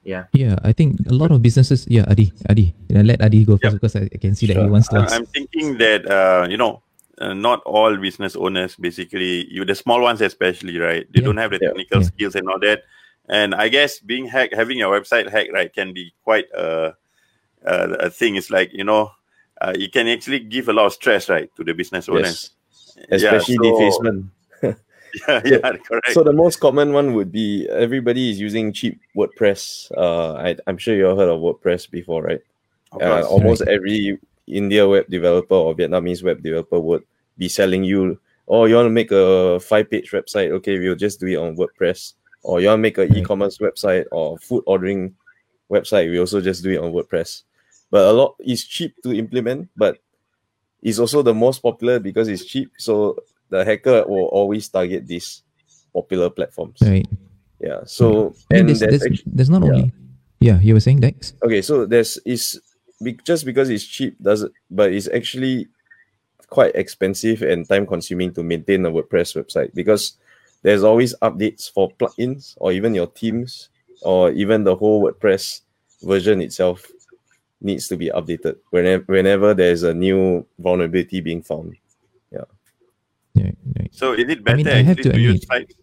Yeah. 0.05 0.25
Yeah, 0.33 0.57
I 0.65 0.73
think 0.73 1.01
a 1.09 1.13
lot 1.13 1.31
of 1.33 1.43
businesses. 1.43 1.87
Yeah, 1.89 2.05
Adi, 2.09 2.33
Adi, 2.49 2.75
you 2.89 2.95
know, 2.95 3.03
let 3.03 3.21
Adi 3.21 3.45
go 3.45 3.57
first 3.59 3.75
because 3.77 3.97
I, 3.97 4.09
I 4.13 4.19
can 4.21 4.35
see 4.35 4.47
that 4.47 4.57
he 4.57 4.67
wants 4.67 4.89
to. 4.89 4.97
Uh, 4.99 5.03
ask. 5.03 5.13
I'm 5.15 5.27
thinking 5.27 5.77
that 5.79 6.09
uh, 6.09 6.47
you 6.49 6.57
know, 6.57 6.83
uh, 7.21 7.35
not 7.35 7.61
all 7.65 7.97
business 7.97 8.35
owners, 8.37 8.77
basically, 8.77 9.45
you 9.53 9.65
the 9.65 9.75
small 9.75 10.01
ones 10.01 10.21
especially, 10.23 10.79
right? 10.79 11.05
They 11.13 11.21
Yeah. 11.21 11.27
don't 11.27 11.37
have 11.37 11.51
the 11.51 11.59
technical 11.59 12.03
skills 12.05 12.35
and 12.35 12.49
all 12.49 12.59
that. 12.61 12.85
And 13.29 13.55
I 13.55 13.69
guess 13.69 14.01
being 14.01 14.27
hacked, 14.27 14.55
having 14.55 14.79
your 14.79 14.89
website 14.99 15.29
hacked, 15.29 15.53
right, 15.53 15.73
can 15.73 15.93
be 15.93 16.13
quite 16.25 16.47
a 16.57 16.97
a, 17.65 18.09
a 18.09 18.11
thing. 18.11 18.37
It's 18.37 18.49
like 18.51 18.73
you 18.73 18.85
know, 18.85 19.13
uh, 19.61 19.75
it 19.77 19.93
can 19.93 20.09
actually 20.09 20.41
give 20.41 20.69
a 20.69 20.73
lot 20.73 20.87
of 20.87 20.95
stress, 20.95 21.29
right, 21.29 21.53
to 21.57 21.63
the 21.65 21.75
business 21.75 22.09
owners. 22.09 22.57
especially 23.13 23.57
so- 23.57 23.63
defacement. 23.69 24.33
Yeah, 25.29 25.41
yeah, 25.45 25.77
correct. 25.77 26.13
So 26.13 26.23
the 26.23 26.33
most 26.33 26.61
common 26.61 26.93
one 26.93 27.15
would 27.15 27.33
be 27.33 27.69
everybody 27.69 28.31
is 28.31 28.41
using 28.41 28.73
cheap 28.73 29.01
WordPress. 29.17 29.91
Uh, 29.97 30.35
I, 30.35 30.57
I'm 30.67 30.79
sure 30.79 30.95
you 30.95 31.09
all 31.09 31.17
heard 31.17 31.29
of 31.29 31.41
WordPress 31.41 31.91
before, 31.91 32.23
right? 32.23 32.41
Uh, 32.93 33.23
almost 33.23 33.63
every 33.63 34.19
India 34.47 34.87
web 34.89 35.07
developer 35.09 35.55
or 35.55 35.75
Vietnamese 35.75 36.23
web 36.23 36.43
developer 36.43 36.81
would 36.81 37.05
be 37.39 37.49
selling 37.49 37.85
you, 37.85 38.19
oh, 38.49 38.65
you 38.65 38.75
want 38.75 38.87
to 38.87 38.91
make 38.91 39.13
a 39.13 39.61
five-page 39.61 40.11
website? 40.11 40.51
Okay, 40.51 40.79
we'll 40.79 40.97
just 40.97 41.21
do 41.21 41.27
it 41.27 41.37
on 41.37 41.57
WordPress. 41.57 42.15
Or 42.43 42.61
you 42.61 42.69
want 42.69 42.79
to 42.79 42.83
make 42.83 42.99
an 42.99 43.17
e-commerce 43.17 43.59
website 43.59 44.07
or 44.11 44.39
food 44.39 44.65
ordering 44.67 45.15
website? 45.71 46.11
We 46.11 46.19
also 46.19 46.41
just 46.41 46.63
do 46.63 46.71
it 46.71 46.79
on 46.79 46.93
WordPress. 46.93 47.43
But 47.91 48.09
a 48.09 48.13
lot 48.13 48.37
is 48.41 48.65
cheap 48.65 48.95
to 49.03 49.13
implement, 49.13 49.69
but 49.77 49.99
it's 50.83 50.99
also 50.99 51.23
the 51.23 51.35
most 51.35 51.61
popular 51.61 51.99
because 51.99 52.29
it's 52.29 52.45
cheap. 52.45 52.73
So 52.79 53.19
the 53.51 53.65
hacker 53.65 54.05
will 54.07 54.27
always 54.27 54.69
target 54.69 55.07
these 55.07 55.43
popular 55.93 56.31
platforms. 56.31 56.79
Right. 56.81 57.07
Yeah. 57.61 57.81
So 57.85 58.35
mean, 58.51 58.61
and 58.61 58.69
there's, 58.69 58.81
there's 58.81 59.01
there's, 59.01 59.13
actu- 59.13 59.23
there's 59.27 59.51
not 59.51 59.63
yeah. 59.63 59.69
only. 59.69 59.93
Yeah, 60.41 60.59
you 60.61 60.73
were 60.73 60.81
saying 60.81 61.01
Dex. 61.01 61.35
okay. 61.43 61.61
So 61.61 61.85
there's 61.85 62.17
is 62.25 62.61
just 63.25 63.45
because 63.45 63.69
it's 63.69 63.85
cheap 63.85 64.17
does 64.23 64.43
it, 64.43 64.53
but 64.71 64.93
it's 64.93 65.09
actually 65.09 65.69
quite 66.49 66.75
expensive 66.75 67.43
and 67.43 67.69
time 67.69 67.87
consuming 67.87 68.33
to 68.35 68.43
maintain 68.43 68.85
a 68.87 68.91
WordPress 68.91 69.37
website 69.37 69.73
because 69.75 70.17
there's 70.63 70.83
always 70.83 71.15
updates 71.23 71.71
for 71.71 71.91
plugins 71.93 72.55
or 72.59 72.73
even 72.73 72.95
your 72.95 73.07
themes 73.07 73.69
or 74.03 74.31
even 74.33 74.65
the 74.65 74.75
whole 74.75 75.03
WordPress 75.03 75.61
version 76.03 76.41
itself 76.41 76.87
needs 77.61 77.89
to 77.89 77.97
be 77.97 78.11
updated 78.11 78.57
whenever 78.71 79.05
whenever 79.07 79.55
there's 79.55 79.83
a 79.83 79.95
new 79.95 80.45
vulnerability 80.59 81.21
being 81.21 81.43
found. 81.43 81.77
Yeah. 83.41 83.53
Yeah, 83.65 83.73
right. 83.79 83.95
So 83.95 84.13
is 84.13 84.29
it 84.29 84.45
better 84.45 84.55
I 84.55 84.63
mean, 84.63 84.69
I 84.69 84.83
have 84.83 84.97
to 84.99 85.13
to 85.13 85.21
use 85.21 85.47
sites? 85.47 85.75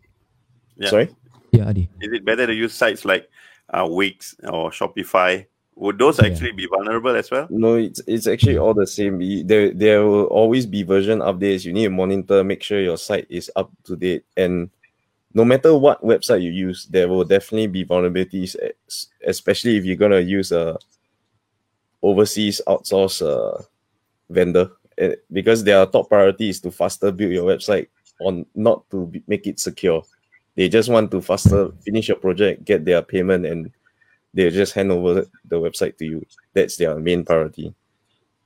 Yeah. 0.78 0.89
Sorry. 0.89 1.10
Yeah, 1.52 1.70
Adi. 1.70 1.89
Is 2.02 2.13
it 2.13 2.26
better 2.26 2.46
to 2.46 2.54
use 2.54 2.74
sites 2.74 3.06
like 3.06 3.30
uh, 3.74 3.88
Wix 3.89 4.36
or 4.43 4.70
Shopify? 4.70 5.46
Would 5.78 6.00
those 6.00 6.20
actually 6.20 6.54
be 6.54 6.65
vulnerable 6.65 7.15
as 7.15 7.30
well? 7.30 7.48
No, 7.50 7.76
it's 7.76 8.02
it's 8.08 8.26
actually 8.26 8.58
all 8.58 8.74
the 8.74 8.88
same. 8.88 9.22
There 9.46 9.70
there 9.72 10.06
will 10.06 10.26
always 10.26 10.65
be 10.65 10.82
version 10.82 11.20
updates. 11.20 11.65
You 11.65 11.74
need 11.74 11.86
to 11.86 11.93
monitor, 11.93 12.43
make 12.43 12.63
sure 12.63 12.82
your 12.82 12.98
site 12.98 13.28
is 13.30 13.52
up 13.56 13.70
to 13.86 13.96
date, 13.96 14.26
and 14.36 14.72
no 15.36 15.46
matter 15.46 15.78
what 15.78 16.02
website 16.02 16.41
you 16.41 16.50
use, 16.50 16.86
there 16.89 17.08
will 17.08 17.24
definitely 17.24 17.67
be 17.67 17.86
vulnerabilities, 17.86 18.58
especially 19.22 19.78
if 19.78 19.86
you're 19.86 20.02
gonna 20.02 20.20
use 20.20 20.52
a 20.52 20.80
overseas 22.02 22.60
outsource 22.65 23.22
uh, 23.22 23.62
vendor, 24.30 24.72
Because 25.32 25.64
their 25.64 25.86
top 25.86 26.10
priority 26.10 26.50
is 26.50 26.60
to 26.62 26.72
faster 26.72 27.12
build 27.12 27.32
your 27.32 27.46
website 27.46 27.88
on 28.20 28.46
not 28.56 28.90
to 28.90 29.06
be, 29.08 29.24
make 29.28 29.46
it 29.46 29.60
secure. 29.60 30.04
They 30.56 30.70
just 30.70 30.90
want 30.90 31.12
to 31.12 31.22
faster 31.22 31.72
finish 31.86 32.08
your 32.08 32.18
project, 32.18 32.66
get 32.66 32.84
their 32.84 33.04
payment, 33.04 33.46
and 33.46 33.72
they 34.34 34.50
just 34.50 34.74
hand 34.74 34.92
over 34.92 35.28
the 35.46 35.56
website 35.56 35.98
to 35.98 36.06
you. 36.06 36.26
That's 36.54 36.78
their 36.78 36.98
main 36.98 37.24
priority. 37.24 37.76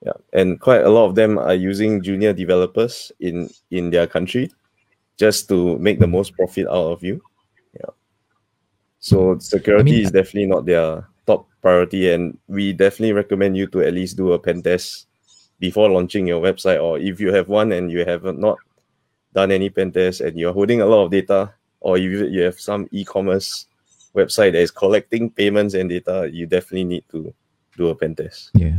Yeah, 0.05 0.17
and 0.33 0.59
quite 0.59 0.83
a 0.83 0.89
lot 0.89 1.05
of 1.05 1.15
them 1.15 1.37
are 1.37 1.53
using 1.53 2.01
junior 2.01 2.33
developers 2.33 3.11
in 3.19 3.49
in 3.69 3.91
their 3.91 4.07
country 4.07 4.51
just 5.17 5.47
to 5.49 5.77
make 5.77 5.99
the 5.99 6.07
most 6.07 6.33
profit 6.33 6.67
out 6.67 6.91
of 6.91 7.03
you. 7.03 7.21
Yeah. 7.75 7.91
So 8.99 9.37
security 9.37 10.01
is 10.01 10.11
definitely 10.11 10.47
not 10.47 10.65
their 10.65 11.07
top 11.25 11.47
priority, 11.61 12.11
and 12.11 12.37
we 12.47 12.73
definitely 12.73 13.13
recommend 13.13 13.55
you 13.55 13.67
to 13.67 13.81
at 13.81 13.93
least 13.93 14.17
do 14.17 14.33
a 14.33 14.39
pen 14.39 14.61
test 14.61 15.07
before 15.61 15.87
launching 15.89 16.25
your 16.25 16.41
website, 16.41 16.81
or 16.81 16.97
if 16.97 17.21
you 17.21 17.31
have 17.31 17.47
one 17.47 17.71
and 17.71 17.93
you 17.93 18.03
have 18.03 18.25
not 18.25 18.57
done 19.31 19.53
any 19.53 19.69
pen 19.69 19.93
test 19.93 20.19
and 20.19 20.35
you're 20.35 20.51
holding 20.51 20.81
a 20.81 20.85
lot 20.89 21.05
of 21.05 21.11
data, 21.13 21.53
or 21.79 22.01
you 22.01 22.25
you 22.25 22.41
have 22.41 22.59
some 22.59 22.89
e-commerce 22.91 23.69
website 24.17 24.51
that 24.57 24.65
is 24.65 24.73
collecting 24.73 25.29
payments 25.29 25.73
and 25.77 25.87
data, 25.93 26.27
you 26.33 26.49
definitely 26.49 26.83
need 26.83 27.05
to 27.13 27.31
do 27.77 27.87
a 27.87 27.95
pen 27.95 28.17
test. 28.17 28.49
Yeah. 28.57 28.75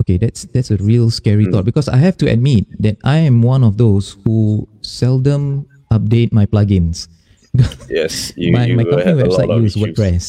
Okay, 0.00 0.16
that's 0.16 0.48
that's 0.54 0.70
a 0.70 0.78
real 0.80 1.10
scary 1.10 1.44
Hmm. 1.44 1.52
thought 1.52 1.66
because 1.66 1.90
I 1.90 1.98
have 2.00 2.16
to 2.24 2.26
admit 2.30 2.64
that 2.80 2.96
I 3.04 3.18
am 3.18 3.42
one 3.42 3.60
of 3.66 3.76
those 3.76 4.16
who 4.24 4.64
seldom 4.80 5.66
update 5.92 6.32
my 6.32 6.46
plugins. 6.46 7.10
Yes, 7.90 8.32
you, 8.38 8.54
my 8.54 8.64
you 8.64 8.78
my 8.78 8.86
company 8.86 9.26
website 9.26 9.50
lot 9.50 9.58
of 9.58 9.62
use 9.66 9.74
issues. 9.74 9.98
WordPress, 9.98 10.22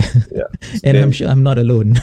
yeah, 0.32 0.48
and 0.84 0.96
I'm 0.96 1.12
sure 1.12 1.28
I'm 1.28 1.44
not 1.44 1.60
alone. 1.60 2.00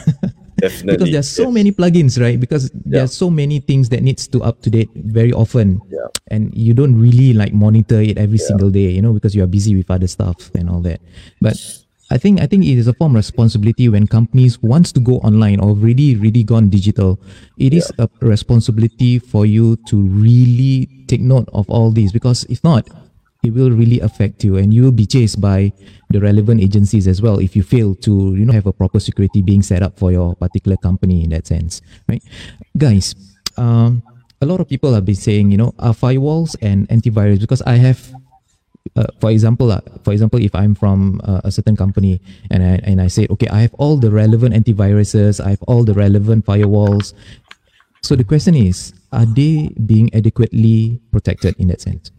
Definitely. 0.56 0.96
because 0.96 1.12
there's 1.12 1.30
so 1.30 1.50
many 1.50 1.72
plugins, 1.72 2.20
right? 2.20 2.38
Because 2.38 2.70
there 2.74 3.02
are 3.02 3.08
so 3.08 3.30
many 3.30 3.60
things 3.60 3.88
that 3.90 4.02
needs 4.02 4.28
to 4.28 4.42
up 4.42 4.62
to 4.62 4.70
date 4.70 4.90
very 4.94 5.32
often. 5.32 5.80
Yeah. 5.88 6.06
And 6.28 6.54
you 6.54 6.74
don't 6.74 7.00
really 7.00 7.32
like 7.32 7.52
monitor 7.52 8.00
it 8.00 8.18
every 8.18 8.38
single 8.38 8.70
day, 8.70 8.90
you 8.90 9.02
know, 9.02 9.12
because 9.12 9.34
you 9.34 9.42
are 9.42 9.46
busy 9.46 9.76
with 9.76 9.90
other 9.90 10.06
stuff 10.06 10.50
and 10.54 10.68
all 10.68 10.80
that. 10.80 11.00
But 11.40 11.56
I 12.10 12.18
think 12.18 12.40
I 12.40 12.46
think 12.46 12.64
it 12.64 12.78
is 12.78 12.86
a 12.86 12.94
form 12.94 13.12
of 13.12 13.16
responsibility 13.16 13.88
when 13.88 14.06
companies 14.06 14.62
wants 14.62 14.92
to 14.92 15.00
go 15.00 15.18
online 15.26 15.58
or 15.58 15.74
really 15.74 16.14
really 16.14 16.44
gone 16.44 16.68
digital. 16.68 17.18
It 17.58 17.74
is 17.74 17.90
a 17.98 18.08
responsibility 18.20 19.18
for 19.18 19.44
you 19.44 19.76
to 19.88 20.02
really 20.02 20.88
take 21.08 21.20
note 21.20 21.48
of 21.52 21.68
all 21.68 21.90
these 21.90 22.12
because 22.12 22.44
if 22.44 22.62
not, 22.62 22.86
it 23.46 23.54
will 23.54 23.70
really 23.70 24.00
affect 24.00 24.42
you 24.42 24.56
and 24.56 24.74
you 24.74 24.82
will 24.82 24.92
be 24.92 25.06
chased 25.06 25.40
by 25.40 25.72
the 26.10 26.20
relevant 26.20 26.60
agencies 26.60 27.06
as 27.06 27.22
well 27.22 27.38
if 27.38 27.54
you 27.54 27.62
fail 27.62 27.94
to 27.94 28.34
you 28.34 28.44
know 28.44 28.52
have 28.52 28.66
a 28.66 28.72
proper 28.72 28.98
security 28.98 29.42
being 29.42 29.62
set 29.62 29.82
up 29.82 29.98
for 29.98 30.10
your 30.10 30.34
particular 30.36 30.76
company 30.76 31.22
in 31.24 31.30
that 31.30 31.46
sense 31.46 31.80
right? 32.08 32.22
Guys 32.76 33.14
um 33.56 34.02
a 34.42 34.46
lot 34.46 34.60
of 34.60 34.68
people 34.68 34.92
have 34.92 35.04
been 35.04 35.16
saying 35.16 35.50
you 35.50 35.56
know 35.56 35.72
are 35.78 35.94
firewalls 35.94 36.56
and 36.60 36.88
antivirus? 36.88 37.40
Because 37.40 37.62
i 37.62 37.76
have 37.76 38.12
uh, 38.96 39.06
for 39.20 39.30
example 39.30 39.70
uh, 39.70 39.80
for 40.04 40.12
example 40.12 40.40
if 40.40 40.54
i'm 40.54 40.74
from 40.74 41.20
uh, 41.24 41.40
a 41.44 41.50
certain 41.50 41.76
company 41.76 42.20
and 42.50 42.62
I, 42.62 42.80
and 42.84 43.00
I 43.00 43.08
say 43.08 43.26
okay 43.30 43.48
i 43.48 43.60
have 43.60 43.74
all 43.74 43.96
the 43.96 44.10
relevant 44.10 44.54
antiviruses 44.54 45.44
i 45.44 45.50
have 45.50 45.62
all 45.66 45.84
the 45.84 45.94
relevant 45.94 46.44
firewalls. 46.46 47.14
So 48.02 48.14
the 48.14 48.24
question 48.24 48.54
is 48.54 48.94
are 49.12 49.26
they 49.26 49.74
being 49.86 50.12
adequately 50.14 51.00
protected 51.10 51.56
in 51.58 51.68
that 51.68 51.80
sense 51.80 52.10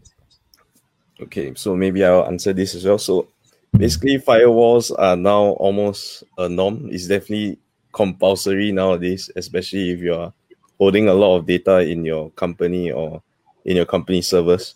Okay, 1.21 1.53
so 1.56 1.75
maybe 1.75 2.03
I'll 2.06 2.25
answer 2.25 2.53
this 2.53 2.75
as 2.75 2.86
well. 2.86 2.97
So 2.97 3.27
basically, 3.75 4.17
firewalls 4.17 4.91
are 4.97 5.15
now 5.15 5.58
almost 5.58 6.23
a 6.38 6.47
norm. 6.47 6.89
It's 6.91 7.08
definitely 7.08 7.58
compulsory 7.91 8.71
nowadays, 8.71 9.30
especially 9.36 9.91
if 9.91 9.99
you're 9.99 10.32
holding 10.77 11.08
a 11.08 11.13
lot 11.13 11.38
of 11.38 11.47
data 11.47 11.80
in 11.80 12.06
your 12.06 12.30
company 12.32 12.91
or 12.91 13.23
in 13.65 13.75
your 13.77 13.86
company 13.86 14.21
servers. 14.21 14.75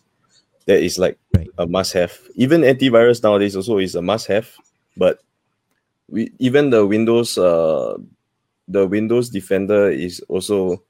That 0.66 0.82
is 0.82 0.98
like 0.98 1.18
a 1.58 1.66
must 1.66 1.92
have. 1.94 2.18
Even 2.36 2.62
antivirus 2.62 3.22
nowadays 3.22 3.56
also 3.56 3.78
is 3.78 3.94
a 3.96 4.02
must 4.02 4.28
have, 4.28 4.48
but 4.96 5.20
we 6.08 6.32
even 6.38 6.70
the 6.70 6.86
Windows 6.86 7.38
uh 7.38 7.96
the 8.68 8.86
Windows 8.86 9.30
Defender 9.30 9.90
is 9.90 10.20
also 10.28 10.82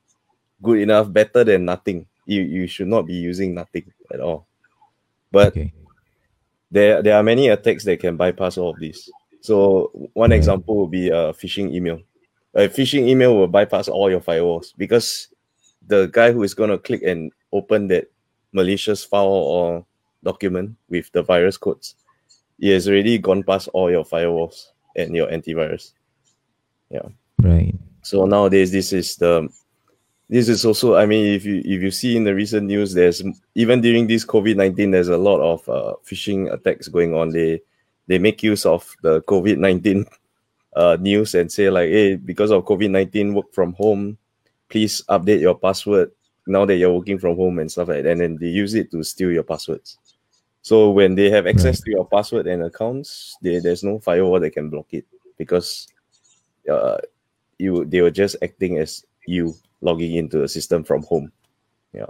good 0.62 0.80
enough, 0.80 1.12
better 1.12 1.44
than 1.44 1.66
nothing. 1.66 2.06
You 2.26 2.42
you 2.42 2.66
should 2.68 2.88
not 2.88 3.06
be 3.06 3.14
using 3.14 3.54
nothing 3.54 3.92
at 4.12 4.20
all. 4.20 4.46
But 5.32 5.56
there 6.70 7.02
there 7.02 7.16
are 7.16 7.22
many 7.22 7.48
attacks 7.48 7.84
that 7.84 8.00
can 8.00 8.16
bypass 8.16 8.56
all 8.56 8.70
of 8.70 8.78
this. 8.78 9.10
So 9.40 9.90
one 10.12 10.30
example 10.30 10.76
would 10.76 10.90
be 10.90 11.08
a 11.08 11.32
phishing 11.32 11.74
email. 11.74 12.00
A 12.54 12.68
phishing 12.68 13.08
email 13.08 13.34
will 13.34 13.48
bypass 13.48 13.88
all 13.88 14.10
your 14.10 14.20
firewalls 14.20 14.72
because 14.76 15.28
the 15.88 16.06
guy 16.06 16.30
who 16.30 16.42
is 16.42 16.54
gonna 16.54 16.78
click 16.78 17.02
and 17.02 17.32
open 17.52 17.88
that 17.88 18.10
malicious 18.52 19.02
file 19.02 19.26
or 19.26 19.86
document 20.22 20.76
with 20.88 21.10
the 21.12 21.22
virus 21.22 21.56
codes, 21.56 21.96
he 22.58 22.68
has 22.68 22.86
already 22.86 23.18
gone 23.18 23.42
past 23.42 23.68
all 23.72 23.90
your 23.90 24.04
firewalls 24.04 24.68
and 24.96 25.16
your 25.16 25.28
antivirus. 25.28 25.92
Yeah. 26.90 27.08
Right. 27.40 27.74
So 28.02 28.26
nowadays, 28.26 28.70
this 28.70 28.92
is 28.92 29.16
the 29.16 29.48
this 30.32 30.48
is 30.48 30.64
also. 30.64 30.96
I 30.96 31.04
mean, 31.04 31.34
if 31.34 31.44
you 31.44 31.58
if 31.58 31.82
you 31.82 31.90
see 31.90 32.16
in 32.16 32.24
the 32.24 32.34
recent 32.34 32.66
news, 32.66 32.94
there's 32.94 33.22
even 33.54 33.82
during 33.82 34.06
this 34.06 34.24
COVID 34.24 34.56
nineteen, 34.56 34.90
there's 34.90 35.08
a 35.10 35.18
lot 35.18 35.40
of 35.40 35.68
uh, 35.68 35.94
phishing 36.06 36.50
attacks 36.50 36.88
going 36.88 37.14
on. 37.14 37.28
They 37.28 37.60
they 38.06 38.18
make 38.18 38.42
use 38.42 38.64
of 38.64 38.96
the 39.02 39.20
COVID 39.22 39.58
nineteen 39.58 40.06
uh, 40.76 40.96
news 40.98 41.34
and 41.34 41.52
say 41.52 41.68
like, 41.68 41.90
hey, 41.90 42.16
because 42.16 42.50
of 42.50 42.64
COVID 42.64 42.88
nineteen, 42.90 43.34
work 43.34 43.52
from 43.52 43.74
home. 43.74 44.16
Please 44.70 45.02
update 45.10 45.42
your 45.42 45.54
password 45.54 46.12
now 46.46 46.64
that 46.64 46.76
you're 46.76 46.94
working 46.94 47.18
from 47.18 47.36
home 47.36 47.58
and 47.58 47.70
stuff 47.70 47.88
like 47.88 48.04
that. 48.04 48.12
And 48.12 48.20
then 48.22 48.36
they 48.40 48.46
use 48.46 48.72
it 48.72 48.90
to 48.92 49.02
steal 49.04 49.30
your 49.30 49.42
passwords. 49.42 49.98
So 50.62 50.88
when 50.88 51.14
they 51.14 51.28
have 51.28 51.46
access 51.46 51.82
to 51.82 51.90
your 51.90 52.08
password 52.08 52.46
and 52.46 52.62
accounts, 52.62 53.36
they, 53.42 53.58
there's 53.58 53.84
no 53.84 53.98
firewall 53.98 54.40
that 54.40 54.54
can 54.54 54.70
block 54.70 54.86
it 54.92 55.04
because 55.36 55.88
uh, 56.70 56.96
you 57.58 57.84
they 57.84 58.00
were 58.00 58.10
just 58.10 58.36
acting 58.40 58.78
as 58.78 59.04
you 59.26 59.54
logging 59.80 60.14
into 60.14 60.38
the 60.38 60.48
system 60.48 60.84
from 60.84 61.02
home. 61.02 61.32
Yeah. 61.92 62.06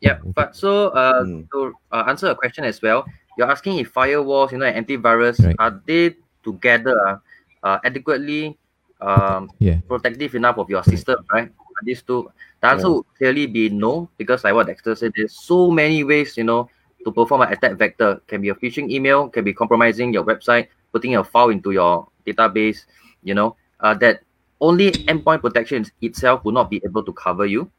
Yeah, 0.00 0.18
but 0.34 0.56
so 0.56 0.88
uh, 0.96 1.24
to 1.52 1.74
uh, 1.92 2.04
answer 2.08 2.28
a 2.28 2.34
question 2.34 2.64
as 2.64 2.80
well, 2.80 3.04
you're 3.36 3.50
asking 3.50 3.78
if 3.78 3.92
firewalls, 3.92 4.52
you 4.52 4.58
know, 4.58 4.70
antivirus 4.70 5.44
Right. 5.44 5.56
are 5.58 5.80
they 5.84 6.16
together 6.42 6.96
uh, 6.96 7.16
uh, 7.62 7.78
adequately 7.84 8.56
um, 9.00 9.50
Yeah. 9.58 9.80
protective 9.88 10.34
enough 10.34 10.56
of 10.58 10.68
your 10.70 10.82
system, 10.84 11.24
right? 11.32 11.48
Are 11.48 11.84
These 11.84 12.02
two, 12.02 12.32
the 12.60 12.66
answer 12.68 12.88
Yeah. 12.88 12.94
would 12.94 13.06
clearly 13.16 13.46
be 13.46 13.68
no, 13.68 14.08
because 14.16 14.44
like 14.44 14.54
what 14.54 14.66
Dexter 14.68 14.94
said, 14.94 15.12
there's 15.16 15.32
so 15.36 15.70
many 15.70 16.04
ways, 16.04 16.36
you 16.36 16.44
know, 16.44 16.68
to 17.04 17.12
perform 17.12 17.42
an 17.42 17.52
attack 17.52 17.76
vector. 17.76 18.20
Can 18.26 18.40
be 18.40 18.48
a 18.48 18.54
phishing 18.54 18.90
email, 18.90 19.28
can 19.28 19.44
be 19.44 19.52
compromising 19.52 20.12
your 20.12 20.24
website, 20.24 20.68
putting 20.92 21.16
a 21.16 21.24
file 21.24 21.48
into 21.48 21.72
your 21.72 22.08
database, 22.26 22.84
you 23.22 23.34
know, 23.34 23.56
uh, 23.80 23.94
that 23.94 24.20
only 24.60 24.92
endpoint 24.92 25.40
protection 25.40 25.86
itself 26.02 26.44
will 26.44 26.52
not 26.52 26.70
be 26.70 26.80
able 26.84 27.02
to 27.02 27.12
cover 27.12 27.46
you. 27.46 27.70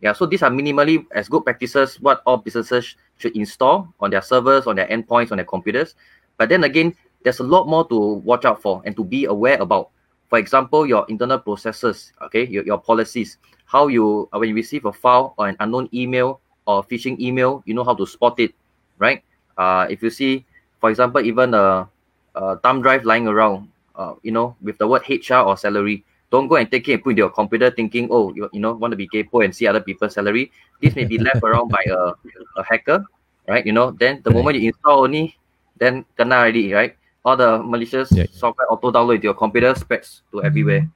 Yeah, 0.00 0.12
so 0.12 0.26
these 0.26 0.42
are 0.42 0.50
minimally 0.50 1.06
as 1.12 1.28
good 1.28 1.44
practices 1.44 1.98
what 2.00 2.22
all 2.26 2.36
businesses 2.36 2.96
should 3.16 3.34
install 3.34 3.88
on 3.98 4.10
their 4.10 4.20
servers, 4.20 4.66
on 4.66 4.76
their 4.76 4.86
endpoints, 4.88 5.30
on 5.30 5.38
their 5.38 5.46
computers. 5.46 5.94
But 6.36 6.50
then 6.50 6.64
again, 6.64 6.94
there's 7.24 7.40
a 7.40 7.44
lot 7.44 7.66
more 7.66 7.88
to 7.88 8.20
watch 8.22 8.44
out 8.44 8.60
for 8.60 8.82
and 8.84 8.94
to 8.96 9.04
be 9.04 9.24
aware 9.24 9.60
about. 9.60 9.90
For 10.28 10.38
example, 10.38 10.86
your 10.86 11.06
internal 11.08 11.38
processes, 11.38 12.12
okay, 12.20 12.46
your, 12.46 12.64
your 12.64 12.78
policies, 12.78 13.38
how 13.64 13.88
you 13.88 14.28
uh, 14.32 14.38
when 14.38 14.50
you 14.50 14.54
receive 14.54 14.84
a 14.84 14.92
file 14.92 15.34
or 15.38 15.48
an 15.48 15.56
unknown 15.60 15.88
email 15.94 16.40
or 16.66 16.84
phishing 16.84 17.18
email, 17.18 17.62
you 17.64 17.74
know 17.74 17.84
how 17.84 17.94
to 17.94 18.06
spot 18.06 18.38
it, 18.38 18.52
right? 18.98 19.22
Uh, 19.56 19.86
if 19.88 20.02
you 20.02 20.10
see, 20.10 20.44
for 20.80 20.90
example, 20.90 21.20
even 21.20 21.54
a, 21.54 21.88
a 22.34 22.58
thumb 22.58 22.82
drive 22.82 23.04
lying 23.04 23.26
around, 23.26 23.68
uh, 23.94 24.14
you 24.22 24.30
know, 24.30 24.54
with 24.60 24.76
the 24.78 24.86
word 24.86 25.02
HR 25.08 25.46
or 25.46 25.56
salary, 25.56 26.04
don't 26.30 26.48
go 26.48 26.56
and 26.56 26.70
take 26.70 26.88
it 26.88 26.94
and 26.94 27.02
put 27.02 27.10
into 27.10 27.20
your 27.20 27.30
computer 27.30 27.70
thinking, 27.70 28.08
oh, 28.10 28.32
you, 28.34 28.48
you 28.52 28.60
know, 28.60 28.72
want 28.74 28.92
to 28.92 28.96
be 28.96 29.06
capo 29.06 29.40
and 29.40 29.54
see 29.54 29.66
other 29.66 29.80
people's 29.80 30.14
salary. 30.14 30.50
This 30.82 30.94
may 30.94 31.04
be 31.04 31.18
left 31.18 31.42
around 31.42 31.70
by 31.70 31.82
a, 31.88 32.12
a 32.56 32.64
hacker, 32.64 33.04
right? 33.48 33.64
You 33.64 33.72
know, 33.72 33.90
then 33.92 34.20
the 34.24 34.30
moment 34.30 34.58
you 34.58 34.68
install 34.68 35.04
only, 35.04 35.36
then 35.78 36.04
kena 36.18 36.34
already, 36.40 36.72
right? 36.72 36.96
All 37.24 37.36
the 37.36 37.62
malicious 37.62 38.10
Yeah. 38.12 38.26
software 38.30 38.66
auto 38.70 38.90
download 38.90 39.16
into 39.16 39.24
your 39.24 39.34
computer 39.34 39.74
spreads 39.74 40.22
to 40.32 40.42
everywhere. 40.44 40.88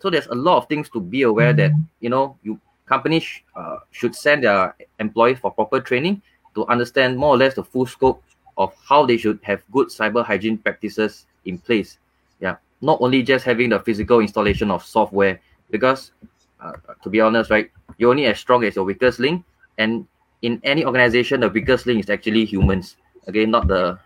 So 0.00 0.10
there's 0.10 0.26
a 0.26 0.34
lot 0.34 0.58
of 0.58 0.68
things 0.68 0.88
to 0.90 1.00
be 1.00 1.22
aware 1.22 1.52
that 1.54 1.72
you 2.00 2.08
know 2.10 2.36
you 2.42 2.60
companies 2.86 3.22
sh- 3.24 3.40
uh, 3.56 3.78
should 3.90 4.14
send 4.14 4.44
their 4.44 4.74
employees 4.98 5.38
for 5.38 5.50
proper 5.50 5.80
training 5.80 6.22
to 6.54 6.66
understand 6.66 7.16
more 7.18 7.34
or 7.34 7.36
less 7.36 7.54
the 7.54 7.64
full 7.64 7.86
scope 7.86 8.22
of 8.56 8.74
how 8.88 9.04
they 9.06 9.16
should 9.16 9.38
have 9.42 9.62
good 9.72 9.88
cyber 9.88 10.24
hygiene 10.24 10.58
practices 10.58 11.26
in 11.44 11.58
place. 11.58 11.98
Yeah, 12.40 12.56
not 12.80 13.00
only 13.00 13.22
just 13.22 13.44
having 13.44 13.70
the 13.70 13.80
physical 13.80 14.20
installation 14.20 14.70
of 14.70 14.84
software, 14.84 15.40
because 15.70 16.12
uh, 16.60 16.72
to 17.02 17.10
be 17.10 17.20
honest, 17.20 17.50
right, 17.50 17.70
you're 17.98 18.10
only 18.10 18.26
as 18.26 18.38
strong 18.38 18.64
as 18.64 18.76
your 18.76 18.84
weakest 18.84 19.18
link, 19.18 19.44
and 19.78 20.06
in 20.42 20.60
any 20.62 20.84
organization, 20.84 21.40
the 21.40 21.48
weakest 21.48 21.86
link 21.86 22.00
is 22.00 22.10
actually 22.10 22.44
humans. 22.44 22.96
Okay, 23.28 23.46
not 23.46 23.66
the 23.66 23.98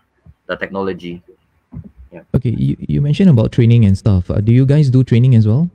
the 0.47 0.55
technology. 0.55 1.21
Okay, 2.35 2.49
you, 2.49 2.75
you 2.79 3.01
mentioned 3.01 3.29
about 3.29 3.51
training 3.51 3.85
and 3.85 3.97
stuff. 3.97 4.29
Uh, 4.29 4.41
do 4.41 4.51
you 4.51 4.65
guys 4.65 4.89
do 4.89 5.03
training 5.03 5.35
as 5.35 5.47
well? 5.47 5.69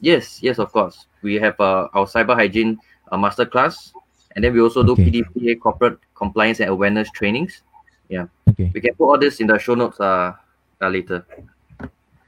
Yes, 0.00 0.42
yes, 0.42 0.58
of 0.58 0.72
course. 0.72 1.06
We 1.22 1.34
have 1.36 1.58
uh, 1.60 1.88
our 1.92 2.06
cyber 2.06 2.34
hygiene 2.34 2.78
uh, 3.10 3.16
masterclass, 3.16 3.92
and 4.34 4.44
then 4.44 4.52
we 4.52 4.60
also 4.60 4.82
do 4.82 4.92
Okay. 4.92 5.10
PDPA 5.10 5.60
corporate 5.60 5.98
compliance 6.14 6.60
and 6.60 6.70
awareness 6.70 7.10
trainings. 7.10 7.62
Yeah, 8.08 8.26
Okay. 8.48 8.70
we 8.72 8.80
can 8.80 8.94
put 8.94 9.04
all 9.08 9.18
this 9.18 9.40
in 9.40 9.46
the 9.46 9.58
show 9.58 9.74
notes 9.74 9.98
uh, 10.00 10.32
uh 10.80 10.88
later. 10.88 11.26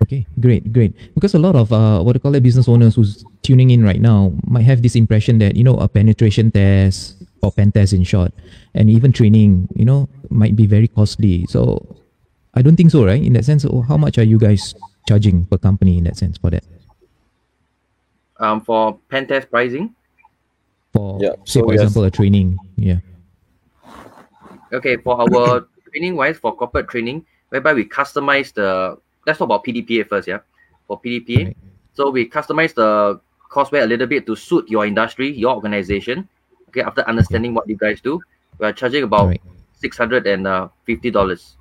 Okay, 0.08 0.24
great, 0.40 0.72
great. 0.72 0.96
Because 1.12 1.34
a 1.34 1.38
lot 1.38 1.52
of 1.52 1.68
uh, 1.70 2.00
what 2.00 2.14
do 2.14 2.16
you 2.16 2.24
call 2.24 2.34
it, 2.34 2.42
business 2.42 2.66
owners 2.66 2.96
who's 2.96 3.28
tuning 3.42 3.68
in 3.68 3.84
right 3.84 4.00
now 4.00 4.32
might 4.48 4.64
have 4.64 4.80
this 4.80 4.96
impression 4.96 5.36
that 5.44 5.52
you 5.54 5.62
know 5.62 5.76
a 5.76 5.86
penetration 5.86 6.48
test 6.50 7.20
or 7.44 7.52
pen 7.52 7.70
test 7.70 7.92
in 7.92 8.04
short, 8.08 8.32
and 8.72 8.88
even 8.88 9.12
training, 9.12 9.68
you 9.76 9.84
know, 9.84 10.08
might 10.30 10.56
be 10.56 10.64
very 10.64 10.88
costly. 10.88 11.44
So 11.44 11.84
I 12.54 12.62
don't 12.62 12.74
think 12.74 12.90
so, 12.90 13.04
right? 13.04 13.22
In 13.22 13.34
that 13.34 13.44
sense, 13.44 13.66
oh, 13.68 13.82
how 13.84 13.98
much 14.00 14.16
are 14.16 14.24
you 14.24 14.38
guys 14.38 14.74
charging 15.06 15.44
per 15.44 15.58
company 15.58 15.98
in 15.98 16.04
that 16.04 16.16
sense 16.16 16.38
for 16.38 16.48
that? 16.48 16.64
Um, 18.40 18.62
for 18.62 18.96
pen 19.10 19.26
test 19.28 19.50
pricing, 19.50 19.94
For 20.96 21.20
Yeah, 21.20 21.36
say 21.44 21.60
so 21.60 21.68
for 21.68 21.74
yes. 21.74 21.82
example 21.84 22.04
a 22.04 22.10
training, 22.10 22.56
yeah. 22.80 23.04
okay, 24.72 24.96
for 24.96 25.20
our 25.20 25.68
training 25.92 26.16
wise, 26.16 26.38
for 26.38 26.56
corporate 26.56 26.88
training, 26.88 27.26
whereby 27.50 27.74
we 27.74 27.84
customize 27.84 28.54
the 28.54 28.96
let's 29.28 29.36
talk 29.38 29.46
about 29.52 29.60
PDPA 29.64 30.08
first, 30.08 30.24
yeah. 30.28 30.40
For 30.88 30.96
PDPA, 30.96 31.52
Right. 31.52 31.56
so 31.92 32.08
we 32.08 32.24
customize 32.24 32.72
the 32.72 33.20
courseware 33.52 33.84
a 33.84 33.86
little 33.86 34.06
bit 34.08 34.24
to 34.26 34.34
suit 34.34 34.68
your 34.72 34.86
industry, 34.88 35.28
your 35.36 35.52
organization. 35.54 36.24
Okay, 36.72 36.80
after 36.80 37.04
understanding 37.04 37.52
what 37.52 37.68
you 37.68 37.76
guys 37.76 38.00
do, 38.00 38.20
we 38.58 38.64
are 38.66 38.72
charging 38.72 39.04
about 39.04 39.28
Alright. 39.28 39.42
six 39.76 39.96
hundred 40.00 40.24
and 40.26 40.46
uh, 40.48 40.68
fifty 40.88 41.10
dollars. 41.12 41.56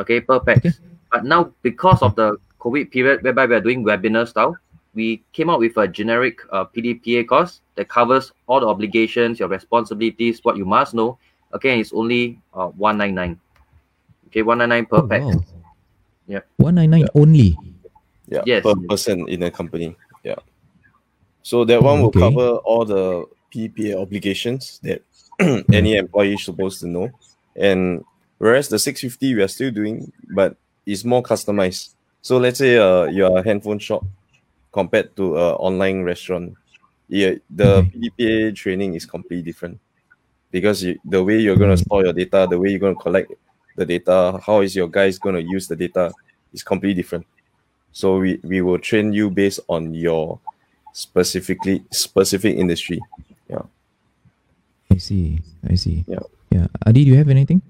Okay, 0.00 0.20
per 0.20 0.40
pax. 0.40 0.58
Okay. 0.64 0.72
But 1.12 1.24
now 1.24 1.52
because 1.62 2.00
of 2.02 2.16
the 2.16 2.36
COVID 2.60 2.90
period, 2.90 3.22
whereby 3.22 3.44
we 3.46 3.54
are 3.54 3.60
doing 3.64 3.84
webinar 3.84 4.26
style, 4.28 4.56
we 4.96 5.22
came 5.32 5.48
out 5.52 5.60
with 5.60 5.76
a 5.76 5.86
generic 5.88 6.40
uh, 6.52 6.64
PDPA 6.64 7.28
course 7.28 7.60
that 7.76 7.88
covers 7.88 8.32
all 8.48 8.60
the 8.60 8.66
obligations, 8.68 9.38
your 9.40 9.48
responsibilities, 9.48 10.40
what 10.42 10.56
you 10.56 10.64
must 10.64 10.92
know. 10.96 11.16
Okay, 11.54 11.72
and 11.72 11.80
it's 11.80 11.92
only 11.92 12.40
uh, 12.56 12.68
one 12.76 12.96
nine 12.96 13.14
nine. 13.14 13.36
Okay, 14.28 14.42
one 14.42 14.58
nine 14.58 14.68
nine 14.68 14.84
per 14.86 14.98
Oh, 15.04 15.08
pax. 15.08 15.24
wow. 15.24 15.44
Yep. 16.26 16.46
One 16.56 16.74
nine 16.74 16.90
nine 16.90 17.08
only. 17.14 17.56
Yeah, 18.28 18.42
Yes. 18.46 18.62
per 18.62 18.74
person 18.88 19.28
in 19.28 19.42
a 19.44 19.50
company. 19.50 19.96
Yeah. 20.24 20.36
So 21.42 21.64
that 21.64 21.82
one 21.82 22.00
will 22.00 22.08
Okay. 22.08 22.20
cover 22.20 22.56
all 22.66 22.84
the 22.84 23.26
PPA 23.54 24.00
obligations 24.02 24.80
that 24.82 25.02
any 25.72 25.94
employee 25.96 26.34
is 26.34 26.44
supposed 26.44 26.80
to 26.80 26.88
know. 26.88 27.10
And 27.54 28.04
whereas 28.38 28.68
the 28.68 28.78
650 28.78 29.34
we 29.36 29.42
are 29.42 29.48
still 29.48 29.70
doing, 29.70 30.10
but 30.34 30.56
it's 30.84 31.04
more 31.04 31.22
customized. 31.22 31.94
So 32.22 32.38
let's 32.38 32.58
say 32.58 32.76
uh, 32.76 33.04
you're 33.04 33.38
a 33.38 33.44
handphone 33.44 33.78
shop 33.78 34.04
compared 34.72 35.14
to 35.16 35.36
a 35.36 35.54
online 35.54 36.02
restaurant. 36.02 36.54
Yeah, 37.08 37.34
the 37.48 37.86
Okay. 37.86 38.10
PDPA 38.18 38.56
training 38.56 38.94
is 38.94 39.06
completely 39.06 39.42
different 39.44 39.78
because 40.50 40.82
you, 40.82 40.98
the 41.04 41.22
way 41.22 41.38
you're 41.38 41.56
going 41.56 41.70
to 41.70 41.76
store 41.76 42.02
your 42.02 42.12
data, 42.12 42.48
the 42.50 42.58
way 42.58 42.70
you're 42.70 42.80
going 42.80 42.96
to 42.96 43.00
collect 43.00 43.30
the 43.76 43.86
data, 43.86 44.40
how 44.44 44.60
is 44.60 44.74
your 44.74 44.88
guys 44.88 45.18
going 45.18 45.34
to 45.36 45.42
use 45.42 45.68
the 45.68 45.76
data 45.76 46.12
is 46.52 46.62
completely 46.62 46.94
different. 47.00 47.26
So 47.92 48.18
we, 48.18 48.40
we 48.42 48.60
will 48.62 48.78
train 48.78 49.12
you 49.12 49.30
based 49.30 49.60
on 49.68 49.94
your 49.94 50.40
specifically 50.92 51.84
specific 51.92 52.56
industry. 52.56 53.00
Yeah. 53.48 53.62
I 54.90 54.96
see. 54.98 55.40
I 55.68 55.74
see. 55.74 56.04
Yeah. 56.06 56.20
Yeah. 56.50 56.66
Adi, 56.86 57.04
do 57.04 57.10
you 57.10 57.16
have 57.16 57.28
anything? 57.28 57.62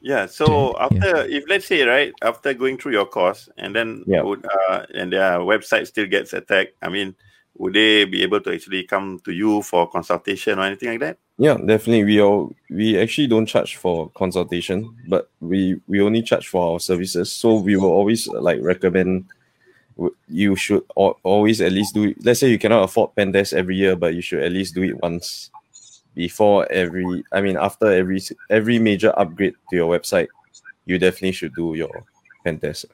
Yeah. 0.00 0.26
So 0.26 0.74
Okay, 0.74 0.96
yeah. 0.96 1.06
after, 1.06 1.24
if 1.26 1.44
let's 1.48 1.66
say, 1.66 1.82
right, 1.82 2.12
after 2.22 2.54
going 2.54 2.78
through 2.78 2.92
your 2.92 3.06
course 3.06 3.48
and 3.58 3.74
then 3.74 4.04
Yeah. 4.06 4.22
would 4.22 4.44
uh, 4.46 4.86
and 4.94 5.12
their 5.12 5.38
website 5.38 5.86
still 5.86 6.06
gets 6.06 6.32
attacked, 6.32 6.74
I 6.82 6.88
mean, 6.88 7.14
would 7.56 7.74
they 7.74 8.04
be 8.04 8.22
able 8.22 8.40
to 8.40 8.54
actually 8.54 8.84
come 8.84 9.20
to 9.24 9.32
you 9.32 9.62
for 9.62 9.88
consultation 9.88 10.58
or 10.58 10.62
anything 10.62 10.90
like 10.90 11.00
that? 11.00 11.18
Yeah, 11.38 11.56
definitely. 11.56 12.04
We 12.04 12.20
all 12.20 12.54
we 12.70 12.98
actually 12.98 13.26
don't 13.26 13.46
charge 13.46 13.76
for 13.76 14.10
consultation, 14.10 14.94
but 15.08 15.30
we 15.40 15.80
we 15.86 16.00
only 16.00 16.22
charge 16.22 16.48
for 16.48 16.72
our 16.74 16.80
services. 16.80 17.32
So 17.32 17.56
we 17.56 17.76
will 17.76 17.90
always 17.90 18.28
uh, 18.28 18.40
like 18.40 18.60
recommend 18.62 19.26
you 20.28 20.56
should 20.56 20.84
al- 20.96 21.18
always 21.22 21.60
at 21.60 21.72
least 21.72 21.94
do 21.94 22.04
it. 22.04 22.24
Let's 22.24 22.40
say 22.40 22.48
you 22.48 22.58
cannot 22.58 22.84
afford 22.84 23.14
pen 23.14 23.32
test 23.32 23.52
every 23.52 23.76
year, 23.76 23.96
but 23.96 24.14
you 24.14 24.22
should 24.22 24.42
at 24.42 24.52
least 24.52 24.74
do 24.74 24.82
it 24.82 25.00
once 25.02 25.50
before 26.14 26.70
every. 26.70 27.24
I 27.32 27.40
mean, 27.40 27.56
after 27.56 27.86
every 27.86 28.20
every 28.50 28.78
major 28.78 29.12
upgrade 29.18 29.54
to 29.70 29.76
your 29.76 29.90
website, 29.98 30.28
you 30.86 30.98
definitely 30.98 31.32
should 31.32 31.54
do 31.54 31.74
your 31.74 32.04
pen 32.44 32.58
test. 32.58 32.86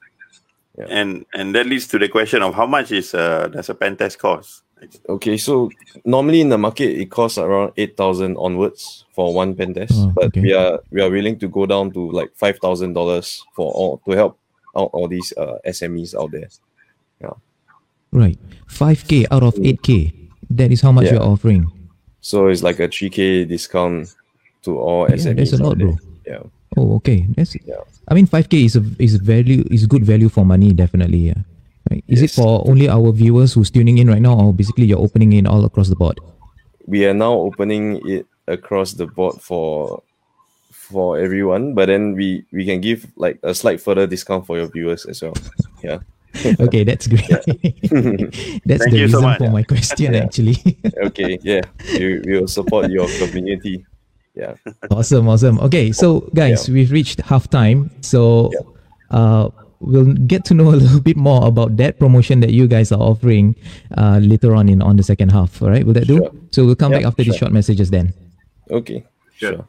Yeah. 0.79 0.87
And 0.89 1.27
and 1.35 1.55
that 1.55 1.67
leads 1.67 1.87
to 1.89 1.99
the 1.99 2.09
question 2.09 2.43
of 2.43 2.55
how 2.55 2.67
much 2.67 2.93
is 2.93 3.13
uh, 3.15 3.49
does 3.49 3.69
a 3.69 3.75
pen 3.75 3.97
test 3.97 4.19
cost? 4.19 4.63
Okay, 5.09 5.37
so 5.37 5.71
normally 6.05 6.41
in 6.41 6.51
the 6.51 6.59
market 6.59 6.91
it 7.01 7.11
costs 7.11 7.37
around 7.37 7.73
eight 7.77 7.97
thousand 7.97 8.37
onwards 8.37 9.05
for 9.13 9.35
one 9.35 9.57
pen 9.57 9.75
test, 9.75 9.93
Oh, 9.97 10.13
but 10.15 10.27
okay. 10.27 10.41
we 10.41 10.53
are 10.53 10.79
we 10.93 11.01
are 11.03 11.11
willing 11.11 11.37
to 11.41 11.49
go 11.49 11.67
down 11.67 11.91
to 11.93 12.11
like 12.13 12.31
five 12.37 12.59
thousand 12.61 12.93
dollars 12.93 13.43
for 13.57 13.73
all 13.73 13.99
to 14.07 14.13
help 14.13 14.39
out 14.77 14.91
all 14.93 15.09
these 15.09 15.33
uh, 15.37 15.59
SMEs 15.67 16.15
out 16.15 16.31
there. 16.31 16.49
Yeah. 17.21 17.35
Right. 18.13 18.39
5K 18.69 19.27
out 19.33 19.43
of 19.43 19.55
8K. 19.57 20.15
That 20.51 20.71
is 20.71 20.81
how 20.81 20.93
much 20.93 21.07
Yeah. 21.07 21.15
you're 21.15 21.23
offering. 21.23 21.67
So 22.21 22.47
it's 22.47 22.63
like 22.63 22.79
a 22.79 22.87
three 22.89 23.11
K 23.11 23.45
discount 23.47 24.15
to 24.63 24.79
all 24.79 25.09
Yeah, 25.11 25.17
SMEs. 25.17 25.37
that's 25.37 25.53
a 25.55 25.63
lot, 25.65 25.79
bro. 25.79 25.97
Yeah. 26.25 26.43
Oh, 26.77 26.97
okay. 26.97 27.27
That's. 27.37 27.57
Yeah. 27.65 27.77
I 28.09 28.15
mean, 28.15 28.27
5K 28.27 28.65
is 28.65 28.77
a 28.77 28.85
is 28.99 29.17
value 29.17 29.65
is 29.71 29.87
good 29.87 30.05
value 30.05 30.29
for 30.29 30.45
money, 30.45 30.73
definitely. 30.73 31.19
Yeah. 31.33 31.41
Right. 31.91 32.05
Is 32.09 32.21
it 32.23 32.31
for 32.31 32.67
only 32.69 32.89
our 32.89 33.13
viewers 33.13 33.55
who's 33.55 33.71
tuning 33.71 33.99
in 33.99 34.09
right 34.09 34.21
now, 34.21 34.39
or 34.39 34.53
basically 34.53 34.85
you're 34.87 34.99
opening 35.01 35.33
it 35.33 35.47
all 35.47 35.65
across 35.65 35.89
the 35.89 35.97
board? 35.97 36.19
we 36.89 37.05
are 37.05 37.13
now 37.13 37.35
opening 37.35 38.01
it 38.09 38.25
across 38.47 38.93
the 38.95 39.05
board 39.07 39.37
for 39.43 40.03
for 40.73 41.19
everyone 41.21 41.75
but 41.75 41.85
then 41.85 42.15
we 42.17 42.43
we 42.51 42.65
can 42.65 42.81
give 42.81 43.05
like 43.17 43.39
a 43.43 43.53
slight 43.55 43.79
further 43.79 44.07
discount 44.07 44.47
for 44.47 44.57
your 44.57 44.67
viewers 44.73 45.05
as 45.05 45.21
well 45.21 45.35
yeah 45.85 45.99
Okay, 46.61 46.85
that's 46.85 47.07
great. 47.07 47.29
that's 48.65 48.81
Thank 48.85 48.93
the 48.93 48.99
you 49.05 49.09
so 49.09 49.21
reason 49.21 49.23
much. 49.23 49.39
for 49.39 49.51
my 49.51 49.63
question, 49.65 50.15
Yeah. 50.15 50.25
actually. 50.25 50.57
okay 51.13 51.39
yeah 51.43 51.61
we, 51.93 52.21
we 52.25 52.41
will 52.41 52.49
support 52.49 52.89
your 52.91 53.05
community 53.21 53.85
yeah 54.39 54.55
awesome, 54.95 55.27
awesome. 55.29 55.59
Okay, 55.67 55.91
so 55.93 56.21
guys, 56.35 56.71
we've 56.71 56.93
reached 56.95 57.19
halftime. 57.27 57.91
So 58.05 58.53
uh, 59.11 59.51
we'll 59.81 60.15
get 60.31 60.45
to 60.47 60.55
know 60.55 60.71
a 60.71 60.79
little 60.83 61.01
bit 61.03 61.17
more 61.19 61.47
about 61.47 61.77
that 61.83 61.99
promotion 61.99 62.39
that 62.41 62.53
you 62.55 62.67
guys 62.71 62.93
are 62.95 63.01
offering 63.03 63.57
uh, 63.99 64.19
later 64.23 64.55
on 64.55 64.69
in 64.69 64.81
on 64.83 64.95
the 64.97 65.03
second 65.03 65.33
half. 65.35 65.61
All 65.63 65.71
right, 65.75 65.85
will 65.85 65.95
that 65.99 66.07
do? 66.07 66.19
Sure. 66.23 66.31
So 66.55 66.65
we'll 66.65 66.77
come 66.79 66.93
Yeah, 66.93 66.99
back 67.03 67.07
after 67.11 67.23
these 67.27 67.35
sure. 67.35 67.51
short 67.51 67.53
messages 67.53 67.91
then. 67.91 68.15
okay 68.71 69.03
Sure. 69.37 69.67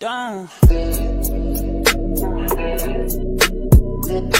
sure. 0.00 0.48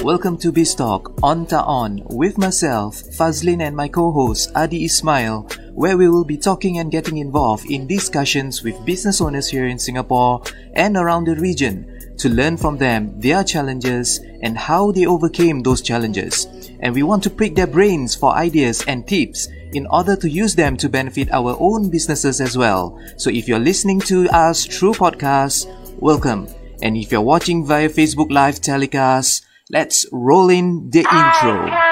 Welcome 0.02 0.36
to 0.38 0.52
Biz 0.52 0.74
Talk 0.74 1.12
On 1.22 1.46
Ta 1.46 1.62
On 1.62 2.02
with 2.10 2.36
myself, 2.38 3.00
Fazlin, 3.16 3.62
and 3.62 3.76
my 3.76 3.88
co-host 3.88 4.50
Adi 4.54 4.84
Ismail, 4.84 5.48
where 5.80 5.96
we 5.96 6.10
will 6.10 6.26
be 6.26 6.36
talking 6.36 6.76
and 6.76 6.92
getting 6.92 7.16
involved 7.16 7.64
in 7.70 7.86
discussions 7.86 8.62
with 8.62 8.84
business 8.84 9.18
owners 9.18 9.48
here 9.48 9.66
in 9.66 9.78
Singapore 9.78 10.42
and 10.74 10.94
around 10.94 11.24
the 11.24 11.34
region 11.36 12.14
to 12.18 12.28
learn 12.28 12.54
from 12.54 12.76
them 12.76 13.18
their 13.18 13.42
challenges 13.42 14.20
and 14.42 14.58
how 14.58 14.92
they 14.92 15.06
overcame 15.06 15.62
those 15.62 15.80
challenges. 15.80 16.44
And 16.80 16.94
we 16.94 17.02
want 17.02 17.22
to 17.22 17.30
prick 17.30 17.54
their 17.54 17.66
brains 17.66 18.14
for 18.14 18.34
ideas 18.34 18.84
and 18.86 19.08
tips 19.08 19.48
in 19.72 19.86
order 19.86 20.16
to 20.16 20.28
use 20.28 20.54
them 20.54 20.76
to 20.76 20.90
benefit 20.90 21.32
our 21.32 21.56
own 21.58 21.88
businesses 21.88 22.42
as 22.42 22.58
well. 22.58 23.00
So 23.16 23.30
if 23.30 23.48
you're 23.48 23.58
listening 23.58 24.00
to 24.00 24.28
us 24.28 24.66
through 24.66 24.92
podcast, 24.92 25.64
welcome. 25.98 26.46
And 26.82 26.94
if 26.94 27.10
you're 27.10 27.22
watching 27.22 27.64
via 27.64 27.88
Facebook 27.88 28.30
Live 28.30 28.60
telecast, 28.60 29.46
let's 29.70 30.04
roll 30.12 30.50
in 30.50 30.90
the 30.90 30.98
intro. 30.98 31.89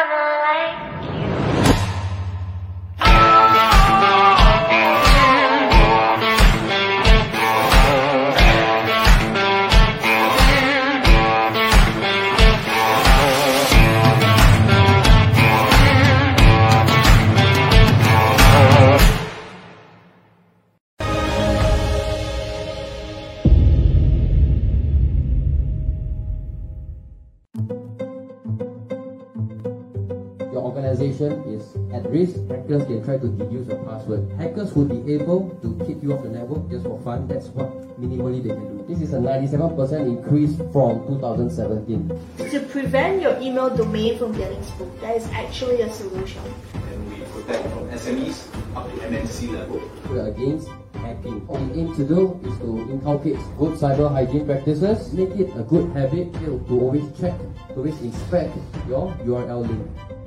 Is 32.14 32.36
risk. 32.36 32.48
Hackers 32.48 32.84
can 32.84 33.04
try 33.04 33.18
to 33.18 33.28
deduce 33.28 33.68
your 33.68 33.84
password. 33.84 34.30
Hackers 34.38 34.72
would 34.74 34.88
be 34.88 35.14
able 35.14 35.50
to 35.62 35.84
kick 35.86 36.02
you 36.02 36.12
off 36.12 36.22
the 36.22 36.28
network 36.28 36.70
just 36.70 36.84
for 36.84 37.00
fun. 37.00 37.28
That's 37.28 37.48
what 37.48 37.68
minimally 38.00 38.42
they 38.42 38.50
can 38.50 38.78
do. 38.78 38.84
This 38.88 39.02
is 39.02 39.12
a 39.12 39.18
97% 39.18 39.76
increase 40.06 40.56
from 40.72 41.06
2017. 41.06 42.08
To 42.50 42.60
prevent 42.60 43.22
your 43.22 43.38
email 43.40 43.74
domain 43.74 44.18
from 44.18 44.32
getting 44.32 44.62
spoofed, 44.64 45.00
that 45.00 45.16
is 45.16 45.26
actually 45.32 45.82
a 45.82 45.92
solution. 45.92 46.42
And 46.74 47.10
we 47.10 47.24
protect 47.26 47.68
from 47.72 47.88
SMEs 47.90 48.76
up 48.76 48.88
to 48.88 48.96
MNC 48.96 49.52
level. 49.52 49.82
We 50.10 50.18
are 50.18 50.28
against 50.28 50.68
hacking. 50.94 51.46
What 51.46 51.60
we 51.60 51.80
aim 51.80 51.94
to 51.96 52.04
do 52.04 52.40
is 52.44 52.58
to 52.58 52.90
inculcate 52.90 53.36
good 53.58 53.78
cyber 53.78 54.10
hygiene 54.10 54.46
practices, 54.46 55.12
make 55.12 55.30
it 55.30 55.54
a 55.56 55.62
good 55.62 55.90
habit 55.92 56.32
to 56.34 56.64
always 56.70 57.04
check, 57.20 57.36
to 57.68 57.74
always 57.76 58.00
inspect 58.00 58.56
your 58.88 59.12
URL 59.24 59.66
link. 59.68 60.17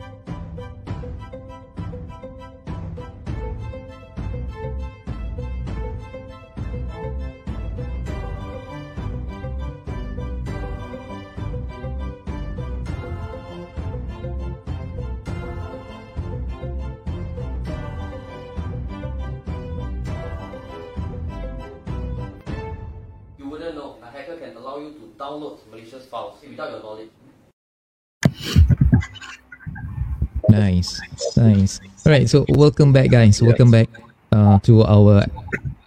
Nice, 30.52 31.00
nice. 31.38 31.80
All 32.06 32.12
right, 32.12 32.28
so 32.28 32.46
welcome 32.50 32.92
back, 32.92 33.10
guys. 33.10 33.42
Welcome 33.42 33.72
back 33.72 33.88
uh, 34.32 34.60
to 34.68 34.84
our 34.84 35.24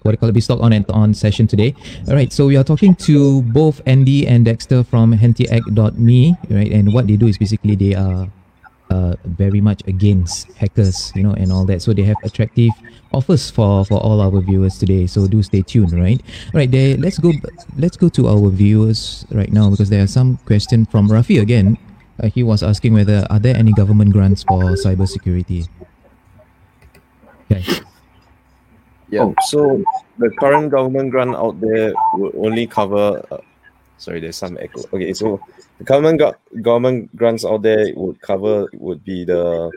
what 0.04 0.12
do 0.12 0.16
you 0.16 0.16
call 0.16 0.28
it, 0.28 0.40
Stock 0.40 0.60
on 0.60 0.72
and 0.72 0.84
on 0.90 1.12
session 1.12 1.46
today. 1.46 1.74
All 2.08 2.14
right, 2.14 2.32
so 2.32 2.46
we 2.46 2.56
are 2.56 2.64
talking 2.64 2.94
to 3.08 3.42
both 3.42 3.80
Andy 3.86 4.26
and 4.26 4.44
Dexter 4.44 4.84
from 4.84 5.12
AntiHack.me, 5.12 6.36
right? 6.50 6.72
And 6.72 6.92
what 6.92 7.06
they 7.06 7.16
do 7.16 7.26
is 7.26 7.36
basically 7.36 7.74
they 7.74 7.94
are 7.94 8.28
uh, 8.90 9.16
very 9.24 9.60
much 9.60 9.82
against 9.86 10.52
hackers, 10.52 11.12
you 11.14 11.22
know, 11.22 11.32
and 11.32 11.52
all 11.52 11.64
that. 11.66 11.82
So 11.82 11.92
they 11.92 12.02
have 12.04 12.16
attractive 12.24 12.70
offers 13.12 13.50
for 13.50 13.84
for 13.84 14.00
all 14.00 14.20
our 14.20 14.40
viewers 14.40 14.78
today. 14.78 15.06
So 15.06 15.26
do 15.26 15.42
stay 15.42 15.62
tuned, 15.62 15.92
right? 15.92 16.20
All 16.52 16.60
right, 16.60 16.70
there. 16.70 16.96
Let's 16.96 17.18
go. 17.18 17.32
Let's 17.76 17.96
go 17.96 18.08
to 18.10 18.28
our 18.28 18.48
viewers 18.48 19.24
right 19.30 19.52
now 19.52 19.70
because 19.70 19.88
there 19.88 20.02
are 20.02 20.10
some 20.10 20.36
question 20.44 20.84
from 20.84 21.08
Rafi 21.08 21.40
again. 21.40 21.78
Uh, 22.22 22.28
he 22.28 22.42
was 22.42 22.62
asking 22.62 22.94
whether 22.94 23.26
are 23.30 23.38
there 23.38 23.56
any 23.56 23.72
government 23.72 24.12
grants 24.12 24.44
for 24.44 24.62
cybersecurity. 24.76 25.68
Okay. 27.50 27.64
Yeah. 29.10 29.32
So 29.46 29.82
the 30.18 30.30
current 30.38 30.70
government 30.70 31.10
grant 31.10 31.34
out 31.36 31.60
there 31.60 31.92
would 32.14 32.34
only 32.36 32.66
cover. 32.66 33.22
Uh, 33.30 33.38
sorry, 33.98 34.20
there's 34.20 34.36
some 34.36 34.58
echo. 34.60 34.82
Okay, 34.92 35.12
so 35.12 35.40
the 35.78 35.84
government 35.84 36.18
gu- 36.18 36.62
government 36.62 37.14
grants 37.16 37.44
out 37.44 37.62
there 37.62 37.92
would 37.94 38.20
cover 38.20 38.68
would 38.74 39.04
be 39.04 39.24
the 39.24 39.70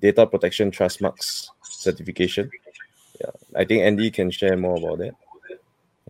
data 0.00 0.26
protection 0.26 0.70
trust 0.70 1.00
marks 1.00 1.50
certification. 1.62 2.50
Yeah, 3.20 3.30
I 3.56 3.64
think 3.64 3.82
Andy 3.82 4.10
can 4.10 4.30
share 4.30 4.56
more 4.56 4.76
about 4.76 4.98
that. 4.98 5.14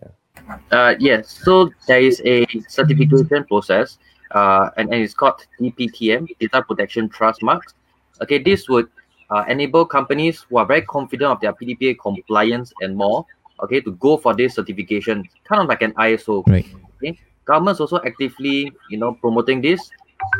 Yeah. 0.01 0.57
Uh, 0.71 0.95
yes, 0.99 1.39
so 1.43 1.71
there 1.87 2.01
is 2.01 2.21
a 2.25 2.45
certification 2.67 3.45
process, 3.45 3.97
uh, 4.33 4.69
and, 4.77 4.91
and 4.91 5.01
it's 5.01 5.13
called 5.13 5.45
DPTM, 5.59 6.27
Data 6.39 6.61
Protection 6.61 7.09
Trust 7.09 7.43
Marks. 7.43 7.73
Okay, 8.21 8.37
this 8.37 8.67
would 8.69 8.89
uh, 9.29 9.43
enable 9.47 9.85
companies 9.85 10.45
who 10.49 10.57
are 10.57 10.65
very 10.65 10.81
confident 10.81 11.31
of 11.31 11.39
their 11.39 11.53
PDPA 11.53 11.97
compliance 11.99 12.73
and 12.81 12.95
more, 12.95 13.25
okay, 13.61 13.81
to 13.81 13.91
go 13.93 14.17
for 14.17 14.35
this 14.35 14.55
certification, 14.55 15.23
kind 15.45 15.61
of 15.61 15.67
like 15.67 15.81
an 15.81 15.93
ISO. 15.93 16.45
Right. 16.47 16.65
Okay, 16.97 17.17
government's 17.45 17.79
also 17.79 17.99
actively, 18.05 18.71
you 18.89 18.97
know, 18.97 19.13
promoting 19.13 19.61
this, 19.61 19.89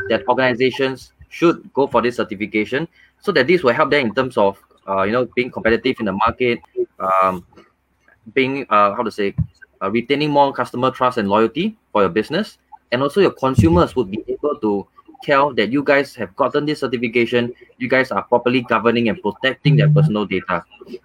that 0.08 0.26
organizations 0.28 1.12
should 1.28 1.72
go 1.72 1.86
for 1.86 2.00
this 2.02 2.16
certification, 2.16 2.88
so 3.20 3.32
that 3.32 3.46
this 3.46 3.62
will 3.62 3.72
help 3.72 3.90
them 3.90 4.06
in 4.06 4.14
terms 4.14 4.36
of, 4.36 4.58
uh, 4.88 5.02
you 5.02 5.12
know, 5.12 5.26
being 5.34 5.50
competitive 5.50 5.96
in 5.98 6.06
the 6.06 6.12
market, 6.12 6.60
um, 6.98 7.44
being, 8.32 8.66
uh, 8.70 8.94
how 8.94 9.02
to 9.02 9.10
say, 9.10 9.34
uh, 9.82 9.90
retaining 9.90 10.30
more 10.30 10.52
customer 10.52 10.90
trust 10.90 11.18
and 11.18 11.28
loyalty 11.28 11.76
for 11.92 12.02
your 12.02 12.08
business 12.10 12.58
and 12.92 13.02
also 13.02 13.20
your 13.20 13.32
consumers 13.32 13.96
would 13.96 14.10
be 14.10 14.24
able 14.28 14.56
to 14.58 14.86
tell 15.22 15.54
that 15.54 15.72
you 15.72 15.82
guys 15.82 16.14
have 16.14 16.34
gotten 16.36 16.66
this 16.66 16.80
certification 16.80 17.52
you 17.78 17.88
guys 17.88 18.10
are 18.10 18.22
properly 18.24 18.62
governing 18.62 19.08
and 19.08 19.20
protecting 19.22 19.76
their 19.76 19.88
personal 19.88 20.26
data 20.26 20.62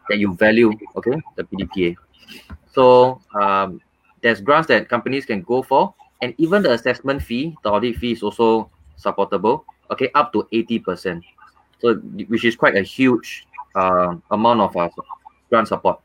that 0.09 0.17
you 0.17 0.33
value 0.35 0.71
okay 0.95 1.15
the 1.35 1.43
pdpa 1.43 1.95
so 2.71 3.21
um, 3.39 3.81
there's 4.21 4.41
grants 4.41 4.67
that 4.67 4.89
companies 4.89 5.25
can 5.25 5.41
go 5.41 5.61
for 5.61 5.93
and 6.21 6.33
even 6.37 6.61
the 6.61 6.71
assessment 6.71 7.21
fee 7.21 7.55
the 7.63 7.69
audit 7.71 7.95
fee 7.95 8.11
is 8.11 8.23
also 8.23 8.69
supportable 8.97 9.63
okay 9.91 10.09
up 10.15 10.31
to 10.33 10.47
80 10.51 10.79
percent. 10.79 11.23
So 11.79 11.95
which 12.27 12.45
is 12.45 12.55
quite 12.55 12.75
a 12.75 12.81
huge 12.81 13.47
uh, 13.75 14.15
amount 14.31 14.61
of 14.61 14.75
uh, 14.75 14.89
grant 15.49 15.67
support. 15.67 15.99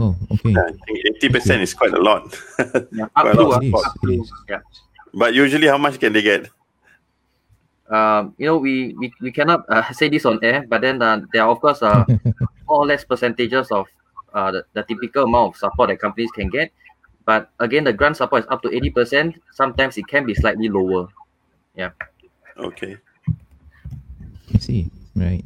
Oh, 0.00 0.16
okay. 0.32 0.54
Eighty 0.88 1.28
percent 1.28 1.60
is 1.60 1.74
quite 1.76 1.92
a 1.92 2.00
lot. 2.00 2.24
Yeah, 2.92 3.06
Quite 3.12 3.26
up 3.28 3.34
a 3.34 3.36
to, 3.36 3.42
lot. 3.44 3.60
uh, 3.60 3.66
It 3.66 3.68
is, 3.68 3.84
up 3.84 3.96
it 4.02 4.06
to 4.06 4.12
is. 4.22 4.32
yeah. 4.48 4.60
But 5.12 5.34
usually, 5.34 5.68
how 5.68 5.76
much 5.78 6.00
can 6.00 6.12
they 6.16 6.22
get? 6.22 6.48
um, 7.90 8.34
you 8.38 8.46
know, 8.46 8.56
we, 8.56 8.94
we, 8.98 9.12
we 9.20 9.32
cannot 9.32 9.64
uh, 9.68 9.82
say 9.98 10.08
this 10.08 10.24
on 10.24 10.38
air, 10.42 10.64
but 10.68 10.80
then 10.80 11.02
uh, 11.02 11.20
there 11.32 11.42
are 11.42 11.50
of 11.50 11.60
course 11.60 11.82
uh, 11.82 12.04
more 12.68 12.78
or 12.82 12.86
less 12.86 13.04
percentages 13.04 13.68
of 13.72 13.86
uh, 14.32 14.50
the, 14.52 14.64
the 14.74 14.82
typical 14.84 15.24
amount 15.24 15.54
of 15.54 15.56
support 15.58 15.88
that 15.90 15.98
companies 15.98 16.30
can 16.32 16.48
get. 16.48 16.70
But 17.26 17.50
again, 17.58 17.84
the 17.84 17.92
grant 17.92 18.16
support 18.16 18.44
is 18.44 18.48
up 18.50 18.62
to 18.62 18.68
80%. 18.68 19.34
Sometimes 19.52 19.98
it 19.98 20.06
can 20.08 20.24
be 20.24 20.34
slightly 20.34 20.68
lower. 20.68 21.08
Yeah. 21.76 21.90
Okay. 22.56 22.96
I 24.54 24.58
see. 24.58 24.88
Right. 25.14 25.44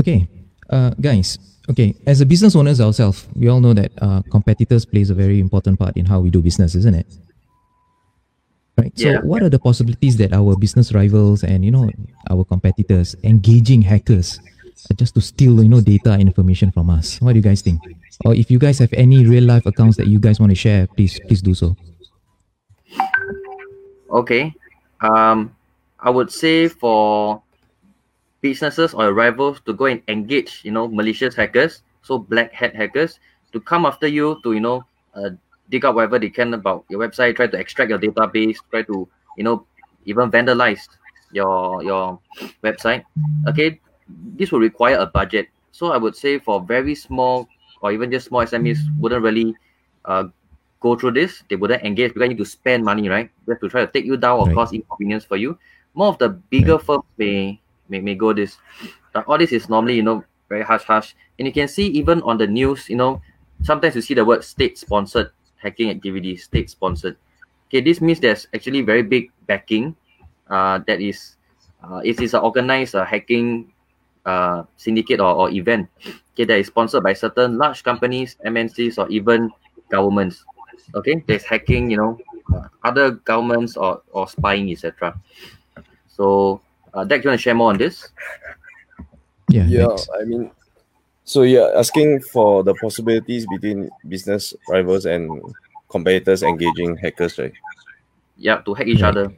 Okay. 0.00 0.28
Uh, 0.68 0.90
guys. 1.00 1.38
Okay. 1.70 1.94
As 2.06 2.20
a 2.20 2.26
business 2.26 2.54
owners 2.54 2.80
ourselves, 2.80 3.26
we 3.34 3.48
all 3.48 3.60
know 3.60 3.72
that 3.72 3.90
uh, 4.00 4.20
competitors 4.30 4.84
plays 4.84 5.08
a 5.10 5.14
very 5.14 5.40
important 5.40 5.78
part 5.78 5.96
in 5.96 6.04
how 6.04 6.20
we 6.20 6.28
do 6.30 6.42
business, 6.42 6.74
isn't 6.74 6.94
it? 6.94 7.06
Right. 8.76 8.92
So, 8.98 9.08
Yeah. 9.08 9.20
what 9.22 9.42
are 9.42 9.48
the 9.48 9.58
possibilities 9.58 10.16
that 10.18 10.32
our 10.32 10.56
business 10.56 10.92
rivals 10.92 11.44
and 11.44 11.64
you 11.64 11.70
know 11.70 11.88
our 12.28 12.44
competitors 12.44 13.14
engaging 13.22 13.82
hackers 13.82 14.40
just 14.96 15.14
to 15.14 15.20
steal 15.22 15.62
you 15.62 15.68
know 15.68 15.80
data 15.80 16.12
and 16.12 16.22
information 16.22 16.70
from 16.72 16.90
us? 16.90 17.20
What 17.22 17.32
do 17.32 17.38
you 17.38 17.42
guys 17.42 17.62
think? 17.62 17.80
Or 18.26 18.34
if 18.34 18.50
you 18.50 18.58
guys 18.58 18.78
have 18.80 18.92
any 18.92 19.24
real 19.24 19.44
life 19.44 19.64
accounts 19.64 19.96
that 19.98 20.08
you 20.08 20.18
guys 20.18 20.40
want 20.40 20.50
to 20.50 20.56
share, 20.58 20.86
please 20.88 21.18
please 21.28 21.40
do 21.40 21.54
so. 21.54 21.76
Okay. 24.10 24.52
Um, 25.00 25.54
I 26.00 26.10
would 26.10 26.30
say 26.30 26.68
for 26.68 27.42
businesses 28.44 28.92
or 28.92 29.16
rivals 29.16 29.64
to 29.64 29.72
go 29.72 29.86
and 29.88 30.04
engage, 30.08 30.60
you 30.64 30.72
know, 30.72 30.88
malicious 30.88 31.34
hackers, 31.34 31.82
so 32.02 32.18
black 32.20 32.52
hat 32.52 32.76
hackers, 32.76 33.20
to 33.52 33.60
come 33.60 33.86
after 33.88 34.06
you 34.06 34.40
to, 34.44 34.52
you 34.52 34.60
know, 34.60 34.84
uh, 35.16 35.30
dig 35.70 35.84
up 35.84 35.94
whatever 35.96 36.18
they 36.20 36.28
can 36.30 36.52
about 36.54 36.84
your 36.90 37.00
website, 37.00 37.36
try 37.36 37.48
to 37.48 37.56
extract 37.58 37.90
your 37.90 37.98
database, 37.98 38.58
try 38.70 38.82
to, 38.84 39.08
you 39.36 39.44
know, 39.44 39.66
even 40.04 40.30
vandalize 40.30 40.88
your 41.32 41.82
your 41.82 42.20
website. 42.62 43.04
Okay, 43.48 43.80
this 44.36 44.52
will 44.52 44.60
require 44.60 44.98
a 44.98 45.06
budget. 45.06 45.48
So 45.72 45.92
I 45.92 45.98
would 45.98 46.16
say 46.16 46.38
for 46.38 46.62
very 46.62 46.94
small 46.94 47.50
or 47.80 47.92
even 47.92 48.10
just 48.10 48.28
small 48.28 48.42
SMEs 48.42 48.90
wouldn't 48.98 49.22
really 49.22 49.56
uh, 50.04 50.24
go 50.80 50.96
through 50.96 51.12
this. 51.12 51.44
They 51.48 51.56
wouldn't 51.56 51.82
engage 51.84 52.14
because 52.14 52.26
you 52.28 52.34
need 52.36 52.44
to 52.44 52.46
spend 52.48 52.84
money, 52.84 53.08
right? 53.08 53.30
They 53.46 53.52
have 53.52 53.60
to 53.60 53.68
try 53.68 53.84
to 53.84 53.90
take 53.92 54.04
you 54.06 54.16
down 54.16 54.40
or 54.40 54.48
Right. 54.48 54.54
cause 54.54 54.72
inconvenience 54.72 55.24
for 55.24 55.36
you. 55.36 55.58
More 55.94 56.08
of 56.08 56.18
the 56.18 56.28
bigger 56.30 56.78
firms 56.78 57.04
may, 57.18 57.60
may 57.88 58.00
may 58.00 58.14
go 58.14 58.32
this. 58.32 58.58
But 59.12 59.26
all 59.26 59.38
this 59.38 59.52
is 59.52 59.68
normally, 59.68 59.96
you 59.96 60.02
know, 60.02 60.24
very 60.48 60.62
hush 60.62 60.84
hush. 60.84 61.14
And 61.38 61.46
you 61.46 61.52
can 61.52 61.68
see 61.68 61.86
even 61.88 62.22
on 62.22 62.38
the 62.38 62.46
news, 62.46 62.88
you 62.88 62.96
know, 62.96 63.20
sometimes 63.62 63.94
you 63.94 64.02
see 64.02 64.14
the 64.14 64.24
word 64.24 64.44
state 64.44 64.78
sponsored 64.78 65.30
hacking 65.56 65.90
activities, 65.90 66.44
state 66.44 66.68
sponsored. 66.70 67.16
Okay, 67.68 67.80
this 67.80 68.00
means 68.00 68.20
there's 68.20 68.46
actually 68.54 68.82
very 68.82 69.02
big 69.02 69.32
backing. 69.46 69.96
Uh, 70.48 70.78
that 70.86 71.00
is, 71.00 71.36
uh, 71.82 72.04
it 72.04 72.20
is 72.20 72.34
an 72.34 72.40
organized 72.40 72.94
uh, 72.94 73.04
hacking 73.04 73.72
uh, 74.26 74.62
syndicate 74.76 75.20
or, 75.20 75.34
or 75.34 75.50
event. 75.50 75.88
Okay, 76.34 76.44
that 76.44 76.58
is 76.58 76.68
sponsored 76.68 77.02
by 77.02 77.14
certain 77.14 77.56
large 77.56 77.82
companies, 77.82 78.36
MNCs, 78.44 78.98
or 78.98 79.08
even 79.08 79.50
governments. 79.88 80.44
Okay, 80.94 81.24
there's 81.26 81.44
hacking, 81.44 81.90
you 81.90 81.96
know, 81.96 82.18
uh, 82.54 82.68
other 82.84 83.12
governments 83.24 83.76
or, 83.76 84.02
or 84.12 84.28
spying, 84.28 84.70
etc. 84.70 85.18
So, 86.06 86.60
uh, 86.94 87.04
Dak, 87.04 87.22
do 87.22 87.26
you 87.26 87.30
want 87.30 87.40
to 87.40 87.42
share 87.42 87.54
more 87.54 87.70
on 87.70 87.78
this? 87.78 88.08
Yeah. 89.48 89.66
Yeah, 89.66 89.86
Dex. 89.88 90.08
I 90.20 90.24
mean, 90.24 90.50
so 91.24 91.42
you're 91.42 91.76
asking 91.76 92.20
for 92.20 92.62
the 92.64 92.74
possibilities 92.74 93.46
between 93.46 93.90
business 94.08 94.54
rivals 94.68 95.06
and 95.06 95.42
competitors 95.88 96.42
engaging 96.42 96.96
hackers, 96.96 97.38
right? 97.38 97.52
Yeah, 98.36 98.58
to 98.62 98.74
hack 98.74 98.86
each 98.86 99.02
Right. 99.02 99.08
other. 99.10 99.32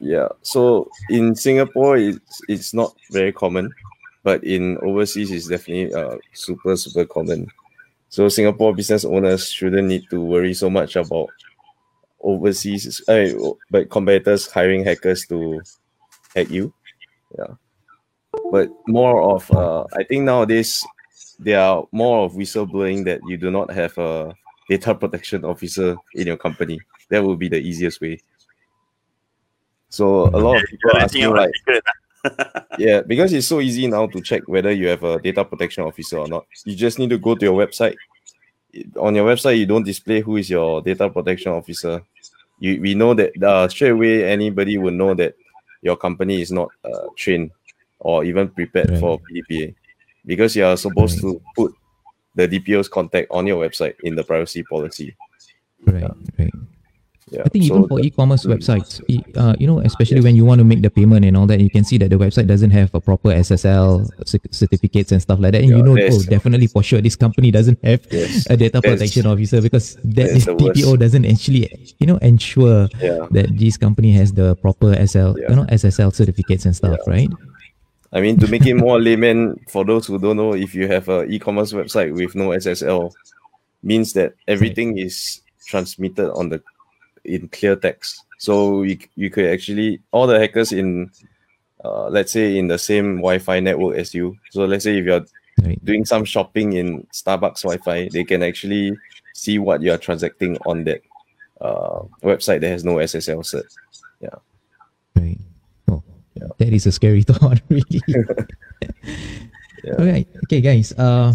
Yeah. 0.00 0.28
So 0.42 0.88
in 1.10 1.34
Singapore, 1.34 1.96
it's 1.96 2.40
it's 2.48 2.72
not 2.72 2.94
very 3.10 3.32
common, 3.32 3.72
but 4.22 4.44
in 4.44 4.78
overseas, 4.78 5.30
it's 5.32 5.48
definitely 5.48 5.92
uh 5.92 6.16
super 6.32 6.76
super 6.76 7.04
common. 7.04 7.48
So 8.08 8.28
Singapore 8.28 8.74
business 8.74 9.04
owners 9.04 9.50
shouldn't 9.50 9.88
need 9.88 10.08
to 10.10 10.20
worry 10.20 10.54
so 10.54 10.70
much 10.70 10.96
about 10.96 11.28
overseas, 12.20 13.02
uh, 13.08 13.28
but 13.70 13.90
competitors 13.90 14.50
hiring 14.50 14.84
hackers 14.84 15.26
to 15.26 15.60
hack 16.34 16.48
you. 16.50 16.72
Yeah. 17.36 17.54
But 18.50 18.70
more 18.86 19.34
of 19.34 19.50
uh, 19.50 19.84
I 19.94 20.04
think 20.04 20.24
nowadays 20.24 20.86
there 21.38 21.60
are 21.60 21.86
more 21.92 22.24
of 22.24 22.32
whistleblowing 22.32 23.04
that 23.04 23.20
you 23.26 23.36
do 23.36 23.50
not 23.50 23.70
have 23.70 23.96
a 23.98 24.34
data 24.68 24.94
protection 24.94 25.44
officer 25.44 25.96
in 26.14 26.26
your 26.26 26.36
company. 26.36 26.80
That 27.10 27.24
would 27.24 27.38
be 27.38 27.48
the 27.48 27.58
easiest 27.58 28.00
way. 28.00 28.20
So 29.88 30.26
a 30.28 30.38
lot 30.38 30.62
of 30.62 30.68
people 30.68 30.90
are 30.92 31.00
asking 31.00 31.30
like, 31.30 31.52
yeah, 32.78 33.00
because 33.00 33.32
it's 33.32 33.46
so 33.46 33.60
easy 33.60 33.86
now 33.86 34.06
to 34.06 34.20
check 34.20 34.42
whether 34.46 34.70
you 34.70 34.88
have 34.88 35.02
a 35.04 35.20
data 35.20 35.44
protection 35.44 35.84
officer 35.84 36.18
or 36.18 36.28
not. 36.28 36.46
You 36.64 36.76
just 36.76 36.98
need 36.98 37.10
to 37.10 37.18
go 37.18 37.34
to 37.34 37.44
your 37.44 37.66
website. 37.66 37.96
On 38.98 39.14
your 39.14 39.26
website, 39.26 39.58
you 39.58 39.66
don't 39.66 39.84
display 39.84 40.20
who 40.20 40.36
is 40.36 40.50
your 40.50 40.82
data 40.82 41.08
protection 41.08 41.52
officer. 41.52 42.02
You 42.58 42.80
we 42.82 42.94
know 42.94 43.14
that 43.14 43.42
uh, 43.42 43.68
straight 43.68 43.92
away 43.92 44.30
anybody 44.30 44.76
will 44.76 44.92
know 44.92 45.14
that 45.14 45.34
your 45.82 45.96
company 45.96 46.40
is 46.40 46.50
not 46.50 46.70
uh, 46.84 47.06
trained 47.16 47.50
or 48.00 48.24
even 48.24 48.48
prepared 48.48 48.90
Right. 48.90 49.00
for 49.00 49.20
PDPA 49.20 49.74
because 50.26 50.54
you 50.56 50.64
are 50.64 50.76
supposed 50.76 51.22
Right. 51.22 51.32
to 51.32 51.42
put 51.56 51.74
the 52.34 52.46
DPO's 52.48 52.88
contact 52.88 53.28
on 53.30 53.46
your 53.46 53.66
website 53.68 53.94
in 54.04 54.14
the 54.14 54.22
privacy 54.24 54.62
policy. 54.62 55.16
Right. 55.84 56.10
Right. 56.38 56.52
Yeah, 57.30 57.42
I 57.44 57.48
think 57.48 57.64
so 57.64 57.76
even 57.76 57.88
for 57.88 58.00
e-commerce 58.00 58.44
websites, 58.46 59.00
e- 59.08 59.22
uh, 59.36 59.54
you 59.58 59.66
know, 59.66 59.80
especially 59.80 60.20
when 60.20 60.36
you 60.36 60.44
want 60.44 60.58
to 60.60 60.64
make 60.64 60.82
the 60.82 60.90
payment 60.90 61.24
and 61.24 61.36
all 61.36 61.46
that, 61.46 61.60
you 61.60 61.70
can 61.70 61.84
see 61.84 61.98
that 61.98 62.10
the 62.10 62.16
website 62.16 62.46
doesn't 62.46 62.70
have 62.70 62.94
a 62.94 63.00
proper 63.00 63.30
SSL 63.30 64.08
cer- 64.26 64.38
certificates 64.50 65.12
and 65.12 65.20
stuff 65.20 65.38
like 65.38 65.52
that, 65.52 65.62
and 65.62 65.70
you 65.70 65.82
know, 65.82 65.96
oh, 65.98 66.22
definitely 66.24 66.66
for 66.66 66.82
sure 66.82 67.00
this 67.00 67.16
company 67.16 67.50
doesn't 67.50 67.78
have 67.84 68.06
Yes, 68.10 68.46
a 68.50 68.56
data 68.56 68.80
protection 68.80 69.26
officer 69.26 69.60
because 69.60 69.96
that 70.04 70.32
the 70.32 70.54
DPO 70.56 70.98
doesn't 70.98 71.24
actually, 71.24 71.94
you 71.98 72.06
know, 72.06 72.16
ensure 72.18 72.88
yeah. 73.00 73.26
that 73.30 73.56
this 73.58 73.76
company 73.76 74.12
has 74.12 74.32
the 74.32 74.56
proper 74.56 74.94
SL, 75.06 75.36
Yeah. 75.38 75.50
you 75.50 75.56
know, 75.56 75.64
SSL 75.64 76.14
certificates 76.14 76.64
and 76.64 76.74
stuff, 76.74 76.98
right? 77.06 77.28
I 78.12 78.20
mean, 78.22 78.38
to 78.40 78.48
make 78.48 78.64
it 78.64 78.74
more 78.74 78.98
layman, 79.00 79.60
for 79.68 79.84
those 79.84 80.06
who 80.06 80.18
don't 80.18 80.36
know, 80.38 80.54
if 80.54 80.74
you 80.74 80.88
have 80.88 81.08
an 81.10 81.30
e-commerce 81.30 81.72
website 81.74 82.14
with 82.14 82.34
no 82.34 82.48
SSL, 82.48 83.12
means 83.82 84.12
that 84.14 84.32
everything 84.48 84.96
is 84.98 85.42
transmitted 85.66 86.32
on 86.32 86.48
the 86.48 86.62
in 87.28 87.48
clear 87.48 87.76
text. 87.76 88.24
So 88.38 88.82
you, 88.82 88.98
you 89.16 89.30
could 89.30 89.46
actually 89.46 90.00
all 90.12 90.26
the 90.26 90.38
hackers 90.38 90.72
in, 90.72 91.10
uh, 91.84 92.08
let's 92.08 92.32
say 92.32 92.56
in 92.58 92.68
the 92.68 92.78
same 92.78 93.16
Wi-Fi 93.16 93.60
network 93.60 93.96
as 93.96 94.14
you. 94.14 94.36
So 94.50 94.64
let's 94.64 94.84
say 94.84 94.98
if 94.98 95.04
you're 95.04 95.24
Right. 95.60 95.84
doing 95.84 96.04
some 96.04 96.24
shopping 96.24 96.74
in 96.74 97.02
Starbucks 97.12 97.62
Wi-Fi, 97.66 98.10
they 98.12 98.22
can 98.22 98.44
actually 98.44 98.96
see 99.34 99.58
what 99.58 99.82
you 99.82 99.90
are 99.92 99.98
transacting 99.98 100.56
on 100.66 100.84
that 100.84 101.02
uh, 101.60 102.02
website 102.22 102.60
that 102.62 102.68
has 102.70 102.84
no 102.84 102.96
SSL 103.02 103.42
cert. 103.42 103.66
Yeah. 104.20 104.38
Right. 105.16 105.40
Oh, 105.90 106.04
Yeah. 106.38 106.46
that 106.58 106.72
is 106.72 106.86
a 106.86 106.92
scary 106.92 107.22
thought, 107.26 107.60
really. 107.68 108.02
Yeah. 109.84 109.94
All 109.98 110.06
right. 110.06 110.26
Okay, 110.46 110.60
guys. 110.60 110.92
Uh, 110.98 111.32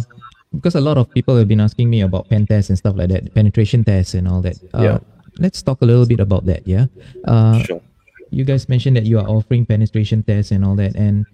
because 0.53 0.75
a 0.75 0.81
lot 0.81 0.97
of 0.97 1.09
people 1.11 1.35
have 1.37 1.47
been 1.47 1.61
asking 1.61 1.89
me 1.89 2.01
about 2.01 2.29
pen 2.29 2.45
tests 2.45 2.69
and 2.69 2.77
stuff 2.77 2.95
like 2.95 3.09
that, 3.09 3.33
penetration 3.33 3.83
tests 3.83 4.13
and 4.13 4.27
all 4.27 4.41
that. 4.41 4.55
Uh, 4.73 4.81
Yeah. 4.83 4.99
Let's 5.37 5.61
talk 5.61 5.81
a 5.81 5.85
little 5.85 6.05
bit 6.05 6.19
about 6.19 6.45
that. 6.45 6.67
Yeah. 6.67 6.87
Uh, 7.25 7.63
Sure. 7.63 7.81
You 8.29 8.43
guys 8.43 8.67
mentioned 8.67 8.97
that 8.97 9.05
you 9.05 9.19
are 9.19 9.27
offering 9.27 9.63
penetration 9.65 10.23
tests 10.23 10.51
and 10.51 10.65
all 10.65 10.75
that, 10.77 10.95
and 10.95 11.25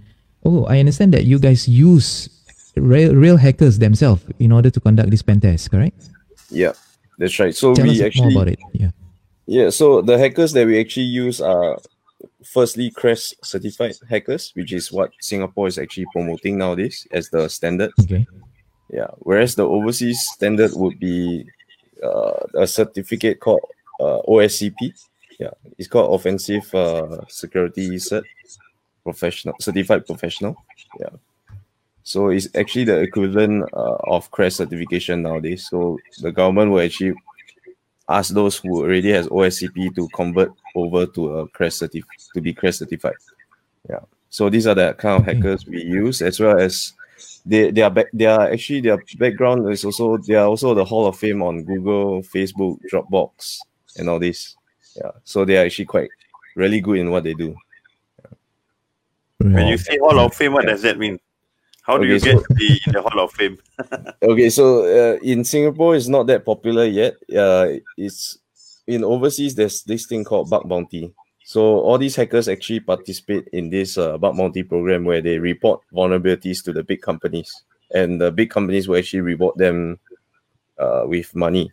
oh, 0.44 0.66
I 0.66 0.80
understand 0.80 1.14
that 1.14 1.24
you 1.24 1.40
guys 1.40 1.66
use 1.66 2.28
real, 2.76 3.16
real 3.16 3.38
hackers 3.38 3.80
themselves 3.80 4.22
in 4.38 4.52
order 4.52 4.70
to 4.70 4.80
conduct 4.82 5.10
this 5.10 5.22
pen 5.22 5.40
test, 5.40 5.72
correct? 5.72 6.10
Yeah, 6.50 6.74
that's 7.18 7.40
right. 7.40 7.56
So 7.56 7.74
Tell 7.74 7.90
us 7.90 7.98
we 7.98 8.04
actually 8.04 8.34
more 8.34 8.44
about 8.44 8.52
it. 8.52 8.60
Yeah. 8.74 8.92
Yeah, 9.46 9.70
so 9.70 10.02
the 10.02 10.18
hackers 10.18 10.52
that 10.54 10.68
we 10.68 10.80
actually 10.80 11.08
use 11.08 11.40
are 11.42 11.80
firstly 12.44 12.92
CREST 12.92 13.46
certified 13.46 13.96
hackers, 14.10 14.52
which 14.54 14.74
is 14.74 14.92
what 14.92 15.12
Singapore 15.22 15.68
is 15.68 15.78
actually 15.78 16.06
promoting 16.12 16.58
nowadays 16.58 17.08
as 17.12 17.30
the 17.30 17.48
standard. 17.48 17.92
Okay. 18.02 18.28
Yeah, 18.92 19.08
whereas 19.20 19.56
the 19.56 19.66
overseas 19.66 20.20
standard 20.34 20.72
would 20.74 21.00
be 21.00 21.48
uh, 22.04 22.46
a 22.56 22.68
certificate 22.68 23.40
called 23.40 23.62
uh, 24.00 24.22
OSCP. 24.28 24.94
Yeah, 25.40 25.52
it's 25.78 25.88
called 25.88 26.14
Offensive 26.14 26.74
uh, 26.76 27.26
Security 27.28 27.92
Cert, 27.96 28.24
professional 29.04 29.56
certified 29.60 30.06
professional. 30.06 30.56
Yeah, 31.00 31.10
so 32.10 32.30
it's 32.30 32.48
actually 32.56 32.86
the 32.86 33.02
equivalent 33.02 33.70
uh, 33.72 33.98
of 34.08 34.32
CREST 34.32 34.58
certification 34.58 35.22
nowadays. 35.22 35.68
So 35.70 36.00
the 36.22 36.32
government 36.32 36.72
will 36.72 36.82
actually 36.82 37.14
ask 38.10 38.34
those 38.34 38.58
who 38.58 38.82
already 38.84 39.12
has 39.12 39.28
OSCP 39.28 39.94
to 39.94 40.08
convert 40.10 40.52
over 40.74 41.06
to 41.06 41.38
a 41.38 41.48
CREST 41.50 41.84
certif- 41.84 42.32
to 42.34 42.42
be 42.42 42.52
CREST 42.52 42.80
certified. 42.80 43.14
Yeah. 43.88 44.00
So 44.32 44.50
these 44.50 44.66
are 44.66 44.74
the 44.74 44.94
kind 44.94 45.22
of 45.22 45.26
hackers 45.28 45.68
we 45.68 45.84
use, 45.84 46.24
as 46.24 46.40
well 46.40 46.58
as 46.60 46.94
they 47.46 47.70
they 47.70 47.84
are 47.84 47.92
back, 47.92 48.08
they 48.12 48.26
are 48.26 48.52
actually 48.52 48.82
their 48.82 48.98
background 49.20 49.72
is 49.72 49.86
also 49.86 50.18
they 50.18 50.34
are 50.34 50.48
also 50.48 50.74
the 50.74 50.86
Hall 50.86 51.06
of 51.06 51.16
Fame 51.16 51.44
on 51.44 51.64
Google, 51.64 52.24
Facebook, 52.24 52.80
Dropbox, 52.92 53.60
and 53.98 54.10
all 54.10 54.20
this. 54.20 54.56
Yeah, 54.96 55.12
so 55.24 55.46
they 55.46 55.58
are 55.58 55.66
actually 55.66 55.86
quite 55.86 56.10
really 56.56 56.82
good 56.82 56.98
in 57.00 57.12
what 57.12 57.24
they 57.24 57.34
do. 57.34 57.56
When 59.38 59.68
you 59.68 59.78
say 59.78 59.98
Hall 60.00 60.20
of 60.20 60.34
Fame, 60.34 60.54
what 60.54 60.66
does 60.66 60.82
that 60.82 60.98
mean? 60.98 61.20
How 61.84 61.98
do 61.98 62.04
Okay, 62.04 62.14
you 62.14 62.20
get 62.20 62.38
so- 62.38 62.44
to 62.44 62.54
be 62.56 62.82
in 62.86 62.94
the 62.94 63.02
Hall 63.02 63.20
of 63.24 63.32
Fame? 63.32 63.58
Okay, 64.22 64.50
so 64.50 64.84
uh, 64.84 65.18
in 65.24 65.44
Singapore, 65.44 65.96
it's 65.96 66.08
not 66.08 66.28
that 66.28 66.44
popular 66.46 66.86
yet. 66.86 67.14
Uh, 67.34 67.80
it's 67.98 68.40
in 68.86 69.04
overseas. 69.04 69.56
There's 69.56 69.84
this 69.84 70.06
thing 70.06 70.24
called 70.24 70.50
bug 70.50 70.68
bounty. 70.68 71.14
So 71.46 71.62
all 71.80 71.98
these 71.98 72.16
hackers 72.16 72.48
actually 72.48 72.82
participate 72.82 73.48
in 73.54 73.70
this 73.70 73.98
uh, 73.98 74.18
bug 74.18 74.38
bounty 74.38 74.62
program 74.64 75.06
where 75.06 75.22
they 75.22 75.40
report 75.40 75.82
vulnerabilities 75.94 76.64
to 76.66 76.74
the 76.74 76.84
big 76.84 77.02
companies, 77.02 77.64
and 77.96 78.20
the 78.22 78.32
big 78.32 78.50
companies 78.52 78.88
will 78.88 78.98
actually 78.98 79.22
reward 79.22 79.58
them 79.58 79.98
uh, 80.78 81.04
with 81.08 81.34
money 81.36 81.72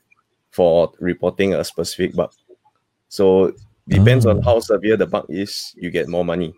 for 0.56 0.90
reporting 1.00 1.52
a 1.54 1.62
specific 1.62 2.16
bug. 2.16 2.32
So 3.08 3.52
depends 3.88 4.24
on 4.24 4.42
how 4.42 4.60
severe 4.60 4.96
the 4.96 5.06
bug 5.06 5.26
is, 5.28 5.74
you 5.76 5.90
get 5.90 6.08
more 6.08 6.24
money. 6.24 6.54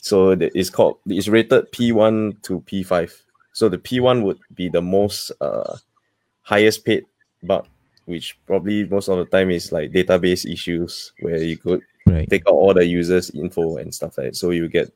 So 0.00 0.36
the, 0.36 0.56
it's 0.56 0.70
called 0.70 0.98
it's 1.06 1.26
rated 1.26 1.72
P1 1.72 2.40
to 2.42 2.60
P5. 2.60 3.10
So 3.52 3.68
the 3.68 3.78
P1 3.78 4.22
would 4.22 4.38
be 4.54 4.68
the 4.68 4.80
most 4.80 5.32
uh, 5.40 5.76
highest 6.42 6.84
paid 6.84 7.04
bug, 7.42 7.66
which 8.06 8.38
probably 8.46 8.84
most 8.86 9.08
of 9.08 9.18
the 9.18 9.24
time 9.24 9.50
is 9.50 9.72
like 9.72 9.90
database 9.90 10.46
issues 10.50 11.12
where 11.20 11.42
you 11.42 11.56
could 11.56 11.82
Right. 12.06 12.30
take 12.30 12.48
out 12.48 12.54
all 12.54 12.72
the 12.72 12.86
users 12.86 13.28
info 13.30 13.76
and 13.76 13.94
stuff 13.94 14.16
like 14.16 14.28
that. 14.28 14.36
So 14.36 14.48
you 14.50 14.68
get 14.68 14.90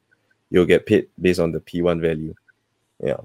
you'll 0.49 0.64
get 0.64 0.87
paid 0.87 1.09
based 1.20 1.41
on 1.41 1.53
the 1.53 1.61
P1 1.61 2.01
value. 2.01 2.35
Yeah. 3.05 3.20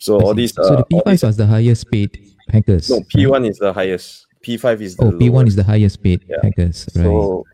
So 0.00 0.18
all 0.18 0.34
these 0.34 0.54
so 0.54 0.62
uh, 0.62 0.76
the 0.76 0.84
P5 0.84 1.22
was 1.26 1.36
the 1.36 1.46
highest 1.46 1.90
paid 1.90 2.18
hackers. 2.48 2.88
no 2.90 3.00
P1 3.00 3.48
is 3.48 3.58
the 3.58 3.72
highest. 3.72 4.26
P5 4.42 4.80
is 4.80 4.96
the 4.96 5.04
Oh, 5.04 5.12
P1 5.12 5.46
is 5.46 5.56
the 5.56 5.62
highest 5.62 6.02
paid 6.02 6.24
Yeah. 6.26 6.38
hackers. 6.42 6.88
Right. 6.96 7.04
So, 7.04 7.46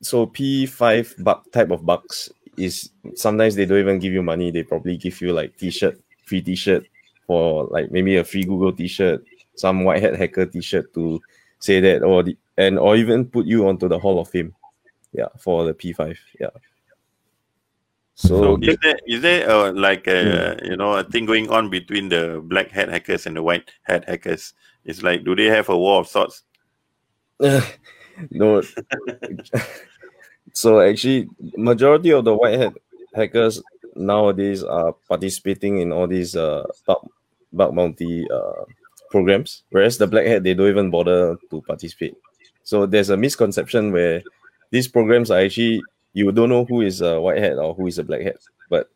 so 0.00 0.26
P5 0.26 1.22
bug 1.22 1.42
type 1.52 1.70
of 1.70 1.84
bugs 1.84 2.30
is 2.56 2.90
sometimes 3.14 3.54
they 3.56 3.66
don't 3.66 3.78
even 3.78 3.98
give 3.98 4.12
you 4.14 4.22
money. 4.22 4.50
They 4.50 4.62
probably 4.62 4.96
give 4.96 5.20
you 5.20 5.32
like 5.34 5.56
T-shirt, 5.58 6.00
free 6.26 6.40
T-shirt 6.40 6.86
for 7.26 7.66
like 7.70 7.90
maybe 7.90 8.16
a 8.16 8.24
free 8.24 8.44
Google 8.44 8.72
T-shirt, 8.72 9.22
some 9.54 9.84
white 9.84 10.02
hat 10.02 10.16
hacker 10.16 10.46
T-shirt 10.46 10.94
to 10.94 11.20
say 11.60 11.80
that, 11.80 12.02
or 12.02 12.22
the, 12.22 12.36
and 12.56 12.78
or 12.78 12.96
even 12.96 13.26
put 13.26 13.44
you 13.46 13.68
onto 13.68 13.86
the 13.86 13.98
Hall 13.98 14.18
of 14.18 14.28
Fame. 14.30 14.54
Yeah, 15.12 15.28
for 15.38 15.64
the 15.66 15.74
P5. 15.74 16.16
Yeah. 16.40 16.48
So 18.18 18.58
So, 18.58 18.58
is 18.62 18.76
there 18.82 18.98
is 19.06 19.22
there 19.22 19.48
uh, 19.48 19.72
like 19.72 20.06
a 20.08 20.56
Hmm. 20.58 20.64
you 20.66 20.76
know 20.76 20.94
a 20.94 21.04
thing 21.04 21.24
going 21.24 21.48
on 21.50 21.70
between 21.70 22.08
the 22.08 22.42
black 22.42 22.68
hat 22.70 22.88
hackers 22.88 23.26
and 23.26 23.36
the 23.36 23.42
white 23.42 23.70
hat 23.84 24.04
hackers? 24.08 24.54
It's 24.84 25.02
like 25.02 25.22
do 25.24 25.36
they 25.36 25.46
have 25.46 25.68
a 25.68 25.78
war 25.78 26.00
of 26.00 26.08
sorts? 26.08 26.42
no. 28.30 28.62
so 30.52 30.80
actually, 30.80 31.28
majority 31.56 32.10
of 32.10 32.24
the 32.24 32.34
white 32.34 32.58
hat 32.58 32.74
hackers 33.14 33.62
nowadays 33.94 34.64
are 34.64 34.92
participating 35.08 35.78
in 35.78 35.92
all 35.92 36.08
these 36.08 36.34
uh 36.34 36.66
bug, 36.86 37.06
bug 37.52 37.74
bounty 37.76 38.26
uh 38.30 38.64
programs, 39.10 39.62
whereas 39.70 39.96
the 39.96 40.06
black 40.08 40.26
hat 40.26 40.42
they 40.42 40.54
don't 40.54 40.68
even 40.68 40.90
bother 40.90 41.36
to 41.50 41.62
participate. 41.62 42.16
So 42.64 42.84
there's 42.84 43.10
a 43.10 43.16
misconception 43.16 43.92
where 43.92 44.22
these 44.72 44.88
programs 44.88 45.30
are 45.30 45.38
actually 45.38 45.82
you 46.18 46.32
don't 46.32 46.48
know 46.48 46.64
who 46.64 46.80
is 46.82 47.00
a 47.00 47.20
white 47.20 47.38
hat 47.38 47.58
or 47.58 47.74
who 47.74 47.86
is 47.86 47.98
a 47.98 48.04
black 48.04 48.22
hat, 48.22 48.36
but 48.68 48.90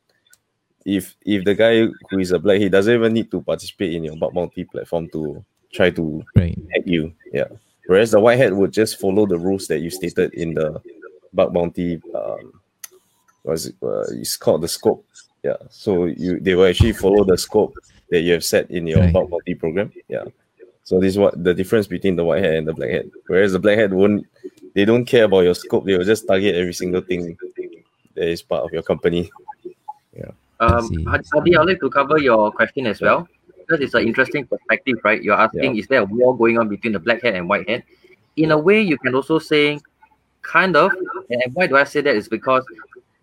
if 0.85 1.15
if 1.25 1.45
the 1.45 1.55
guy 1.55 1.87
who 2.11 2.19
is 2.19 2.33
a 2.33 2.39
black 2.39 2.59
he 2.59 2.69
doesn't 2.69 2.95
even 2.95 3.13
need 3.13 3.31
to 3.31 3.41
participate 3.41 3.95
in 3.95 4.05
your 4.05 4.17
bug 4.17 4.35
bounty 4.35 4.65
platform 4.65 5.09
to 5.11 5.45
try 5.73 5.91
to 5.91 6.23
right. 6.37 6.59
hack 6.73 6.83
you. 6.85 7.13
Yeah. 7.33 7.49
Whereas 7.87 8.11
the 8.11 8.21
white 8.21 8.39
hat 8.39 8.55
would 8.55 8.73
just 8.73 9.01
follow 9.01 9.27
the 9.27 9.39
rules 9.39 9.67
that 9.69 9.81
you 9.81 9.91
stated 9.91 10.35
in 10.35 10.55
the 10.55 10.81
bug 11.33 11.53
bounty. 11.53 12.01
Um, 12.15 12.61
was 13.45 13.67
it? 13.67 13.75
Uh, 13.83 14.05
it's 14.11 14.37
called 14.37 14.63
the 14.63 14.69
scope. 14.69 15.05
Yeah. 15.43 15.57
So 15.71 16.07
you 16.07 16.41
they 16.41 16.55
will 16.55 16.67
actually 16.67 16.93
follow 16.93 17.25
the 17.25 17.39
scope 17.39 17.75
that 18.11 18.21
you 18.21 18.33
have 18.33 18.45
set 18.45 18.71
in 18.71 18.87
your 18.87 19.01
Right. 19.01 19.13
bug 19.13 19.31
bounty 19.31 19.55
program. 19.55 19.93
Yeah. 20.09 20.25
So 20.85 21.01
this 21.01 21.15
is 21.15 21.19
what 21.19 21.43
the 21.43 21.55
difference 21.55 21.87
between 21.87 22.17
the 22.17 22.25
white 22.25 22.43
hat 22.43 22.55
and 22.55 22.67
the 22.67 22.75
black 22.75 22.91
hat. 22.91 23.07
Whereas 23.27 23.53
the 23.53 23.59
black 23.59 23.79
hat 23.79 23.93
won't, 23.93 24.27
they 24.75 24.85
don't 24.85 25.05
care 25.05 25.25
about 25.25 25.41
your 25.41 25.55
scope. 25.55 25.85
They 25.85 25.97
will 25.97 26.05
just 26.05 26.27
target 26.27 26.55
every 26.55 26.73
single 26.73 27.01
thing 27.01 27.37
that 28.15 28.29
is 28.29 28.43
part 28.43 28.65
of 28.65 28.73
your 28.73 28.83
company. 28.83 29.31
Yeah. 30.17 30.31
Um, 30.61 30.87
see. 30.89 31.05
Hadi, 31.05 31.25
Hadi, 31.33 31.57
I'd 31.57 31.67
like 31.67 31.81
to 31.81 31.91
cover 31.91 32.19
your 32.19 32.53
question 32.53 32.87
as 32.87 33.01
well 33.01 33.29
because 33.59 33.81
it's 33.81 33.95
an 33.95 34.07
interesting 34.07 34.47
perspective, 34.47 34.99
right? 35.05 35.23
You're 35.23 35.39
asking, 35.39 35.77
is 35.77 35.87
there 35.87 36.03
a 36.03 36.05
war 36.05 36.37
going 36.37 36.59
on 36.59 36.69
between 36.69 36.93
the 36.93 36.99
black 36.99 37.23
hat 37.23 37.35
and 37.35 37.49
white 37.49 37.69
hat? 37.69 37.83
In 38.37 38.51
a 38.53 38.59
way, 38.59 38.81
you 38.81 38.99
can 38.99 39.15
also 39.15 39.39
say, 39.39 39.79
kind 40.43 40.77
of. 40.77 40.93
And 41.31 41.43
why 41.55 41.67
do 41.67 41.77
I 41.77 41.85
say 41.85 42.01
that? 42.01 42.15
Is 42.15 42.29
because, 42.29 42.65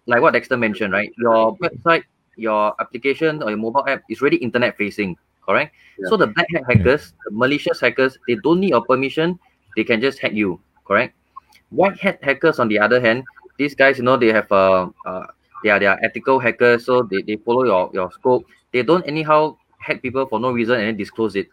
like 0.06 0.22
what 0.22 0.34
Dexter 0.34 0.58
mentioned, 0.58 0.94
right? 0.94 1.12
Your 1.18 1.58
website, 1.58 2.04
your 2.36 2.74
application, 2.80 3.44
or 3.44 3.50
your 3.50 3.58
mobile 3.58 3.88
app 3.88 4.04
is 4.10 4.22
really 4.22 4.38
internet 4.38 4.78
facing, 4.78 5.18
correct? 5.46 5.76
So 6.08 6.16
the 6.16 6.28
black 6.28 6.48
hat 6.54 6.64
hackers, 6.68 7.14
the 7.26 7.32
malicious 7.32 7.82
hackers, 7.82 8.18
they 8.28 8.36
don't 8.36 8.62
need 8.62 8.70
your 8.70 8.86
permission. 8.86 9.38
They 9.76 9.84
can 9.84 10.00
just 10.00 10.20
hack 10.20 10.34
you, 10.34 10.60
correct? 10.86 11.14
White 11.70 12.00
hat 12.00 12.20
hackers, 12.24 12.60
on 12.60 12.68
the 12.68 12.80
other 12.80 13.00
hand, 13.00 13.24
these 13.58 13.76
guys, 13.76 13.98
you 13.98 14.04
know, 14.04 14.18
they 14.18 14.28
have 14.28 14.52
a, 14.52 14.90
uh, 15.06 15.26
they 15.64 15.70
are 15.70 15.80
they 15.80 15.86
are 15.86 16.00
ethical 16.04 16.40
hackers, 16.40 16.86
so 16.86 17.04
they, 17.04 17.22
they 17.22 17.36
follow 17.36 17.64
your, 17.66 17.90
your 17.94 18.12
scope. 18.12 18.46
They 18.72 18.84
don't 18.84 19.06
anyhow 19.08 19.58
hack 19.78 20.02
people 20.02 20.26
for 20.26 20.40
no 20.40 20.52
reason 20.52 20.76
and 20.76 20.88
then 20.88 20.98
disclose 20.98 21.36
it. 21.36 21.48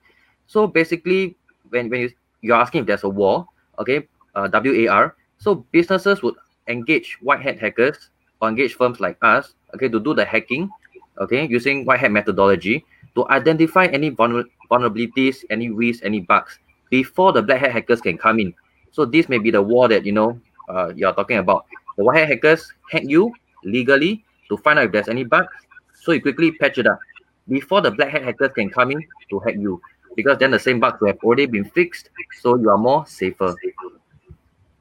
So 0.47 0.67
basically, 0.67 1.37
when, 1.71 1.91
when 1.91 2.01
you, 2.01 2.11
you're 2.41 2.57
asking 2.57 2.83
if 2.83 2.87
there's 2.87 3.05
a 3.05 3.09
war, 3.09 3.47
okay, 3.79 4.07
uh, 4.35 4.49
WAR, 4.53 5.17
so 5.39 5.67
businesses 5.73 6.23
would 6.23 6.35
engage 6.69 7.19
white 7.21 7.41
hat 7.41 7.59
hackers 7.59 8.11
or 8.41 8.49
engage 8.49 8.75
firms 8.75 9.01
like 9.01 9.19
us, 9.23 9.55
okay, 9.75 9.89
to 9.89 10.01
do 10.01 10.15
the 10.15 10.25
hacking, 10.25 10.71
okay, 11.19 11.47
using 11.47 11.85
white 11.85 12.01
hat 12.01 12.13
methodology 12.13 12.85
to 13.15 13.29
identify 13.29 13.87
any 13.87 14.11
vulner- 14.11 14.45
vulnerabilities, 14.71 15.45
any 15.51 15.71
risks, 15.71 16.03
any 16.05 16.21
bugs 16.21 16.59
before 16.91 17.33
the 17.33 17.43
black 17.43 17.61
hat 17.61 17.73
hackers 17.73 18.01
can 18.01 18.17
come 18.17 18.39
in. 18.39 18.55
So 18.97 19.05
this 19.05 19.29
may 19.29 19.37
be 19.37 19.51
the 19.51 19.61
war 19.61 19.89
that 19.89 20.07
you 20.07 20.13
know 20.13 20.41
uh, 20.71 20.91
you're 20.97 21.13
talking 21.13 21.37
about. 21.37 21.67
The 21.99 22.05
white 22.05 22.17
hat 22.17 22.29
hackers 22.29 22.73
hack 22.91 23.03
you 23.05 23.31
legally 23.63 24.25
to 24.49 24.57
find 24.57 24.79
out 24.79 24.87
if 24.87 24.93
there's 24.93 25.09
any 25.09 25.23
bugs, 25.23 25.53
so 25.93 26.13
you 26.13 26.23
quickly 26.23 26.53
patch 26.53 26.79
it 26.79 26.87
up 26.87 26.99
before 27.47 27.83
the 27.83 27.91
black 27.91 28.09
hat 28.09 28.25
hackers 28.25 28.53
can 28.55 28.71
come 28.71 28.93
in 28.93 29.05
to 29.29 29.39
hack 29.41 29.57
you, 29.59 29.83
because 30.17 30.39
then 30.39 30.51
the 30.51 30.59
same 30.59 30.81
bugs 30.81 30.99
will 30.99 31.09
have 31.09 31.19
already 31.23 31.45
been 31.45 31.67
fixed, 31.67 32.09
so 32.41 32.57
you 32.57 32.71
are 32.71 32.79
more 32.79 33.05
safer. 33.07 33.55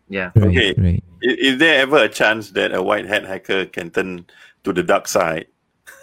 Yeah. 0.08 0.32
Right, 0.34 0.48
Okay. 0.48 0.74
right. 0.78 1.04
Is, 1.22 1.54
is 1.54 1.60
there 1.60 1.82
ever 1.82 1.98
a 1.98 2.10
chance 2.10 2.52
that 2.52 2.74
a 2.74 2.82
white 2.82 3.06
hat 3.06 3.26
hacker 3.26 3.66
can 3.66 3.92
turn 3.92 4.28
to 4.64 4.72
the 4.72 4.84
dark 4.84 5.10
side? 5.10 5.48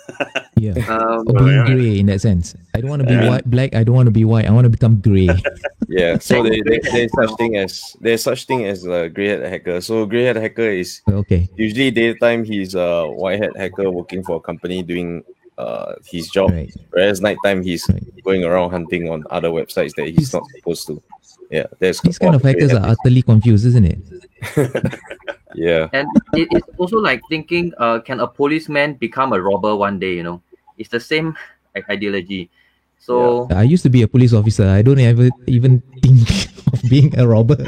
Yeah. 0.62 0.78
Um, 0.86 1.26
Or 1.26 1.42
being 1.42 1.64
grey 1.66 1.98
in 1.98 2.06
that 2.06 2.20
sense. 2.22 2.54
I 2.74 2.78
don't 2.80 2.90
want 2.94 3.02
to 3.02 3.08
be 3.10 3.14
Yeah. 3.18 3.28
white, 3.28 3.46
black. 3.50 3.74
I 3.74 3.82
don't 3.82 3.96
want 3.98 4.06
to 4.06 4.14
be 4.14 4.22
white. 4.24 4.46
I 4.46 4.52
want 4.54 4.64
to 4.70 4.70
become 4.70 5.00
grey. 5.02 5.26
Yeah. 5.90 6.16
So 6.22 6.42
there, 6.46 6.62
there, 6.64 6.78
there's 6.80 7.10
such 7.12 7.32
thing 7.36 7.56
as 7.58 7.96
there's 8.00 8.22
such 8.22 8.46
thing 8.46 8.64
as 8.64 8.86
a 8.86 9.10
grey 9.10 9.28
hat 9.34 9.42
hacker. 9.42 9.80
So 9.82 10.06
grey 10.06 10.22
hat 10.24 10.36
hacker 10.38 10.70
is 10.70 11.02
okay. 11.10 11.50
usually 11.58 11.90
daytime 11.90 12.44
he's 12.46 12.74
a 12.78 13.10
white 13.10 13.42
hat 13.42 13.56
hacker 13.58 13.90
working 13.90 14.22
for 14.22 14.36
a 14.36 14.40
company 14.40 14.82
doing 14.86 15.24
uh 15.58 15.92
his 16.08 16.28
job 16.32 16.48
Right. 16.50 16.72
whereas 16.96 17.20
nighttime 17.20 17.60
he's 17.62 17.84
Right. 17.90 18.00
going 18.24 18.42
around 18.42 18.70
hunting 18.70 19.10
on 19.12 19.24
other 19.28 19.50
websites 19.52 19.92
that 20.00 20.06
he's 20.08 20.30
He's- 20.30 20.32
not 20.32 20.44
supposed 20.56 20.86
to 20.88 21.02
yeah 21.52 21.66
there's 21.78 22.00
These 22.00 22.16
kind 22.18 22.34
of 22.34 22.40
hackers 22.42 22.72
are 22.72 22.86
utterly 22.96 23.20
confused, 23.20 23.66
isn't 23.68 23.84
it? 23.84 24.00
yeah 25.54 25.88
and 25.92 26.08
it, 26.32 26.48
it's 26.56 26.68
also 26.78 26.96
like 26.96 27.20
thinking, 27.28 27.72
uh, 27.76 28.00
can 28.00 28.20
a 28.20 28.26
policeman 28.26 28.94
become 28.94 29.32
a 29.36 29.40
robber 29.40 29.76
one 29.76 29.98
day? 30.00 30.14
You 30.16 30.22
know, 30.24 30.38
it's 30.82 30.90
the 30.90 30.98
same 30.98 31.38
ideology. 31.86 32.50
So 32.98 33.46
I 33.50 33.62
used 33.62 33.86
to 33.86 33.90
be 33.90 34.02
a 34.02 34.10
police 34.10 34.34
officer. 34.34 34.66
I 34.66 34.82
don't 34.82 34.98
ever 34.98 35.30
even 35.46 35.78
think 36.02 36.26
of 36.74 36.82
being 36.90 37.14
a 37.18 37.26
robber. 37.26 37.58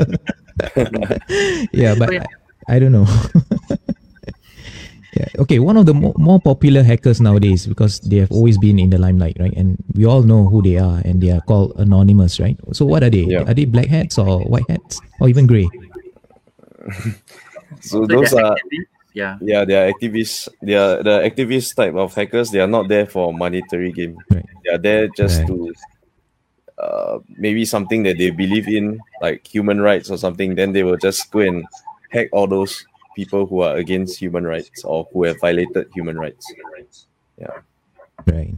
yeah, 1.71 1.95
but 1.95 2.11
oh, 2.11 2.19
yeah. 2.19 2.27
I, 2.67 2.75
I 2.75 2.79
don't 2.79 2.91
know. 2.91 3.07
yeah. 5.19 5.31
Okay, 5.39 5.59
one 5.59 5.79
of 5.79 5.87
the 5.87 5.95
mo- 5.95 6.15
more 6.19 6.39
popular 6.39 6.83
hackers 6.83 7.21
nowadays 7.21 7.67
because 7.67 7.99
they 8.03 8.19
have 8.19 8.31
always 8.31 8.59
been 8.59 8.79
in 8.79 8.91
the 8.91 8.99
limelight, 8.99 9.39
right? 9.39 9.55
And 9.55 9.79
we 9.95 10.07
all 10.07 10.23
know 10.23 10.47
who 10.47 10.63
they 10.63 10.79
are, 10.79 11.03
and 11.03 11.23
they 11.23 11.31
are 11.31 11.43
called 11.43 11.75
anonymous, 11.79 12.39
right? 12.39 12.59
So 12.71 12.87
what 12.87 13.03
are 13.03 13.11
they? 13.11 13.27
Yeah. 13.27 13.47
Are 13.47 13.55
they 13.55 13.67
black 13.67 13.87
hats 13.87 14.19
or 14.19 14.43
white 14.47 14.67
hats 14.71 15.01
or 15.19 15.29
even 15.29 15.47
grey? 15.47 15.67
so 17.83 18.03
so 18.03 18.07
those 18.07 18.31
they're 18.31 18.45
are 18.45 18.55
activists, 18.55 18.94
yeah. 19.15 19.39
yeah 19.41 19.65
they 19.65 19.75
are 19.79 19.87
activists 19.93 20.49
they 20.61 20.75
are 20.75 21.03
the 21.03 21.23
activist 21.25 21.75
type 21.75 21.95
of 21.95 22.13
hackers 22.15 22.51
they 22.51 22.61
are 22.61 22.67
not 22.69 22.89
there 22.89 23.07
for 23.07 23.33
monetary 23.33 23.91
gain 23.93 24.19
Right. 24.31 24.45
they 24.65 24.71
are 24.75 24.79
there 24.79 25.09
just 25.17 25.39
Right. 25.41 25.49
to 25.49 25.75
uh 26.79 27.19
maybe 27.39 27.65
something 27.65 28.03
that 28.03 28.19
they 28.19 28.31
believe 28.31 28.67
in 28.69 28.99
like 29.23 29.47
human 29.47 29.81
rights 29.81 30.11
or 30.11 30.19
something 30.19 30.55
then 30.59 30.73
they 30.75 30.83
will 30.83 30.99
just 30.99 31.31
go 31.31 31.39
and 31.41 31.65
hack 32.11 32.29
all 32.35 32.47
those 32.51 32.85
people 33.15 33.47
who 33.47 33.63
are 33.63 33.77
against 33.79 34.19
human 34.19 34.43
rights 34.45 34.83
or 34.83 35.07
who 35.15 35.23
have 35.23 35.39
violated 35.41 35.87
human 35.95 36.19
rights. 36.19 36.51
Yeah. 37.39 37.63
Right. 38.27 38.55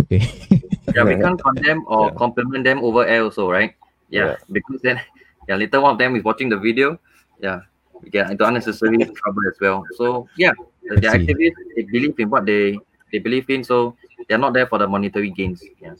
Okay. 0.00 0.18
Yeah, 0.94 1.02
we 1.02 1.14
can't 1.18 1.40
condemn 1.42 1.82
or 1.86 2.06
Yeah. 2.10 2.14
compliment 2.18 2.62
them 2.62 2.78
over 2.82 3.06
air 3.06 3.22
also, 3.22 3.50
right? 3.50 3.74
Yeah, 4.10 4.34
Yeah. 4.34 4.36
because 4.52 4.78
then, 4.82 5.00
yeah, 5.48 5.56
later 5.56 5.80
one 5.80 5.92
of 5.94 5.98
them 5.98 6.14
is 6.14 6.22
watching 6.22 6.48
the 6.50 6.58
video. 6.58 6.98
Yeah, 7.42 7.62
we 7.66 7.73
get 8.10 8.30
into 8.30 8.46
unnecessary 8.46 8.98
trouble 9.16 9.42
as 9.48 9.58
well. 9.60 9.84
So 9.96 10.28
yeah, 10.36 10.52
the, 10.82 10.96
the 10.96 11.08
activists 11.08 11.54
they 11.76 11.82
believe 11.82 12.18
in 12.18 12.30
what 12.30 12.46
they 12.46 12.78
they 13.12 13.18
believe 13.18 13.48
in, 13.50 13.64
so 13.64 13.96
they're 14.28 14.38
not 14.38 14.54
there 14.54 14.66
for 14.66 14.78
the 14.78 14.86
monetary 14.86 15.30
gains. 15.30 15.62
Yeah. 15.80 15.94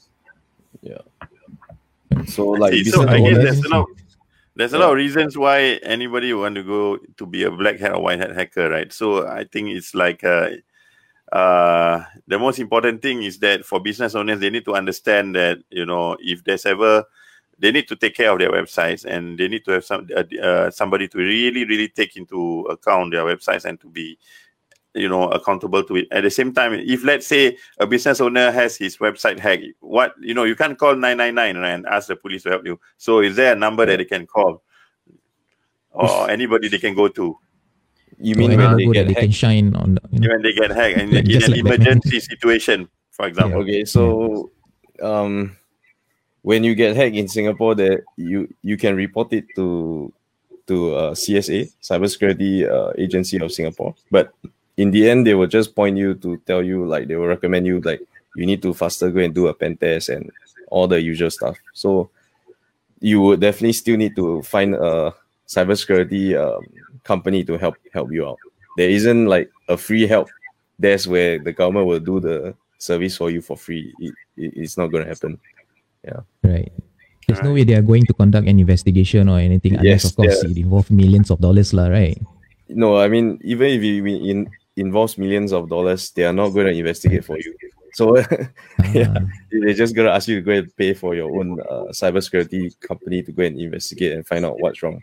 Yeah. 0.83 0.99
So 2.27 2.49
like 2.51 2.73
See, 2.73 2.85
so 2.85 3.09
I 3.09 3.21
guess 3.21 3.37
there's 3.37 3.65
a 3.65 3.69
lot. 3.69 3.89
There's 4.57 4.73
a 4.73 4.79
lot 4.79 4.91
of 4.91 4.97
reasons 4.97 5.37
why 5.37 5.81
anybody 5.83 6.33
want 6.33 6.55
to 6.55 6.63
go 6.63 6.99
to 7.17 7.27
be 7.27 7.43
a 7.43 7.51
black 7.51 7.81
hat 7.81 7.93
or 7.93 8.03
white 8.03 8.21
hat 8.21 8.37
hacker, 8.37 8.71
right? 8.71 8.93
So 8.93 9.27
I 9.27 9.45
think 9.45 9.71
it's 9.71 9.95
like 9.97 10.23
uh, 10.23 10.51
uh, 11.33 12.05
the 12.29 12.39
most 12.39 12.61
important 12.61 13.03
thing 13.03 13.25
is 13.25 13.39
that 13.41 13.65
for 13.65 13.81
business 13.81 14.15
owners, 14.15 14.39
they 14.39 14.51
need 14.51 14.65
to 14.67 14.75
understand 14.75 15.35
that 15.35 15.59
you 15.71 15.85
know 15.85 16.17
if 16.21 16.45
there's 16.45 16.67
ever 16.67 17.05
they 17.59 17.71
need 17.73 17.87
to 17.89 17.97
take 17.97 18.15
care 18.15 18.31
of 18.33 18.39
their 18.39 18.51
websites 18.51 19.05
and 19.05 19.39
they 19.39 19.49
need 19.49 19.65
to 19.65 19.73
have 19.73 19.85
some 19.85 20.09
uh, 20.17 20.25
uh, 20.43 20.71
somebody 20.71 21.09
to 21.09 21.19
really 21.19 21.65
really 21.65 21.89
take 21.89 22.17
into 22.17 22.63
account 22.71 23.13
their 23.13 23.25
websites 23.25 23.65
and 23.65 23.81
to 23.81 23.89
be 23.89 24.19
you 24.95 25.09
know 25.09 25.29
accountable 25.31 25.83
to 25.85 25.97
it. 25.97 26.09
At 26.11 26.23
the 26.23 26.31
same 26.31 26.53
time 26.53 26.75
if 26.75 27.05
let's 27.05 27.27
say 27.27 27.57
a 27.79 27.87
business 27.87 28.21
owner 28.21 28.51
has 28.51 28.77
his 28.77 28.97
website 28.99 29.39
hacked 29.39 29.65
what 29.81 30.15
you 30.21 30.35
know 30.35 30.45
you 30.45 30.55
can't 30.57 30.79
call 30.79 30.95
999 30.95 31.57
right, 31.63 31.69
and 31.75 31.87
ask 31.87 32.09
the 32.09 32.17
police 32.17 32.43
to 32.45 32.51
help 32.51 32.67
you. 32.67 32.79
So 32.97 33.21
is 33.21 33.37
there 33.37 33.53
a 33.53 33.57
number 33.57 33.87
that 33.87 33.97
they 33.99 34.05
can 34.05 34.27
call? 34.27 34.63
Or 35.91 36.29
anybody 36.37 36.69
they 36.69 36.79
can 36.79 36.95
go 36.95 37.09
to? 37.09 37.39
You 38.19 38.35
mean 38.37 38.57
when 38.57 38.77
they 38.77 38.87
get 38.87 38.95
that 38.95 39.09
they 39.09 39.15
can 39.15 39.23
hacked? 39.25 39.35
shine 39.35 39.75
on. 39.75 39.95
The, 39.97 40.01
you 40.13 40.21
know, 40.21 40.29
when 40.29 40.43
they 40.43 40.53
get 40.53 40.71
hacked 40.71 40.99
and 40.99 41.13
Like- 41.15 41.25
in 41.25 41.31
just 41.31 41.49
an 41.49 41.53
like 41.55 41.65
Batman. 41.65 41.81
emergency 41.87 42.21
situation 42.21 42.89
for 43.11 43.27
example. 43.27 43.61
Okay, 43.63 43.85
so 43.85 44.51
um 45.03 45.57
when 46.45 46.63
you 46.63 46.75
get 46.75 46.95
hacked 46.95 47.17
in 47.17 47.27
Singapore 47.27 47.75
that 47.75 48.05
you 48.17 48.47
you 48.63 48.77
can 48.77 48.95
report 48.95 49.33
it 49.33 49.47
to 49.57 50.13
to 50.67 50.95
uh, 50.95 51.11
CSA, 51.13 51.73
Cybersecurity 51.83 52.69
uh, 52.69 52.93
Agency 52.97 53.41
of 53.41 53.51
Singapore. 53.51 53.95
But 54.11 54.33
in 54.77 54.91
the 54.91 55.09
end 55.09 55.27
they 55.27 55.35
will 55.35 55.47
just 55.49 55.75
point 55.75 55.97
you 55.97 56.15
to 56.17 56.37
tell 56.47 56.63
you 56.63 56.85
like 56.87 57.09
they 57.09 57.17
will 57.17 57.27
recommend 57.27 57.67
you 57.67 57.81
like 57.81 58.03
you 58.37 58.45
need 58.45 58.61
to 58.61 58.75
faster 58.75 59.11
go 59.11 59.21
and 59.21 59.35
do 59.35 59.49
a 59.49 59.55
pen 59.55 59.77
test 59.77 60.11
and 60.11 60.31
all 60.69 60.87
the 60.87 61.01
usual 61.01 61.31
stuff. 61.31 61.57
So 61.73 62.11
you 63.01 63.23
would 63.23 63.41
definitely 63.41 63.73
still 63.73 63.97
need 63.97 64.15
to 64.17 64.43
find 64.43 64.75
a 64.75 65.15
cybersecurity 65.49 66.37
um, 66.37 66.63
company 67.05 67.43
to 67.45 67.57
help 67.57 67.77
help 67.95 68.13
you 68.13 68.29
out. 68.29 68.39
There 68.77 68.91
isn't 68.91 69.27
like 69.27 69.51
a 69.69 69.79
free 69.79 70.07
help 70.07 70.29
desk 70.79 71.09
where 71.09 71.39
the 71.39 71.53
government 71.53 71.87
will 71.87 72.01
do 72.01 72.21
the 72.21 72.55
service 72.77 73.17
for 73.17 73.31
you 73.31 73.41
for 73.41 73.57
free. 73.57 73.95
It, 73.99 74.15
it, 74.37 74.53
it's 74.57 74.77
not 74.77 74.89
going 74.89 75.05
to 75.05 75.09
happen. 75.09 75.41
Right. 76.43 76.73
There's 77.27 77.43
no 77.43 77.55
way 77.55 77.65
they 77.65 77.75
are 77.75 77.83
going 77.83 78.05
to 78.05 78.13
conduct 78.13 78.47
an 78.47 78.61
investigation 78.61 79.29
or 79.29 79.39
anything 79.39 79.77
unless, 79.81 80.05
Yes, 80.05 80.05
of 80.05 80.17
course, 80.17 80.45
yeah. 80.45 80.51
it 80.51 80.59
involves 80.59 80.91
millions 80.91 81.31
of 81.31 81.41
dollars, 81.41 81.73
lah, 81.73 81.89
right? 81.89 82.21
No, 82.69 82.97
I 83.01 83.09
mean 83.09 83.41
even 83.45 83.69
if 83.69 83.81
it 83.81 84.05
it 84.05 84.23
in, 84.29 84.51
involves 84.77 85.17
millions 85.17 85.53
of 85.53 85.69
dollars, 85.69 86.11
they 86.13 86.25
are 86.25 86.33
not 86.33 86.51
going 86.51 86.67
to 86.67 86.77
investigate 86.77 87.25
for 87.25 87.39
you. 87.39 87.57
So 87.95 88.17
yeah, 88.93 89.15
Ah, 89.17 89.25
they're 89.51 89.73
just 89.73 89.95
going 89.95 90.09
to 90.09 90.13
ask 90.13 90.29
you 90.29 90.37
to 90.37 90.45
go 90.45 90.53
and 90.53 90.77
pay 90.77 90.93
for 90.95 91.15
your 91.15 91.31
own 91.31 91.61
uh, 91.61 91.95
cybersecurity 91.95 92.75
company 92.81 93.23
to 93.23 93.33
go 93.33 93.45
and 93.45 93.59
investigate 93.59 94.13
and 94.13 94.27
find 94.27 94.45
out 94.45 94.59
what's 94.61 94.83
wrong. 94.83 95.01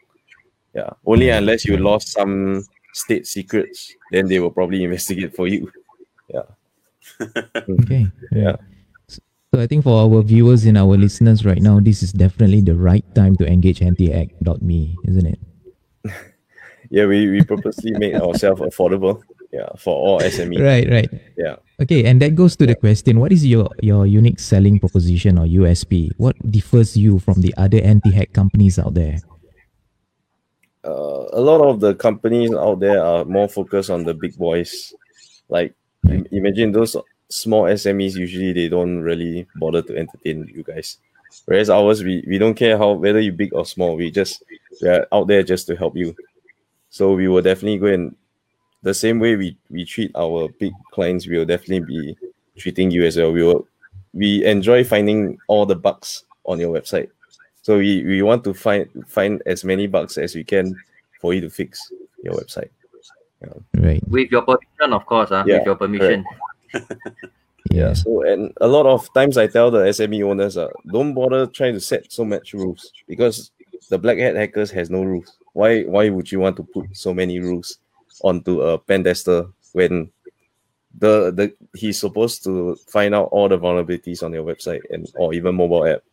Yeah, 0.75 0.91
only 1.05 1.29
unless 1.29 1.65
you 1.65 1.77
lost 1.77 2.09
some 2.09 2.63
state 2.93 3.25
secrets, 3.25 3.95
then 4.11 4.27
they 4.27 4.39
will 4.39 4.51
probably 4.51 4.83
investigate 4.87 5.35
for 5.35 5.47
you. 5.47 5.71
Yeah. 6.29 6.43
okay. 7.79 8.07
Yeah. 8.31 8.55
So 9.53 9.59
I 9.59 9.67
think 9.67 9.83
for 9.83 9.99
our 9.99 10.23
viewers 10.23 10.63
and 10.65 10.77
our 10.77 10.95
listeners 10.95 11.43
right 11.43 11.61
now, 11.61 11.79
this 11.79 12.01
is 12.01 12.13
definitely 12.13 12.61
the 12.61 12.75
right 12.75 13.03
time 13.15 13.35
to 13.35 13.45
engage 13.45 13.79
AntiHack.me, 13.79 14.97
isn't 15.07 15.27
it? 15.27 15.39
Yeah, 16.91 17.05
we, 17.05 17.29
we 17.29 17.39
purposely 17.41 17.91
make 17.91 18.15
ourselves 18.15 18.59
affordable. 18.59 19.23
Yeah, 19.53 19.69
for 19.77 19.95
all 19.95 20.19
SME. 20.19 20.59
Right, 20.59 20.83
right. 20.91 21.07
Yeah. 21.37 21.55
Okay, 21.81 22.03
and 22.03 22.21
that 22.21 22.35
goes 22.35 22.57
to 22.57 22.67
the 22.67 22.75
question: 22.75 23.21
What 23.21 23.31
is 23.31 23.45
your 23.45 23.69
your 23.79 24.05
unique 24.05 24.41
selling 24.43 24.77
proposition 24.77 25.39
or 25.39 25.47
USP? 25.47 26.11
What 26.17 26.35
differs 26.51 26.97
you 26.97 27.19
from 27.19 27.39
the 27.39 27.55
other 27.55 27.79
anti-hack 27.79 28.33
companies 28.33 28.77
out 28.77 28.93
there? 28.93 29.23
uh, 30.83 31.25
a 31.33 31.39
lot 31.41 31.61
of 31.61 31.79
the 31.79 31.95
companies 31.95 32.53
out 32.53 32.79
there 32.79 33.03
are 33.03 33.25
more 33.25 33.47
focused 33.47 33.89
on 33.89 34.03
the 34.03 34.13
big 34.13 34.35
boys. 34.37 34.93
Like 35.49 35.75
im- 36.09 36.27
imagine 36.31 36.71
those 36.71 36.95
small 37.31 37.63
SMEs 37.63 38.15
usually 38.15 38.53
they 38.53 38.67
don't 38.67 38.99
really 38.99 39.47
bother 39.55 39.81
to 39.81 39.97
entertain 39.97 40.49
you 40.53 40.63
guys. 40.63 40.97
Whereas 41.45 41.69
ours 41.69 42.03
we, 42.03 42.23
we 42.27 42.37
don't 42.37 42.55
care 42.55 42.77
how 42.77 42.91
whether 42.91 43.19
you 43.19 43.31
big 43.31 43.53
or 43.53 43.65
small, 43.65 43.95
we 43.95 44.11
just 44.11 44.43
we 44.81 44.89
are 44.89 45.07
out 45.11 45.27
there 45.27 45.43
just 45.43 45.65
to 45.67 45.75
help 45.75 45.95
you. 45.95 46.15
So 46.89 47.13
we 47.13 47.27
will 47.27 47.41
definitely 47.41 47.79
go 47.79 47.87
and 47.87 48.15
the 48.83 48.93
same 48.93 49.19
way 49.19 49.35
we, 49.35 49.57
we 49.69 49.85
treat 49.85 50.11
our 50.15 50.49
big 50.59 50.73
clients, 50.91 51.27
we 51.27 51.37
will 51.37 51.45
definitely 51.45 51.81
be 51.81 52.17
treating 52.57 52.91
you 52.91 53.05
as 53.05 53.17
well. 53.17 53.31
We 53.31 53.43
will 53.43 53.67
we 54.13 54.43
enjoy 54.45 54.83
finding 54.83 55.37
all 55.47 55.65
the 55.65 55.75
bugs 55.75 56.25
on 56.45 56.59
your 56.59 56.73
website. 56.73 57.09
So 57.61 57.77
we, 57.77 58.03
we 58.03 58.21
want 58.23 58.43
to 58.43 58.53
find 58.53 58.89
find 59.07 59.41
as 59.45 59.63
many 59.63 59.87
bugs 59.87 60.17
as 60.17 60.35
we 60.35 60.43
can 60.43 60.75
for 61.21 61.33
you 61.33 61.41
to 61.41 61.49
fix 61.49 61.91
your 62.23 62.33
website. 62.33 62.69
Right. 63.77 64.05
With 64.07 64.31
your 64.31 64.41
permission, 64.41 64.93
of 64.93 65.05
course. 65.05 65.31
Uh, 65.31 65.43
Yeah, 65.47 65.57
with 65.59 65.65
your 65.65 65.75
permission. 65.75 66.25
Yeah. 67.71 67.93
So 67.93 68.23
and 68.23 68.51
a 68.59 68.67
lot 68.67 68.85
of 68.85 69.11
times 69.13 69.37
I 69.37 69.47
tell 69.47 69.71
the 69.71 69.79
SME 69.87 70.23
owners, 70.23 70.57
uh, 70.57 70.69
don't 70.91 71.13
bother 71.13 71.45
trying 71.47 71.73
to 71.73 71.79
set 71.79 72.11
so 72.11 72.25
much 72.25 72.53
rules 72.53 72.91
because 73.07 73.51
the 73.89 73.97
black 73.97 74.17
hat 74.17 74.35
hackers 74.35 74.71
has 74.71 74.89
no 74.89 75.03
rules. 75.03 75.37
Why 75.53 75.83
why 75.83 76.09
would 76.09 76.31
you 76.31 76.39
want 76.39 76.57
to 76.57 76.63
put 76.63 76.95
so 76.95 77.13
many 77.13 77.39
rules 77.39 77.77
onto 78.23 78.61
a 78.61 78.77
pen 78.77 79.03
tester 79.03 79.47
when 79.73 80.11
the 80.99 81.31
the 81.31 81.53
he's 81.77 81.99
supposed 81.99 82.43
to 82.43 82.75
find 82.87 83.15
out 83.15 83.29
all 83.31 83.47
the 83.47 83.57
vulnerabilities 83.57 84.23
on 84.23 84.33
your 84.33 84.43
website 84.43 84.81
and 84.89 85.09
or 85.15 85.33
even 85.33 85.55
mobile 85.55 85.85
app. 85.85 86.03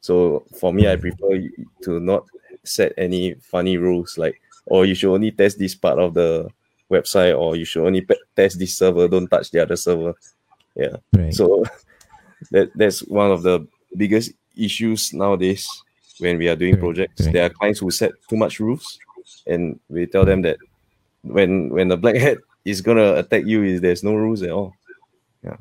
So 0.00 0.44
for 0.58 0.72
me, 0.72 0.88
I 0.88 0.96
prefer 0.96 1.42
to 1.82 2.00
not 2.00 2.26
set 2.64 2.92
any 2.96 3.34
funny 3.34 3.76
rules 3.76 4.18
like, 4.18 4.40
or 4.66 4.84
you 4.84 4.94
should 4.94 5.12
only 5.12 5.30
test 5.32 5.58
this 5.58 5.74
part 5.74 5.98
of 5.98 6.14
the 6.14 6.48
website, 6.92 7.32
or 7.38 7.56
you 7.56 7.64
should 7.64 7.84
only 7.86 8.02
pe- 8.02 8.20
test 8.36 8.58
this 8.58 8.76
server. 8.76 9.08
Don't 9.08 9.28
touch 9.28 9.50
the 9.50 9.62
other 9.62 9.76
server. 9.76 10.12
Yeah. 10.76 10.96
Right. 11.16 11.32
So 11.34 11.64
that 12.52 12.70
that's 12.76 13.00
one 13.08 13.30
of 13.32 13.42
the 13.42 13.66
biggest 13.96 14.32
issues 14.56 15.12
nowadays 15.12 15.66
when 16.20 16.36
we 16.38 16.48
are 16.48 16.56
doing 16.56 16.76
projects. 16.76 17.24
There 17.26 17.44
are 17.46 17.50
clients 17.50 17.80
who 17.80 17.90
set 17.90 18.12
too 18.28 18.36
much 18.36 18.60
rules, 18.60 18.98
and 19.46 19.80
we 19.88 20.06
tell 20.06 20.24
them 20.24 20.42
that 20.42 20.58
when 21.22 21.70
when 21.70 21.88
the 21.88 21.96
black 21.96 22.16
hat 22.26 22.38
is 22.64 22.80
gonna 22.80 23.16
attack 23.16 23.44
you, 23.46 23.64
is 23.64 23.80
there's 23.80 24.04
no 24.04 24.14
rules 24.14 24.42
at 24.42 24.50
all. 24.50 24.72
Yeah. 25.42 25.56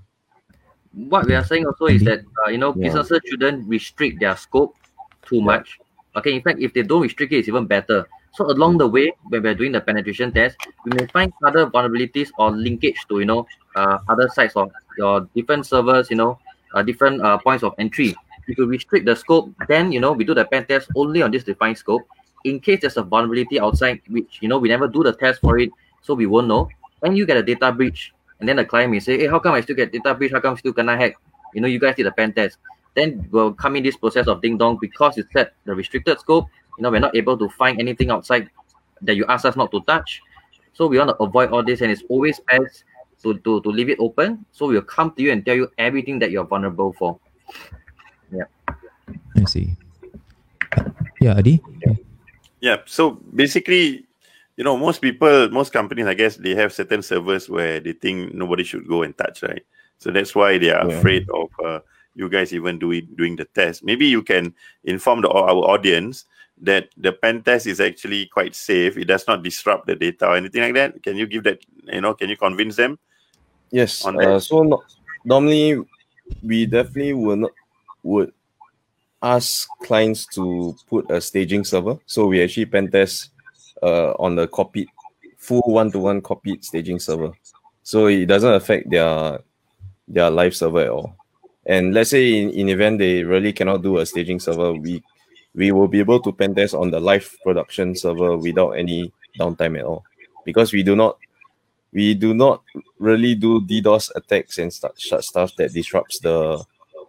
what 0.94 1.26
we 1.26 1.34
are 1.34 1.44
saying 1.46 1.66
also 1.66 1.86
is 1.88 2.04
that 2.04 2.22
uh, 2.46 2.50
you 2.52 2.58
know 2.60 2.76
Yeah. 2.76 2.88
businesses 2.92 3.22
shouldn't 3.26 3.66
restrict 3.68 4.20
their 4.20 4.36
scope 4.36 4.76
too 5.26 5.42
much. 5.42 5.80
Okay, 6.16 6.36
in 6.36 6.42
fact, 6.44 6.60
if 6.60 6.74
they 6.76 6.84
don't 6.84 7.02
restrict 7.02 7.32
it, 7.32 7.40
it's 7.40 7.48
even 7.48 7.66
better. 7.66 8.06
So 8.34 8.46
along 8.46 8.78
the 8.78 8.88
way, 8.88 9.12
when 9.28 9.44
we're 9.44 9.56
doing 9.56 9.74
the 9.74 9.82
penetration 9.82 10.32
test, 10.32 10.58
we 10.86 10.92
may 10.96 11.06
find 11.08 11.34
other 11.46 11.68
vulnerabilities 11.68 12.30
or 12.38 12.52
linkage 12.52 13.06
to 13.10 13.20
you 13.20 13.26
know 13.26 13.46
uh, 13.76 14.00
other 14.08 14.30
sites 14.30 14.56
or 14.56 14.72
your 14.98 15.28
different 15.36 15.66
servers, 15.66 16.10
you 16.10 16.16
know, 16.16 16.40
uh, 16.74 16.82
different 16.82 17.22
uh, 17.22 17.38
points 17.38 17.64
of 17.64 17.74
entry. 17.78 18.16
If 18.48 18.58
you 18.58 18.66
restrict 18.66 19.06
the 19.06 19.16
scope, 19.16 19.52
then 19.68 19.92
you 19.92 20.00
know 20.00 20.14
we 20.14 20.24
do 20.24 20.34
the 20.34 20.46
pen 20.46 20.66
test 20.66 20.90
only 20.96 21.22
on 21.22 21.32
this 21.32 21.44
defined 21.44 21.78
scope. 21.78 22.04
In 22.44 22.60
case 22.60 22.82
there's 22.82 22.98
a 22.98 23.04
vulnerability 23.04 23.60
outside, 23.60 24.02
which 24.10 24.40
you 24.42 24.48
know 24.48 24.58
we 24.58 24.70
never 24.70 24.88
do 24.88 25.04
the 25.04 25.14
test 25.14 25.42
for 25.42 25.60
it, 25.60 25.70
so 26.02 26.14
we 26.14 26.26
won't 26.26 26.48
know. 26.48 26.70
When 27.00 27.16
you 27.16 27.26
get 27.26 27.38
a 27.38 27.44
data 27.44 27.72
breach, 27.72 28.14
and 28.40 28.48
then 28.48 28.56
the 28.56 28.66
client 28.66 28.92
may 28.92 29.00
say, 29.00 29.20
"Hey, 29.20 29.28
how 29.28 29.40
come 29.40 29.54
I 29.54 29.62
still 29.62 29.76
get 29.76 29.92
data 29.92 30.16
breach? 30.16 30.32
How 30.32 30.40
come 30.40 30.54
I 30.54 30.58
still 30.58 30.72
gonna 30.72 30.96
hack?" 30.96 31.16
You 31.54 31.62
know, 31.62 31.68
you 31.68 31.80
guys 31.80 31.96
did 31.96 32.08
a 32.08 32.12
pen 32.12 32.34
test. 32.34 32.58
Then 32.96 33.28
will 33.32 33.54
come 33.54 33.76
in 33.76 33.84
this 33.84 33.96
process 33.96 34.28
of 34.28 34.42
ding 34.42 34.58
dong 34.58 34.78
because 34.82 35.18
you 35.18 35.24
set 35.32 35.54
the 35.66 35.76
restricted 35.76 36.20
scope. 36.20 36.48
You 36.78 36.84
know, 36.84 36.92
we're 36.92 37.00
not 37.00 37.16
able 37.16 37.38
to 37.38 37.50
find 37.50 37.80
anything 37.80 38.10
outside 38.10 38.50
that 39.02 39.16
you 39.16 39.26
ask 39.28 39.46
us 39.46 39.56
not 39.56 39.72
to 39.72 39.82
touch. 39.82 40.22
So 40.74 40.88
we 40.88 40.98
want 40.98 41.10
to 41.10 41.16
avoid 41.24 41.52
all 41.52 41.64
this, 41.64 41.82
and 41.82 41.92
it's 41.92 42.04
always 42.10 42.40
best 42.40 42.86
to, 43.24 43.38
to, 43.40 43.62
to 43.62 43.70
leave 43.70 43.90
it 43.90 44.00
open. 44.00 44.46
So 44.52 44.68
we'll 44.68 44.82
come 44.82 45.12
to 45.14 45.22
you 45.22 45.32
and 45.32 45.46
tell 45.46 45.56
you 45.56 45.70
everything 45.78 46.20
that 46.20 46.32
you're 46.32 46.46
vulnerable 46.46 46.94
for. 46.94 47.20
Yeah. 48.32 48.46
I 49.38 49.44
see. 49.46 49.76
Yeah, 51.20 51.36
Adi. 51.36 51.62
Yeah. 51.86 51.94
yeah. 52.62 52.78
So 52.86 53.12
basically, 53.36 54.08
you 54.56 54.64
know, 54.64 54.78
most 54.78 55.02
people, 55.02 55.50
most 55.50 55.74
companies, 55.74 56.08
I 56.08 56.14
guess, 56.14 56.38
they 56.38 56.56
have 56.56 56.74
certain 56.74 57.02
servers 57.02 57.50
where 57.50 57.80
they 57.80 57.94
think 57.94 58.34
nobody 58.34 58.64
should 58.64 58.88
go 58.88 59.04
and 59.04 59.18
touch, 59.18 59.44
right? 59.44 59.64
So 59.98 60.12
that's 60.12 60.34
why 60.34 60.58
they 60.58 60.72
are 60.72 60.88
Yeah. 60.90 60.98
afraid 60.98 61.30
of 61.30 61.50
uh, 61.64 61.80
you 62.16 62.28
guys 62.28 62.54
even 62.54 62.80
doing 62.80 63.08
doing 63.16 63.36
the 63.36 63.46
test. 63.46 63.84
Maybe 63.84 64.08
you 64.08 64.24
can 64.24 64.54
inform 64.84 65.22
the 65.22 65.30
our 65.30 65.64
audience 65.70 66.26
that 66.62 66.90
the 66.96 67.12
pen 67.12 67.42
test 67.42 67.68
is 67.68 67.80
actually 67.80 68.28
quite 68.28 68.56
safe. 68.56 68.98
It 68.98 69.06
does 69.06 69.28
not 69.28 69.44
disrupt 69.44 69.88
the 69.88 69.96
data 69.96 70.28
or 70.28 70.36
anything 70.36 70.62
like 70.62 70.74
that. 70.76 71.04
Can 71.04 71.18
you 71.18 71.26
give 71.26 71.44
that? 71.44 71.60
You 71.92 72.02
know, 72.02 72.14
can 72.14 72.30
you 72.30 72.38
convince 72.38 72.76
them? 72.76 73.00
Yes. 73.72 74.06
Uh, 74.06 74.40
so 74.40 74.64
no, 74.64 74.84
normally 75.26 75.84
we 76.44 76.66
definitely 76.66 77.14
will 77.14 77.38
not 77.38 77.52
would 78.04 78.32
ask 79.22 79.68
clients 79.84 80.26
to 80.26 80.76
put 80.88 81.10
a 81.12 81.22
staging 81.22 81.64
server. 81.64 81.98
So 82.06 82.28
we 82.28 82.44
actually 82.44 82.66
pen 82.66 82.90
test 82.90 83.30
uh, 83.82 84.12
on 84.14 84.36
the 84.36 84.48
copied 84.48 84.88
full 85.38 85.64
one-to-one 85.66 86.22
copied 86.22 86.64
staging 86.64 87.00
server. 87.00 87.32
So 87.84 88.08
it 88.08 88.26
doesn't 88.28 88.54
affect 88.54 88.90
their 88.90 89.40
their 90.08 90.30
live 90.30 90.56
server 90.56 90.82
at 90.82 90.90
all. 90.90 91.16
And 91.66 91.94
let's 91.94 92.10
say 92.10 92.42
in, 92.42 92.50
in 92.52 92.70
event 92.70 93.00
they 93.00 93.24
really 93.24 93.54
cannot 93.54 93.82
do 93.82 93.98
a 93.98 94.06
staging 94.06 94.40
server, 94.40 94.74
we 94.74 95.04
we 95.54 95.72
will 95.72 95.88
be 95.88 96.00
able 96.00 96.20
to 96.20 96.32
pen 96.32 96.56
test 96.56 96.74
on 96.74 96.92
the 96.92 97.00
live 97.00 97.36
production 97.44 97.96
server 97.96 98.38
without 98.38 98.72
any 98.72 99.12
downtime 99.40 99.78
at 99.78 99.86
all. 99.86 100.04
Because 100.46 100.74
we 100.74 100.84
do 100.84 100.96
not 100.96 101.18
we 101.94 102.14
do 102.14 102.34
not 102.34 102.64
really 103.00 103.36
do 103.36 103.62
DDoS 103.62 104.12
attacks 104.16 104.58
and 104.58 104.72
stuff 104.72 105.56
that 105.58 105.74
disrupts 105.74 106.20
the 106.20 106.64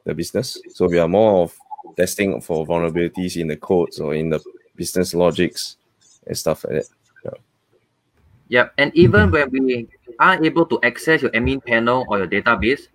the 0.05 0.15
business. 0.15 0.59
So 0.75 0.89
we 0.89 0.99
are 0.99 1.09
more 1.09 1.45
of 1.45 1.57
testing 1.97 2.41
for 2.41 2.67
vulnerabilities 2.67 3.37
in 3.37 3.49
the 3.49 3.57
codes 3.57 4.01
or 4.01 4.15
in 4.15 4.31
the 4.31 4.41
business 4.77 5.15
logics 5.15 5.77
and 6.27 6.37
stuff 6.37 6.65
like 6.65 6.83
that. 6.83 6.89
Yeah. 7.25 7.39
Yeah, 8.49 8.69
and 8.77 8.93
even 8.95 9.31
when 9.31 9.51
we 9.51 9.89
are 10.19 10.43
able 10.43 10.67
to 10.67 10.79
access 10.83 11.23
your 11.23 11.31
admin 11.31 11.65
panel 11.65 12.05
or 12.09 12.19
your 12.19 12.29
database, 12.29 12.89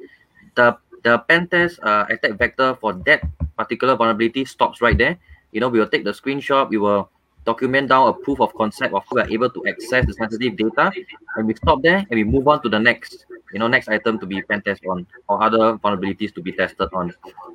the 0.56 0.78
the 1.04 1.18
pen 1.30 1.48
test 1.48 1.80
uh, 1.82 2.06
attack 2.10 2.38
vector 2.38 2.76
for 2.76 2.94
that 3.08 3.24
particular 3.58 3.96
vulnerability 3.96 4.46
stops 4.46 4.82
right 4.82 4.98
there. 4.98 5.18
You 5.52 5.60
know, 5.62 5.70
we 5.70 5.80
will 5.80 5.88
take 5.88 6.04
the 6.04 6.12
screenshot, 6.12 6.70
we 6.70 6.78
will 6.78 7.10
document 7.46 7.88
down 7.88 8.10
a 8.10 8.14
proof 8.14 8.42
of 8.42 8.54
concept 8.56 8.94
of 8.94 9.04
how 9.08 9.16
we 9.16 9.22
are 9.22 9.30
able 9.30 9.50
to 9.50 9.66
access 9.68 10.06
the 10.06 10.14
sensitive 10.14 10.58
data, 10.58 10.92
and 11.38 11.48
we 11.48 11.56
stop 11.56 11.82
there 11.82 12.00
and 12.00 12.12
we 12.12 12.24
move 12.24 12.48
on 12.48 12.62
to 12.62 12.70
the 12.70 12.78
next, 12.78 13.26
you 13.54 13.60
know, 13.60 13.68
next 13.68 13.88
item 13.88 14.20
to 14.20 14.26
be 14.26 14.42
pen 14.42 14.62
test 14.62 14.84
on 14.86 15.08
or 15.30 15.42
other 15.42 15.78
vulnerabilities 15.78 16.34
to 16.36 16.42
be 16.42 16.52
tested 16.52 16.90
on. 16.94 17.14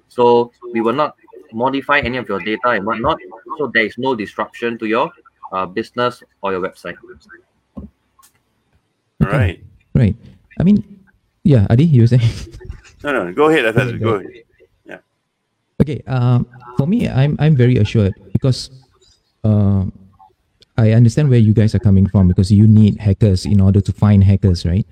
So 0.08 0.50
we 0.72 0.80
will 0.80 0.94
not 0.94 1.16
modify 1.52 1.98
any 2.00 2.16
of 2.16 2.26
your 2.28 2.40
data 2.40 2.70
and 2.70 2.86
whatnot, 2.86 3.18
so 3.58 3.70
there 3.74 3.84
is 3.84 3.98
no 3.98 4.14
disruption 4.14 4.78
to 4.78 4.86
your 4.86 5.12
uh, 5.52 5.66
business 5.66 6.22
or 6.40 6.52
your 6.52 6.62
website. 6.62 6.96
Right. 9.20 9.62
Right. 9.94 10.16
I 10.58 10.62
mean, 10.62 11.04
yeah, 11.44 11.66
Adi, 11.68 11.84
you 11.84 12.02
were 12.02 12.06
saying. 12.06 12.22
No, 13.04 13.12
no, 13.12 13.32
go 13.32 13.50
ahead, 13.50 13.74
Fazlin. 13.74 14.00
Go 14.00 14.14
ahead. 14.14 14.44
Okay. 15.82 16.00
Um, 16.06 16.46
for 16.78 16.86
me, 16.86 17.08
I'm 17.10 17.36
I'm 17.42 17.56
very 17.58 17.76
assured 17.76 18.14
because 18.32 18.70
uh, 19.44 19.84
I 20.78 20.92
understand 20.94 21.28
where 21.28 21.42
you 21.42 21.52
guys 21.52 21.74
are 21.74 21.82
coming 21.82 22.06
from 22.08 22.28
because 22.30 22.50
you 22.54 22.66
need 22.66 22.98
hackers 23.02 23.44
in 23.44 23.60
order 23.60 23.80
to 23.82 23.92
find 23.92 24.22
hackers, 24.22 24.64
right? 24.64 24.86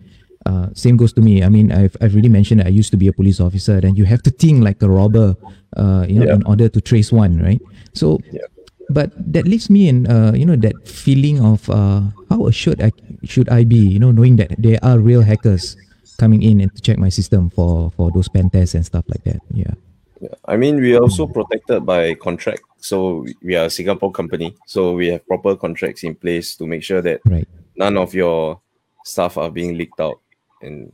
Uh, 0.46 0.68
same 0.74 0.96
goes 0.96 1.12
to 1.14 1.20
me. 1.22 1.44
I 1.44 1.48
mean, 1.48 1.70
I've 1.70 1.94
I've 2.00 2.12
already 2.12 2.28
mentioned 2.32 2.60
that 2.60 2.66
I 2.66 2.74
used 2.74 2.90
to 2.90 2.98
be 2.98 3.06
a 3.08 3.12
police 3.14 3.38
officer, 3.40 3.78
and 3.78 3.96
you 3.96 4.04
have 4.04 4.22
to 4.26 4.30
think 4.34 4.64
like 4.64 4.82
a 4.82 4.88
robber, 4.90 5.36
uh, 5.76 6.04
you 6.08 6.18
know, 6.20 6.26
Yeah. 6.26 6.40
in 6.40 6.44
order 6.48 6.68
to 6.68 6.80
trace 6.80 7.12
one, 7.12 7.38
right? 7.38 7.60
So, 7.94 8.18
Yeah. 8.32 8.48
but 8.90 9.12
that 9.32 9.44
leaves 9.46 9.68
me 9.70 9.86
in, 9.88 10.08
uh, 10.10 10.32
you 10.34 10.44
know, 10.48 10.56
that 10.56 10.74
feeling 10.88 11.38
of 11.44 11.68
uh, 11.70 12.08
how 12.32 12.48
assured 12.50 12.80
I 12.82 12.90
should 13.22 13.46
I 13.52 13.62
be, 13.68 13.78
you 13.78 14.00
know, 14.00 14.10
knowing 14.10 14.36
that 14.42 14.56
there 14.58 14.80
are 14.82 14.98
real 14.98 15.22
hackers 15.22 15.76
coming 16.18 16.42
in 16.42 16.60
and 16.60 16.72
to 16.74 16.80
check 16.82 16.98
my 16.98 17.12
system 17.12 17.48
for 17.52 17.92
for 17.94 18.10
those 18.10 18.26
pen 18.32 18.48
tests 18.50 18.74
and 18.74 18.82
stuff 18.84 19.04
like 19.12 19.22
that. 19.28 19.40
Yeah. 19.52 19.76
Yeah. 20.20 20.34
I 20.44 20.56
mean, 20.56 20.76
we 20.76 20.94
are 20.94 21.00
also 21.02 21.26
protected 21.26 21.86
by 21.86 22.14
contract. 22.14 22.60
So 22.78 23.20
we- 23.24 23.36
we 23.42 23.56
are 23.56 23.66
a 23.66 23.70
Singapore 23.70 24.12
company. 24.12 24.54
So 24.66 24.92
we 24.92 25.08
have 25.08 25.26
proper 25.26 25.56
contracts 25.56 26.04
in 26.04 26.14
place 26.14 26.56
to 26.56 26.66
make 26.66 26.82
sure 26.82 27.00
that 27.00 27.20
Right. 27.24 27.48
none 27.76 27.96
of 27.96 28.14
your 28.14 28.60
stuff 29.04 29.38
are 29.38 29.50
being 29.50 29.76
leaked 29.78 30.00
out 30.00 30.20
and 30.60 30.92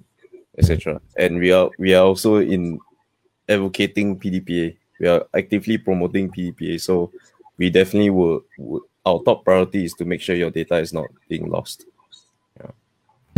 etc. 0.58 1.00
And 1.18 1.38
we 1.38 1.50
are 1.52 1.70
we 1.78 1.94
are 1.94 2.06
also 2.06 2.36
in 2.36 2.78
advocating 3.48 4.18
PDPA. 4.18 4.76
We 5.00 5.08
are 5.08 5.26
actively 5.34 5.78
promoting 5.78 6.30
PDPA. 6.30 6.80
So 6.80 7.10
we 7.58 7.70
definitely 7.70 8.10
will, 8.10 8.44
would 8.58 8.82
our 9.04 9.22
top 9.22 9.44
priority 9.44 9.84
is 9.84 9.94
to 9.94 10.04
make 10.04 10.20
sure 10.20 10.34
your 10.34 10.50
data 10.50 10.76
is 10.78 10.92
not 10.92 11.06
being 11.28 11.48
lost. 11.48 11.86
Yeah. 12.58 12.70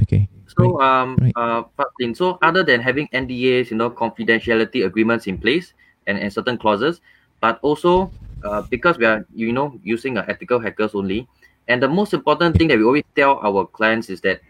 Okay. 0.03 0.29
So, 0.47 0.81
um, 0.81 1.17
Right. 1.21 1.33
uh, 1.37 1.65
Fatin, 1.77 2.15
so 2.15 2.39
other 2.41 2.63
than 2.65 2.81
having 2.81 3.07
NDAs, 3.13 3.71
you 3.71 3.77
know, 3.77 3.91
confidentiality 3.91 4.87
agreements 4.87 5.27
in 5.27 5.37
place 5.37 5.75
and, 6.09 6.19
and 6.19 6.33
certain 6.33 6.59
clauses, 6.59 7.01
but 7.39 7.61
also 7.63 8.11
uh, 8.43 8.63
because 8.63 8.99
we 8.99 9.05
are, 9.05 9.25
you 9.35 9.53
know, 9.53 9.79
using 9.85 10.17
uh, 10.19 10.25
ethical 10.27 10.59
hackers 10.59 10.97
only, 10.97 11.29
and 11.69 11.83
the 11.83 11.89
most 11.89 12.15
important 12.15 12.57
thing 12.57 12.67
that 12.69 12.79
we 12.79 12.85
always 12.85 13.05
tell 13.15 13.39
our 13.45 13.67
clients 13.67 14.09
is 14.09 14.21
that, 14.23 14.41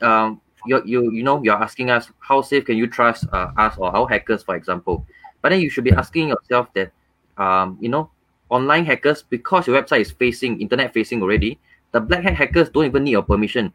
um, 0.00 0.40
you 0.66 0.82
you 0.84 1.12
you 1.12 1.22
know, 1.22 1.42
you're 1.44 1.62
asking 1.62 1.90
us 1.90 2.10
how 2.18 2.40
safe 2.40 2.64
can 2.64 2.76
you 2.76 2.88
trust 2.88 3.28
uh, 3.32 3.52
us 3.56 3.76
or 3.76 3.94
our 3.94 4.08
hackers, 4.08 4.42
for 4.42 4.56
example, 4.56 5.04
but 5.42 5.50
then 5.50 5.60
you 5.60 5.68
should 5.68 5.84
be 5.84 5.92
asking 5.92 6.28
yourself 6.32 6.72
that, 6.72 6.90
um, 7.36 7.76
you 7.80 7.88
know, 7.92 8.08
online 8.48 8.84
hackers 8.84 9.22
because 9.22 9.66
your 9.66 9.76
website 9.76 10.00
is 10.00 10.10
facing 10.10 10.60
internet 10.60 10.94
facing 10.94 11.20
already, 11.20 11.58
the 11.92 12.00
black 12.00 12.22
hat 12.22 12.34
hackers 12.34 12.70
don't 12.70 12.86
even 12.86 13.04
need 13.04 13.12
your 13.12 13.22
permission, 13.22 13.72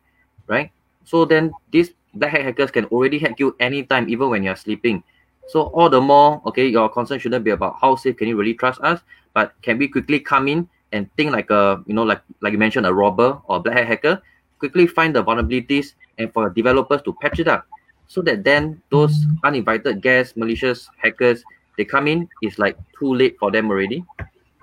right? 0.48 0.72
So 1.06 1.26
then 1.26 1.54
these 1.72 1.94
black 2.16 2.32
hat 2.32 2.42
hackers 2.42 2.72
can 2.72 2.86
already 2.86 3.20
hack 3.20 3.40
you 3.40 3.56
anytime, 3.60 4.10
even 4.10 4.30
when 4.30 4.42
you're 4.42 4.56
sleeping. 4.58 5.04
So 5.50 5.64
all 5.74 5.90
the 5.90 6.00
more, 6.00 6.42
okay, 6.46 6.68
your 6.68 6.90
concern 6.90 7.20
shouldn't 7.20 7.44
be 7.44 7.52
about 7.52 7.78
how 7.82 7.96
safe 7.96 8.18
can 8.18 8.28
you 8.28 8.38
really 8.38 8.54
trust 8.54 8.80
us, 8.82 9.02
but 9.34 9.54
can 9.62 9.78
we 9.78 9.88
quickly 9.88 10.20
come 10.20 10.48
in 10.48 10.70
and 10.92 11.10
think 11.18 11.32
like 11.32 11.50
a, 11.50 11.82
you 11.88 11.94
know, 11.94 12.04
like 12.04 12.22
like 12.42 12.54
you 12.54 12.60
mentioned, 12.60 12.86
a 12.86 12.94
robber 12.94 13.42
or 13.46 13.58
a 13.58 13.60
black 13.60 13.78
hat 13.78 13.88
hacker, 13.88 14.22
quickly 14.60 14.86
find 14.86 15.16
the 15.16 15.24
vulnerabilities 15.24 15.94
and 16.18 16.32
for 16.34 16.50
developers 16.50 17.02
to 17.04 17.14
patch 17.22 17.40
it 17.40 17.48
up, 17.48 17.66
so 18.08 18.22
that 18.22 18.44
then 18.44 18.82
those 18.92 19.26
uninvited 19.44 20.02
guests, 20.02 20.38
malicious 20.38 20.88
hackers, 20.98 21.44
they 21.78 21.86
come 21.86 22.08
in, 22.08 22.28
it's 22.42 22.60
like 22.60 22.78
too 22.98 23.14
late 23.16 23.38
for 23.40 23.50
them 23.52 23.70
already. 23.70 24.04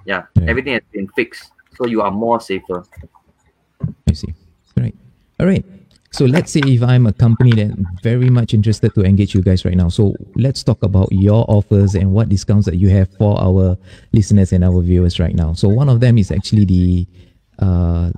Yeah, 0.04 0.26
Yeah. 0.36 0.46
everything 0.46 0.74
has 0.74 0.82
been 0.92 1.08
fixed, 1.16 1.50
so 1.76 1.86
you 1.86 2.02
are 2.02 2.10
more 2.10 2.40
safer. 2.40 2.84
I 4.08 4.12
see. 4.12 4.34
Right. 4.76 4.94
All 5.40 5.46
right. 5.46 5.64
So 6.16 6.24
let's 6.24 6.50
say 6.50 6.60
if 6.64 6.82
I'm 6.82 7.06
a 7.06 7.12
company 7.12 7.52
that 7.52 7.76
very 8.02 8.30
much 8.30 8.54
interested 8.54 8.94
to 8.94 9.02
engage 9.02 9.34
you 9.34 9.42
guys 9.42 9.66
right 9.66 9.76
now. 9.76 9.90
So 9.90 10.14
let's 10.34 10.64
talk 10.64 10.82
about 10.82 11.12
your 11.12 11.44
offers 11.46 11.94
and 11.94 12.12
what 12.14 12.30
discounts 12.30 12.64
that 12.64 12.76
you 12.76 12.88
have 12.88 13.08
for 13.18 13.38
our 13.38 13.76
listeners 14.14 14.50
and 14.54 14.64
our 14.64 14.80
viewers 14.80 15.20
right 15.20 15.34
now. 15.34 15.52
So 15.52 15.68
one 15.68 15.90
of 15.90 16.00
them 16.00 16.16
is 16.16 16.30
actually 16.32 16.64
the 16.64 17.06
uh 17.58 18.10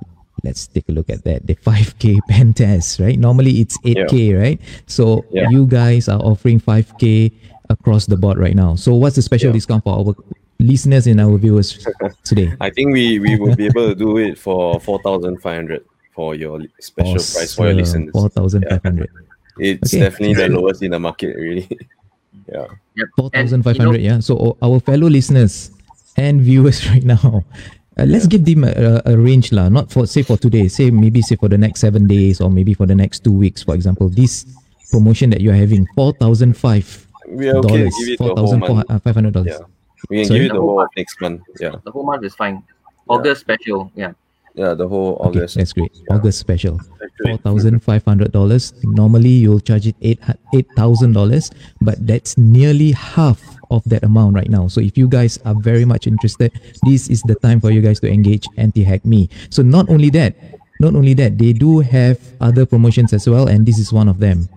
let's 0.45 0.67
take 0.67 0.87
a 0.87 0.93
look 0.93 1.09
at 1.09 1.25
that. 1.25 1.45
The 1.45 1.55
5k 1.67 2.25
pen 2.29 2.53
test, 2.53 3.01
right? 3.01 3.19
Normally 3.19 3.59
it's 3.59 3.77
8k, 3.79 4.39
right? 4.39 4.61
So 4.87 5.25
Yeah. 5.33 5.49
you 5.49 5.67
guys 5.67 6.07
are 6.07 6.21
offering 6.21 6.61
5k 6.61 7.33
across 7.69 8.05
the 8.05 8.15
board 8.15 8.37
right 8.37 8.55
now. 8.55 8.75
So 8.75 8.93
what's 8.95 9.17
the 9.17 9.21
special 9.21 9.47
Yeah. 9.49 9.59
discount 9.59 9.83
for 9.83 9.93
our 9.99 10.15
listeners 10.59 11.05
and 11.05 11.19
our 11.19 11.37
viewers 11.37 11.85
today? 12.23 12.53
I 12.61 12.69
think 12.69 12.93
we, 12.93 13.19
we 13.19 13.37
will 13.37 13.57
be 13.57 13.65
able 13.65 13.89
to 13.89 13.95
do 13.95 14.15
it 14.17 14.37
for 14.39 14.79
four 14.79 14.99
thousand 15.03 15.41
five 15.41 15.57
hundred 15.57 15.83
for 16.19 16.35
your 16.35 16.59
li- 16.59 16.67
special 16.83 17.15
price 17.15 17.55
for 17.55 17.71
your 17.71 17.79
listeners. 17.79 18.11
Four 18.11 18.27
thousand 18.27 18.67
five 18.67 18.83
hundred. 18.83 19.07
It's 19.55 19.87
Okay. 19.93 20.03
definitely 20.03 20.35
the 20.35 20.49
lowest 20.51 20.83
in 20.83 20.91
the 20.91 20.99
market, 20.99 21.31
really. 21.39 21.63
yeah. 22.51 22.67
Yep. 22.99 23.07
Four 23.15 23.29
And, 23.31 23.47
thousand 23.47 23.63
five 23.63 23.79
you 23.79 23.87
know. 23.87 23.95
Yeah. 23.95 24.19
So 24.19 24.57
our 24.59 24.83
fellow 24.83 25.07
listeners 25.07 25.71
and 26.19 26.41
viewers 26.43 26.83
right 26.91 27.03
now, 27.07 27.47
uh, 27.95 28.03
let's 28.03 28.27
give 28.27 28.43
them 28.43 28.67
a, 28.67 28.71
a, 28.75 29.13
a 29.13 29.15
range 29.15 29.55
lah. 29.55 29.71
Not 29.71 29.87
for 29.95 30.03
say 30.03 30.27
for 30.27 30.35
today. 30.35 30.67
Say 30.67 30.91
maybe 30.91 31.23
say 31.23 31.39
for 31.39 31.47
the 31.47 31.57
next 31.57 31.79
seven 31.79 32.03
days 32.03 32.43
or 32.43 32.51
maybe 32.51 32.75
for 32.75 32.83
the 32.85 32.95
next 32.99 33.23
two 33.23 33.31
weeks. 33.35 33.63
For 33.63 33.71
example, 33.79 34.11
this 34.11 34.43
promotion 34.91 35.31
that 35.31 35.39
you're 35.39 35.55
having 35.55 35.87
four 35.95 36.11
thousand 36.19 36.59
five 36.59 36.83
We 37.31 37.47
are 37.47 37.63
okay 37.63 37.63
to 37.63 37.87
dollars, 37.87 37.95
give 38.03 38.09
it 38.11 38.17
four 38.19 38.35
the 38.35 38.43
whole 38.43 38.59
thousand 38.59 38.59
month. 38.67 39.03
five 39.07 39.15
hundred 39.15 39.33
dollars. 39.39 39.55
Yeah. 39.55 39.63
We 40.11 40.13
can 40.19 40.25
Sorry? 40.27 40.39
give 40.43 40.51
it 40.51 40.55
the 40.59 40.63
whole 40.67 40.83
of 40.83 40.91
next 40.99 41.15
month. 41.23 41.47
Yeah. 41.63 41.79
The 41.87 41.91
whole 41.95 42.03
month 42.03 42.27
is 42.27 42.35
fine. 42.35 42.59
August 43.07 43.39
special, 43.47 43.87
yeah. 43.95 44.11
Yeah, 44.55 44.73
the 44.73 44.87
whole 44.87 45.15
Okay, 45.29 45.39
August. 45.39 45.55
that's 45.55 45.73
great. 45.73 45.91
August 46.09 46.39
special. 46.39 46.79
Four 47.23 47.37
thousand 47.37 47.79
five 47.83 48.03
hundred 48.05 48.31
dollars. 48.31 48.73
Normally, 48.83 49.29
you'll 49.43 49.59
charge 49.59 49.87
it 49.87 49.95
eight 50.01 50.19
eight 50.55 50.67
thousand 50.75 51.13
dollars, 51.13 51.51
but 51.81 51.95
that's 52.07 52.37
nearly 52.37 52.91
half 52.91 53.39
of 53.71 53.83
that 53.85 54.03
amount 54.03 54.35
right 54.35 54.49
now. 54.49 54.67
So 54.67 54.81
if 54.81 54.97
you 54.97 55.07
guys 55.07 55.37
are 55.45 55.53
very 55.55 55.85
much 55.85 56.07
interested, 56.07 56.51
this 56.83 57.09
is 57.09 57.21
the 57.23 57.35
time 57.35 57.59
for 57.61 57.71
you 57.71 57.81
guys 57.81 57.99
to 58.01 58.09
engage 58.11 58.47
Anti 58.57 58.83
Hack 58.83 59.05
Me. 59.05 59.29
So 59.49 59.61
not 59.61 59.89
only 59.89 60.09
that, 60.11 60.35
not 60.79 60.95
only 60.95 61.13
that, 61.15 61.37
they 61.37 61.53
do 61.53 61.79
have 61.79 62.17
other 62.41 62.65
promotions 62.65 63.11
as 63.13 63.27
well, 63.29 63.47
and 63.47 63.65
this 63.65 63.77
is 63.77 63.91
one 63.93 64.07
of 64.07 64.19
them, 64.19 64.47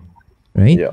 right? 0.55 0.79
Yeah. 0.79 0.91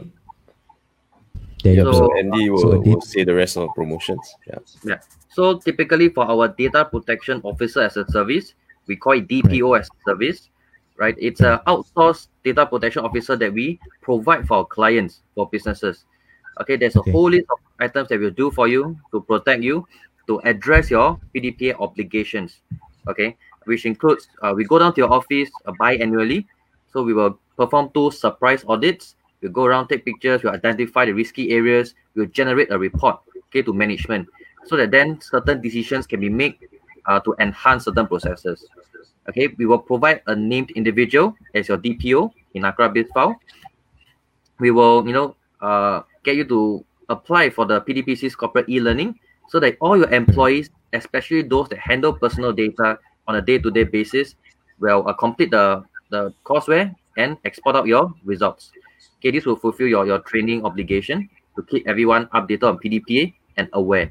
There 1.62 1.74
you 1.74 1.84
go. 1.84 1.92
So 1.92 1.98
So- 1.98 2.18
Andy 2.18 2.50
will, 2.50 2.58
So 2.58 2.68
will 2.70 2.82
did- 2.82 3.02
say 3.04 3.24
the 3.24 3.34
rest 3.34 3.56
of 3.56 3.62
the 3.68 3.72
promotions. 3.74 4.26
Yeah. 4.48 4.58
Yeah. 4.84 4.98
So 5.30 5.58
typically 5.58 6.08
for 6.08 6.24
our 6.24 6.48
data 6.48 6.84
protection 6.84 7.40
officer 7.44 7.82
as 7.82 7.96
a 7.96 8.04
service, 8.10 8.54
we 8.90 8.96
call 8.96 9.12
it 9.12 9.28
DPO 9.28 9.78
as 9.78 9.86
a 9.86 10.10
service, 10.10 10.50
right? 10.98 11.14
It's 11.16 11.40
a 11.40 11.62
outsourced 11.68 12.26
data 12.42 12.66
protection 12.66 13.04
officer 13.04 13.36
that 13.36 13.52
we 13.54 13.78
provide 14.02 14.48
for 14.48 14.58
our 14.58 14.64
clients, 14.66 15.22
for 15.36 15.48
businesses. 15.48 16.04
Okay, 16.60 16.74
there's 16.74 16.96
a 16.96 17.00
Okay. 17.00 17.12
whole 17.12 17.30
list 17.30 17.46
of 17.54 17.58
items 17.78 18.08
that 18.08 18.18
we'll 18.18 18.34
do 18.34 18.50
for 18.50 18.66
you 18.66 18.98
to 19.12 19.20
protect 19.22 19.62
you, 19.62 19.86
to 20.26 20.40
address 20.42 20.90
your 20.90 21.20
PDPA 21.32 21.78
obligations. 21.78 22.58
Okay, 23.06 23.36
which 23.64 23.86
includes 23.86 24.26
uh, 24.42 24.52
we 24.54 24.64
go 24.64 24.78
down 24.78 24.92
to 24.94 25.00
your 25.06 25.12
office 25.12 25.48
uh, 25.66 25.72
biannually, 25.78 26.46
so 26.92 27.02
we 27.06 27.14
will 27.14 27.38
perform 27.56 27.90
two 27.94 28.10
surprise 28.10 28.64
audits. 28.66 29.14
We'll 29.40 29.52
go 29.52 29.64
around, 29.64 29.86
take 29.86 30.04
pictures, 30.04 30.42
we'll 30.42 30.52
identify 30.52 31.06
the 31.06 31.12
risky 31.14 31.52
areas, 31.52 31.94
we'll 32.14 32.26
generate 32.26 32.70
a 32.74 32.78
report 32.78 33.22
okay, 33.48 33.62
to 33.62 33.72
management 33.72 34.28
so 34.66 34.76
that 34.76 34.90
then 34.90 35.18
certain 35.22 35.62
decisions 35.62 36.06
can 36.06 36.20
be 36.20 36.28
made 36.28 36.58
uh, 37.10 37.18
to 37.26 37.34
enhance 37.42 37.90
certain 37.90 38.06
processes. 38.06 38.70
Okay, 39.28 39.50
we 39.58 39.66
will 39.66 39.82
provide 39.82 40.22
a 40.30 40.34
named 40.34 40.70
individual 40.78 41.34
as 41.54 41.66
your 41.66 41.78
DPO 41.78 42.30
in 42.54 42.62
ACRA 42.62 42.88
BizFile. 42.94 43.34
We 44.58 44.70
will, 44.70 45.06
you 45.06 45.12
know, 45.12 45.34
uh, 45.60 46.02
get 46.22 46.36
you 46.36 46.44
to 46.46 46.84
apply 47.08 47.50
for 47.50 47.66
the 47.66 47.82
PDPC's 47.82 48.36
corporate 48.36 48.68
e-learning 48.68 49.18
so 49.48 49.58
that 49.58 49.76
all 49.80 49.98
your 49.98 50.10
employees, 50.10 50.70
especially 50.92 51.42
those 51.42 51.68
that 51.68 51.78
handle 51.78 52.14
personal 52.14 52.52
data 52.52 52.98
on 53.26 53.34
a 53.36 53.42
day-to-day 53.42 53.84
basis, 53.84 54.36
will 54.78 55.06
uh, 55.08 55.12
complete 55.12 55.50
the, 55.50 55.82
the 56.10 56.32
courseware 56.46 56.94
and 57.18 57.36
export 57.44 57.74
out 57.74 57.86
your 57.86 58.14
results. 58.24 58.70
Okay, 59.18 59.30
this 59.30 59.44
will 59.44 59.56
fulfill 59.56 59.88
your, 59.88 60.06
your 60.06 60.20
training 60.20 60.64
obligation 60.64 61.28
to 61.56 61.62
keep 61.64 61.86
everyone 61.86 62.26
updated 62.26 62.62
on 62.64 62.78
PDPA 62.78 63.34
and 63.56 63.68
aware. 63.74 64.10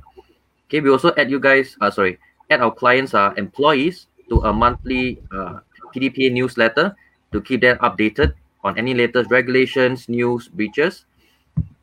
Okay, 0.67 0.81
we 0.81 0.91
also 0.91 1.11
add 1.17 1.31
you 1.31 1.39
guys, 1.39 1.75
uh, 1.81 1.89
sorry, 1.89 2.19
add 2.49 2.61
our 2.61 2.73
clients, 2.73 3.13
uh, 3.13 3.33
employees 3.37 4.07
to 4.29 4.41
a 4.41 4.53
monthly 4.53 5.21
uh, 5.31 5.59
PDPA 5.93 6.31
newsletter 6.31 6.95
to 7.31 7.41
keep 7.41 7.61
them 7.61 7.77
updated 7.79 8.33
on 8.63 8.77
any 8.77 8.93
latest 8.93 9.31
regulations, 9.31 10.09
news, 10.09 10.47
breaches. 10.47 11.05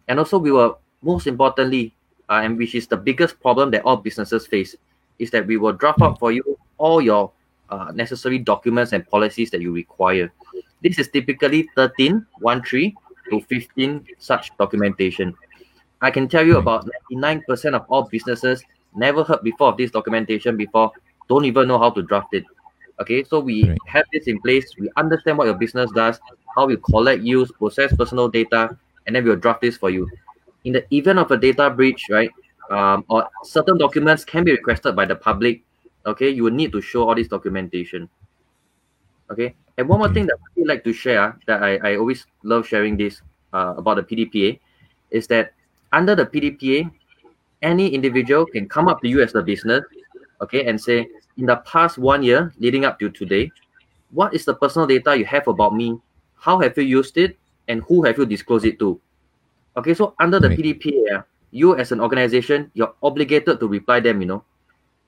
And 0.09 0.19
also, 0.19 0.39
we 0.39 0.53
will, 0.53 0.79
most 1.03 1.27
importantly, 1.27 1.95
uh, 2.29 2.41
and 2.43 2.59
which 2.59 2.75
is 2.75 2.87
the 2.87 2.97
biggest 2.97 3.41
problem 3.41 3.71
that 3.71 3.83
all 3.83 3.97
businesses 3.97 4.47
face, 4.47 4.77
is 5.19 5.31
that 5.31 5.47
we 5.47 5.57
will 5.57 5.73
draft 5.73 6.03
out 6.03 6.19
for 6.19 6.33
you 6.33 6.59
all 6.79 7.01
your 7.01 7.33
uh, 7.71 7.91
necessary 7.95 8.39
documents 8.39 8.93
and 8.93 9.09
policies 9.09 9.51
that 9.51 9.61
you 9.61 9.73
require. 9.73 10.33
This 10.83 10.99
is 10.99 11.09
typically 11.09 11.69
13, 11.75 12.25
1 12.41 12.63
3 12.63 12.95
to 13.31 13.41
15 13.41 14.07
such 14.19 14.57
documentation. 14.59 15.35
I 16.03 16.11
can 16.11 16.29
tell 16.29 16.47
you 16.47 16.59
about 16.59 16.89
99% 17.11 17.75
of 17.75 17.87
all 17.89 18.03
businesses 18.03 18.63
never 18.97 19.25
heard 19.25 19.43
before 19.43 19.69
of 19.69 19.77
this 19.77 19.91
documentation 19.91 20.57
before, 20.57 20.93
don't 21.29 21.45
even 21.45 21.69
know 21.69 21.79
how 21.79 21.91
to 21.91 22.03
draft 22.03 22.33
it. 22.33 22.45
Okay, 23.01 23.25
so 23.25 23.41
we 23.41 23.69
Right. 23.69 23.79
have 23.87 24.05
this 24.13 24.27
in 24.27 24.41
place. 24.41 24.75
We 24.79 24.91
understand 24.97 25.39
what 25.39 25.45
your 25.45 25.55
business 25.55 25.91
does, 25.93 26.19
how 26.55 26.67
we 26.67 26.77
collect, 26.79 27.23
use, 27.23 27.53
process 27.53 27.95
personal 27.95 28.29
data, 28.29 28.77
and 29.07 29.15
then 29.15 29.25
we'll 29.25 29.37
draft 29.37 29.61
this 29.61 29.77
for 29.77 29.91
you. 29.91 30.09
In 30.65 30.73
the 30.73 30.85
event 30.95 31.19
of 31.19 31.31
a 31.31 31.37
data 31.37 31.71
breach, 31.71 32.09
right, 32.11 32.31
um, 32.71 33.05
or 33.09 33.29
certain 33.45 33.79
documents 33.79 34.25
can 34.25 34.45
be 34.45 34.53
requested 34.53 34.97
by 34.97 35.05
the 35.05 35.15
public, 35.15 35.63
okay, 36.07 36.31
you 36.31 36.45
will 36.45 36.53
need 36.57 36.73
to 36.73 36.81
show 36.81 37.09
all 37.09 37.15
this 37.15 37.29
documentation. 37.29 38.09
Okay, 39.31 39.55
and 39.77 39.89
one 39.89 39.99
more 39.99 40.13
thing 40.13 40.27
that 40.27 40.35
I 40.35 40.47
really 40.57 40.69
like 40.69 40.85
to 40.85 40.93
share 40.93 41.39
that 41.47 41.63
I, 41.63 41.77
I 41.83 41.97
always 41.97 42.27
love 42.43 42.67
sharing 42.67 42.97
this 42.97 43.21
uh, 43.53 43.75
about 43.77 43.97
the 43.97 44.03
PDPA 44.03 44.59
is 45.11 45.27
that 45.29 45.53
under 45.93 46.15
the 46.15 46.27
PDPA, 46.27 46.91
any 47.67 47.91
individual 47.91 48.47
can 48.47 48.71
come 48.71 48.87
up 48.87 49.03
to 49.03 49.09
you 49.11 49.21
as 49.21 49.35
the 49.35 49.43
business, 49.43 49.83
okay, 50.41 50.67
and 50.67 50.81
say, 50.81 51.11
in 51.37 51.47
the 51.47 51.57
past 51.67 51.99
one 51.99 52.23
year 52.23 52.55
leading 52.63 52.87
up 52.87 52.99
to 53.03 53.11
today, 53.11 53.51
what 54.15 54.33
is 54.33 54.47
the 54.47 54.55
personal 54.55 54.87
data 54.87 55.19
you 55.19 55.27
have 55.27 55.49
about 55.49 55.75
me? 55.75 55.99
How 56.39 56.61
have 56.61 56.79
you 56.79 56.85
used 56.85 57.19
it? 57.19 57.37
And 57.67 57.83
who 57.83 58.07
have 58.07 58.17
you 58.17 58.25
disclosed 58.25 58.65
it 58.65 58.79
to? 58.79 59.01
Okay, 59.77 59.93
so 59.93 60.15
under 60.21 60.39
the 60.39 60.49
Right. 60.49 60.59
PDPA, 60.59 61.25
you 61.51 61.75
as 61.77 61.91
an 61.91 62.01
organization, 62.01 62.71
you're 62.75 62.95
obligated 63.03 63.59
to 63.59 63.67
reply 63.67 63.99
them, 63.99 64.21
you 64.23 64.27
know. 64.31 64.45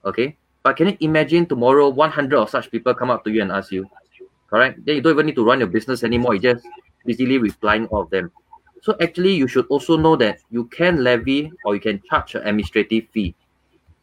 Okay. 0.05 0.37
But 0.63 0.77
can 0.77 0.89
you 0.89 0.97
imagine 1.01 1.47
tomorrow 1.47 1.89
100 1.89 2.37
of 2.37 2.51
such 2.51 2.71
people 2.71 2.93
come 2.93 3.11
up 3.11 3.23
to 3.25 3.31
you 3.31 3.41
and 3.41 3.53
ask 3.53 3.71
you, 3.71 3.87
correct? 4.51 4.85
Then 4.85 4.97
you 4.97 5.01
don't 5.01 5.15
even 5.15 5.27
need 5.27 5.37
to 5.37 5.47
run 5.47 5.61
your 5.61 5.71
business 5.71 6.03
anymore. 6.03 6.35
You 6.35 6.41
just 6.41 6.67
busily 7.07 7.39
replying 7.39 7.87
all 7.87 8.03
of 8.03 8.11
them. 8.11 8.33
So 8.83 8.97
actually, 9.01 9.35
you 9.35 9.49
should 9.49 9.67
also 9.67 9.97
know 9.97 10.17
that 10.17 10.39
you 10.51 10.65
can 10.65 11.03
levy 11.03 11.53
or 11.65 11.75
you 11.75 11.81
can 11.81 12.01
charge 12.09 12.35
an 12.35 12.43
administrative 12.43 13.09
fee. 13.13 13.35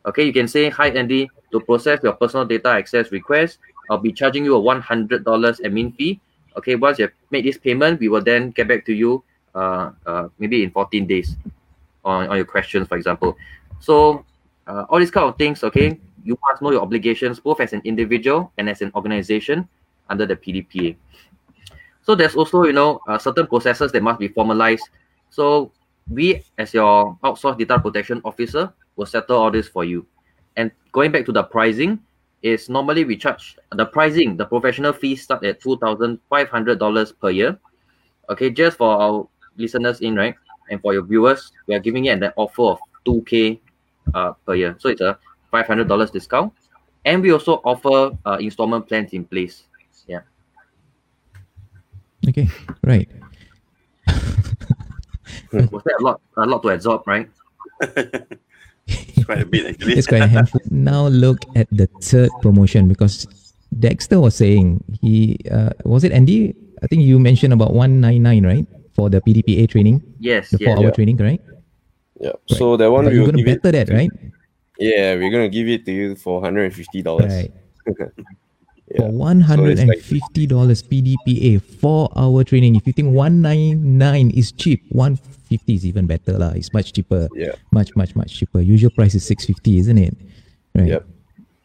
Okay, 0.05 0.23
you 0.23 0.33
can 0.33 0.47
say, 0.47 0.69
hi 0.69 0.89
Andy, 0.89 1.29
to 1.51 1.59
process 1.59 1.99
your 2.03 2.13
personal 2.13 2.45
data 2.45 2.69
access 2.69 3.11
request, 3.11 3.59
I'll 3.89 3.97
be 3.97 4.11
charging 4.11 4.45
you 4.45 4.55
a 4.55 4.61
$100 4.61 5.23
admin 5.23 5.95
fee. 5.95 6.19
Okay, 6.57 6.75
once 6.75 6.99
you 6.99 7.05
have 7.05 7.13
made 7.31 7.45
this 7.45 7.57
payment, 7.57 7.99
we 7.99 8.09
will 8.09 8.21
then 8.21 8.51
get 8.51 8.67
back 8.67 8.85
to 8.85 8.93
you 8.93 9.23
uh, 9.55 9.91
uh, 10.05 10.27
maybe 10.39 10.63
in 10.63 10.71
14 10.71 11.07
days 11.07 11.37
on, 12.03 12.27
on 12.27 12.35
your 12.35 12.45
questions, 12.45 12.87
for 12.87 12.97
example. 12.97 13.37
So 13.79 14.25
uh, 14.67 14.85
all 14.89 14.99
these 14.99 15.11
kind 15.11 15.27
of 15.27 15.37
things, 15.37 15.63
okay, 15.63 15.99
you 16.23 16.37
must 16.47 16.61
know 16.61 16.71
your 16.71 16.81
obligations 16.81 17.39
both 17.39 17.59
as 17.59 17.73
an 17.73 17.81
individual 17.83 18.51
and 18.57 18.69
as 18.69 18.81
an 18.81 18.91
organization 18.95 19.67
under 20.09 20.25
the 20.25 20.35
PDPA. 20.35 20.95
So 22.05 22.13
there's 22.13 22.35
also, 22.35 22.63
you 22.63 22.73
know, 22.73 23.01
uh, 23.09 23.17
certain 23.17 23.47
processes 23.47 23.91
that 23.91 24.03
must 24.03 24.19
be 24.19 24.29
formalized. 24.29 24.87
So 25.31 25.71
we, 26.07 26.43
as 26.57 26.73
your 26.73 27.17
outsourced 27.23 27.57
data 27.57 27.79
protection 27.79 28.21
officer, 28.23 28.71
will 28.95 29.07
settle 29.09 29.37
all 29.37 29.51
this 29.51 29.67
for 29.67 29.83
you. 29.83 30.05
And 30.55 30.71
going 30.93 31.11
back 31.11 31.25
to 31.25 31.33
the 31.33 31.43
pricing, 31.43 31.99
is 32.45 32.69
normally 32.69 33.05
we 33.05 33.17
charge 33.17 33.57
the 33.71 33.85
pricing, 33.87 34.37
the 34.37 34.45
professional 34.45 34.93
fees 34.93 35.23
start 35.23 35.43
at 35.43 35.59
two 35.59 35.77
thousand 35.81 36.19
five 36.29 36.47
hundred 36.47 36.77
dollars 36.77 37.11
per 37.11 37.31
year. 37.31 37.57
Okay, 38.29 38.51
just 38.51 38.77
for 38.77 39.01
our 39.01 39.27
listeners 39.57 40.01
in 40.01 40.13
right, 40.15 40.35
and 40.69 40.79
for 40.79 40.93
your 40.93 41.01
viewers, 41.01 41.51
we 41.65 41.73
are 41.73 41.79
giving 41.79 42.05
it 42.05 42.21
an 42.21 42.31
offer 42.35 42.77
of 42.77 42.79
two 43.03 43.23
k 43.25 43.59
uh, 44.13 44.33
per 44.45 44.53
year. 44.53 44.75
So 44.77 44.89
it's 44.89 45.01
a 45.01 45.17
five 45.49 45.65
hundred 45.65 45.87
dollars 45.87 46.11
discount, 46.11 46.53
and 47.03 47.23
we 47.23 47.31
also 47.31 47.61
offer 47.65 48.15
uh, 48.27 48.37
installment 48.39 48.87
plans 48.87 49.13
in 49.13 49.25
place. 49.25 49.63
Yeah. 50.05 50.21
Okay, 52.27 52.47
right. 52.83 53.09
Was 55.53 55.83
that 55.85 55.97
a 55.99 56.03
lot? 56.03 56.21
A 56.37 56.45
lot 56.45 56.61
to 56.63 56.69
absorb, 56.69 57.07
right? 57.07 57.29
It's 58.87 59.25
quite 59.25 59.41
a 59.41 59.45
bit 59.45 59.65
actually. 59.65 59.93
It's 59.93 60.07
quite 60.07 60.21
a 60.21 60.27
handful. 60.27 60.61
Now 60.69 61.07
look 61.07 61.39
at 61.55 61.67
the 61.71 61.87
third 62.01 62.29
promotion 62.41 62.87
because 62.87 63.25
Dexter 63.79 64.19
was 64.21 64.35
saying 64.35 64.83
he 65.01 65.37
uh, 65.51 65.71
was 65.83 66.03
it 66.03 66.11
Andy? 66.11 66.53
I 66.83 66.87
think 66.87 67.01
you 67.01 67.17
mentioned 67.19 67.53
about 67.53 67.73
one 67.73 67.99
nine 67.99 68.21
nine 68.23 68.45
right 68.45 68.67
for 68.93 69.09
the 69.09 69.19
PDPA 69.21 69.67
training, 69.69 70.01
Yes. 70.19 70.49
the 70.51 70.57
yes. 70.59 70.67
four 70.67 70.77
hour 70.77 70.83
Yeah. 70.89 70.91
training, 70.95 71.17
right? 71.17 71.41
Yeah. 72.21 72.33
So 72.47 72.77
that 72.77 72.89
one 72.91 73.05
But 73.05 73.11
we 73.11 73.17
you're 73.19 73.25
gonna 73.25 73.41
give 73.43 73.47
it. 73.47 73.61
better 73.63 73.83
that, 73.83 73.89
right? 73.93 74.11
Yeah, 74.79 75.15
we're 75.15 75.31
gonna 75.31 75.49
give 75.49 75.67
it 75.67 75.83
to 75.85 75.91
you 75.91 76.15
for 76.15 76.39
hundred 76.41 76.65
and 76.65 76.73
fifty 76.75 77.01
dollars. 77.01 77.33
Right. 77.33 77.51
Yeah. 78.91 79.01
For 79.01 79.09
one 79.09 79.41
hundred 79.41 79.79
and 79.79 79.89
fifty 80.01 80.45
dollars 80.45 80.83
PDPA 80.83 81.61
four 81.61 82.09
hour 82.15 82.43
training. 82.43 82.75
If 82.75 82.85
you 82.85 82.93
think 82.93 83.13
one 83.13 83.41
nine 83.41 83.97
nine 83.97 84.29
is 84.29 84.51
cheap, 84.51 84.83
one 84.89 85.15
fifty 85.49 85.73
is 85.73 85.85
even 85.85 86.05
better 86.05 86.37
lah. 86.37 86.53
It's 86.53 86.71
much 86.71 86.93
cheaper. 86.93 87.27
Yeah. 87.33 87.53
Much 87.71 87.95
much 87.95 88.15
much 88.15 88.37
cheaper. 88.37 88.61
Usual 88.61 88.91
price 88.91 89.15
is 89.15 89.25
six 89.25 89.45
fifty, 89.45 89.77
isn't 89.79 89.97
it? 89.97 90.13
Right. 90.75 90.87
Yep. 90.87 91.05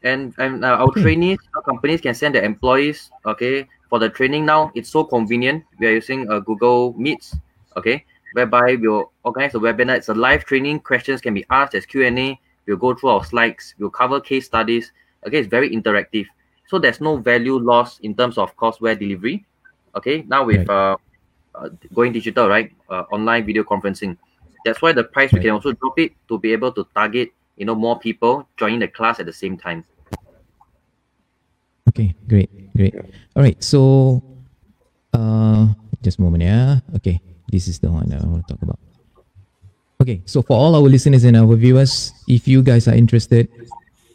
and 0.03 0.33
and 0.41 0.65
uh, 0.65 0.81
our 0.81 0.89
Okay. 0.89 1.03
trainees 1.03 1.37
our 1.53 1.61
companies 1.61 2.01
can 2.01 2.15
send 2.17 2.33
their 2.35 2.41
employees 2.43 3.13
okay 3.29 3.69
for 3.93 3.99
the 4.01 4.09
training 4.09 4.47
now 4.49 4.73
it's 4.73 4.89
so 4.89 5.05
convenient 5.05 5.61
we 5.77 5.85
are 5.85 5.93
using 5.93 6.25
uh, 6.33 6.41
google 6.41 6.95
meets 6.97 7.37
okay 7.77 8.01
whereby 8.33 8.81
we'll 8.81 9.13
organize 9.29 9.53
a 9.53 9.61
webinar 9.61 10.01
it's 10.01 10.09
a 10.09 10.15
live 10.17 10.47
training 10.49 10.81
questions 10.81 11.21
can 11.21 11.35
be 11.37 11.45
asked 11.53 11.75
as 11.77 11.85
q&a 11.85 12.33
we'll 12.65 12.81
go 12.81 12.95
through 12.97 13.11
our 13.13 13.21
slides 13.29 13.75
we'll 13.77 13.93
cover 13.93 14.17
case 14.25 14.47
studies 14.49 14.89
okay 15.27 15.37
it's 15.37 15.53
very 15.53 15.69
interactive 15.69 16.25
so 16.71 16.79
there's 16.79 17.01
no 17.01 17.17
value 17.17 17.59
loss 17.59 17.99
in 18.01 18.15
terms 18.15 18.39
of 18.39 18.57
courseware 18.57 18.99
delivery 18.99 19.45
okay 19.97 20.23
now 20.29 20.45
with 20.45 20.69
uh, 20.71 20.97
uh, 21.55 21.69
going 21.93 22.13
digital 22.13 22.49
right 22.49 22.73
uh, 22.89 23.03
online 23.11 23.45
video 23.45 23.65
conferencing 23.65 24.17
that's 24.65 24.81
why 24.81 24.93
the 24.93 25.03
price 25.03 25.33
we 25.33 25.41
can 25.41 25.51
also 25.51 25.73
drop 25.73 25.99
it 25.99 26.13
to 26.29 26.39
be 26.39 26.53
able 26.53 26.71
to 26.71 26.87
target 26.95 27.33
you 27.57 27.67
know 27.67 27.75
more 27.75 27.99
people 27.99 28.47
joining 28.57 28.79
the 28.79 28.89
class 28.89 29.19
at 29.19 29.27
the 29.27 29.33
same 29.33 29.59
time 29.59 29.85
Okay, 31.91 32.15
great, 32.31 32.47
great. 32.79 32.95
All 33.35 33.43
right, 33.43 33.59
so 33.59 34.23
uh, 35.13 35.67
just 36.03 36.19
a 36.19 36.23
moment, 36.23 36.47
yeah. 36.47 36.79
Okay, 36.95 37.19
this 37.51 37.67
is 37.67 37.83
the 37.83 37.91
one 37.91 38.07
that 38.15 38.23
I 38.23 38.27
want 38.31 38.47
to 38.47 38.55
talk 38.55 38.63
about. 38.63 38.79
Okay, 39.99 40.23
so 40.25 40.41
for 40.41 40.55
all 40.55 40.79
our 40.79 40.87
listeners 40.87 41.27
and 41.27 41.37
our 41.37 41.51
viewers, 41.59 42.15
if 42.31 42.47
you 42.47 42.63
guys 42.63 42.87
are 42.87 42.95
interested, 42.95 43.51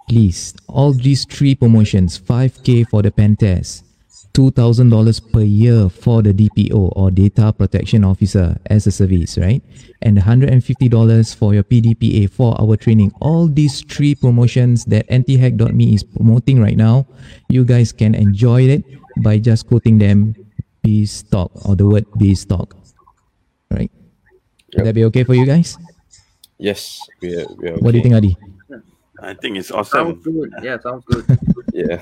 please, 0.07 0.53
all 0.67 0.93
these 0.93 1.25
three 1.25 1.55
promotions 1.55 2.19
5K 2.19 2.89
for 2.89 3.01
the 3.01 3.11
pen 3.11 3.35
test, 3.35 3.85
$2,000 4.33 5.31
per 5.31 5.41
year 5.41 5.87
for 5.89 6.21
the 6.21 6.33
DPO 6.33 6.91
or 6.95 7.09
Data 7.09 7.53
Protection 7.53 8.03
Officer 8.03 8.57
as 8.65 8.85
a 8.85 8.91
service, 8.91 9.37
right? 9.37 9.63
And 10.01 10.17
$150 10.17 11.35
for 11.35 11.53
your 11.53 11.63
PDPA 11.63 12.29
for 12.29 12.59
our 12.59 12.75
training. 12.75 13.13
All 13.21 13.47
these 13.47 13.81
three 13.81 14.13
promotions 14.13 14.83
that 14.85 15.07
antihack.me 15.07 15.93
is 15.93 16.03
promoting 16.03 16.61
right 16.61 16.75
now, 16.75 17.07
you 17.47 17.63
guys 17.63 17.93
can 17.93 18.13
enjoy 18.13 18.63
it 18.63 18.83
by 19.23 19.39
just 19.39 19.67
quoting 19.67 19.99
them 19.99 20.35
B 20.83 21.05
stock 21.05 21.51
or 21.65 21.75
the 21.75 21.87
word 21.87 22.05
B 22.17 22.35
stock. 22.35 22.75
Right? 23.71 23.91
Would 24.75 24.85
that 24.85 24.95
be 24.95 25.05
okay 25.05 25.23
for 25.23 25.33
you 25.33 25.45
guys? 25.45 25.77
Yes, 26.57 26.99
we 27.21 27.35
are, 27.39 27.47
we 27.57 27.69
are 27.69 27.77
What 27.77 27.91
do 27.91 27.97
you 27.97 28.03
think, 28.03 28.15
Adi? 28.15 28.37
I 29.21 29.33
think 29.33 29.57
it's 29.57 29.69
Sounds 29.69 29.93
awesome 29.93 30.21
good. 30.21 30.53
Yeah, 30.61 30.77
sounds 30.79 31.05
good. 31.05 31.25
Yeah. 31.73 32.01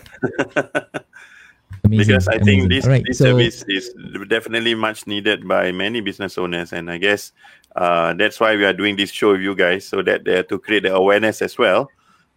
Amazing. 1.84 2.08
because 2.08 2.28
I 2.28 2.38
think 2.38 2.70
this, 2.70 2.86
All 2.86 2.92
right, 2.92 3.04
this 3.06 3.18
so 3.18 3.26
service 3.26 3.66
is 3.68 3.94
definitely 4.30 4.76
much 4.76 5.08
needed 5.08 5.48
by 5.48 5.72
many 5.72 6.00
business 6.00 6.38
owners, 6.38 6.72
and 6.72 6.90
I 6.90 6.98
guess 6.98 7.34
uh, 7.76 8.14
that's 8.14 8.40
why 8.40 8.56
we 8.56 8.64
are 8.66 8.74
doing 8.74 8.96
this 8.96 9.12
show 9.12 9.32
with 9.32 9.42
you 9.42 9.56
guys, 9.56 9.86
so 9.86 10.02
that 10.04 10.24
they 10.24 10.44
to 10.44 10.60
create 10.60 10.84
the 10.84 10.94
awareness 10.94 11.42
as 11.42 11.58
well 11.58 11.90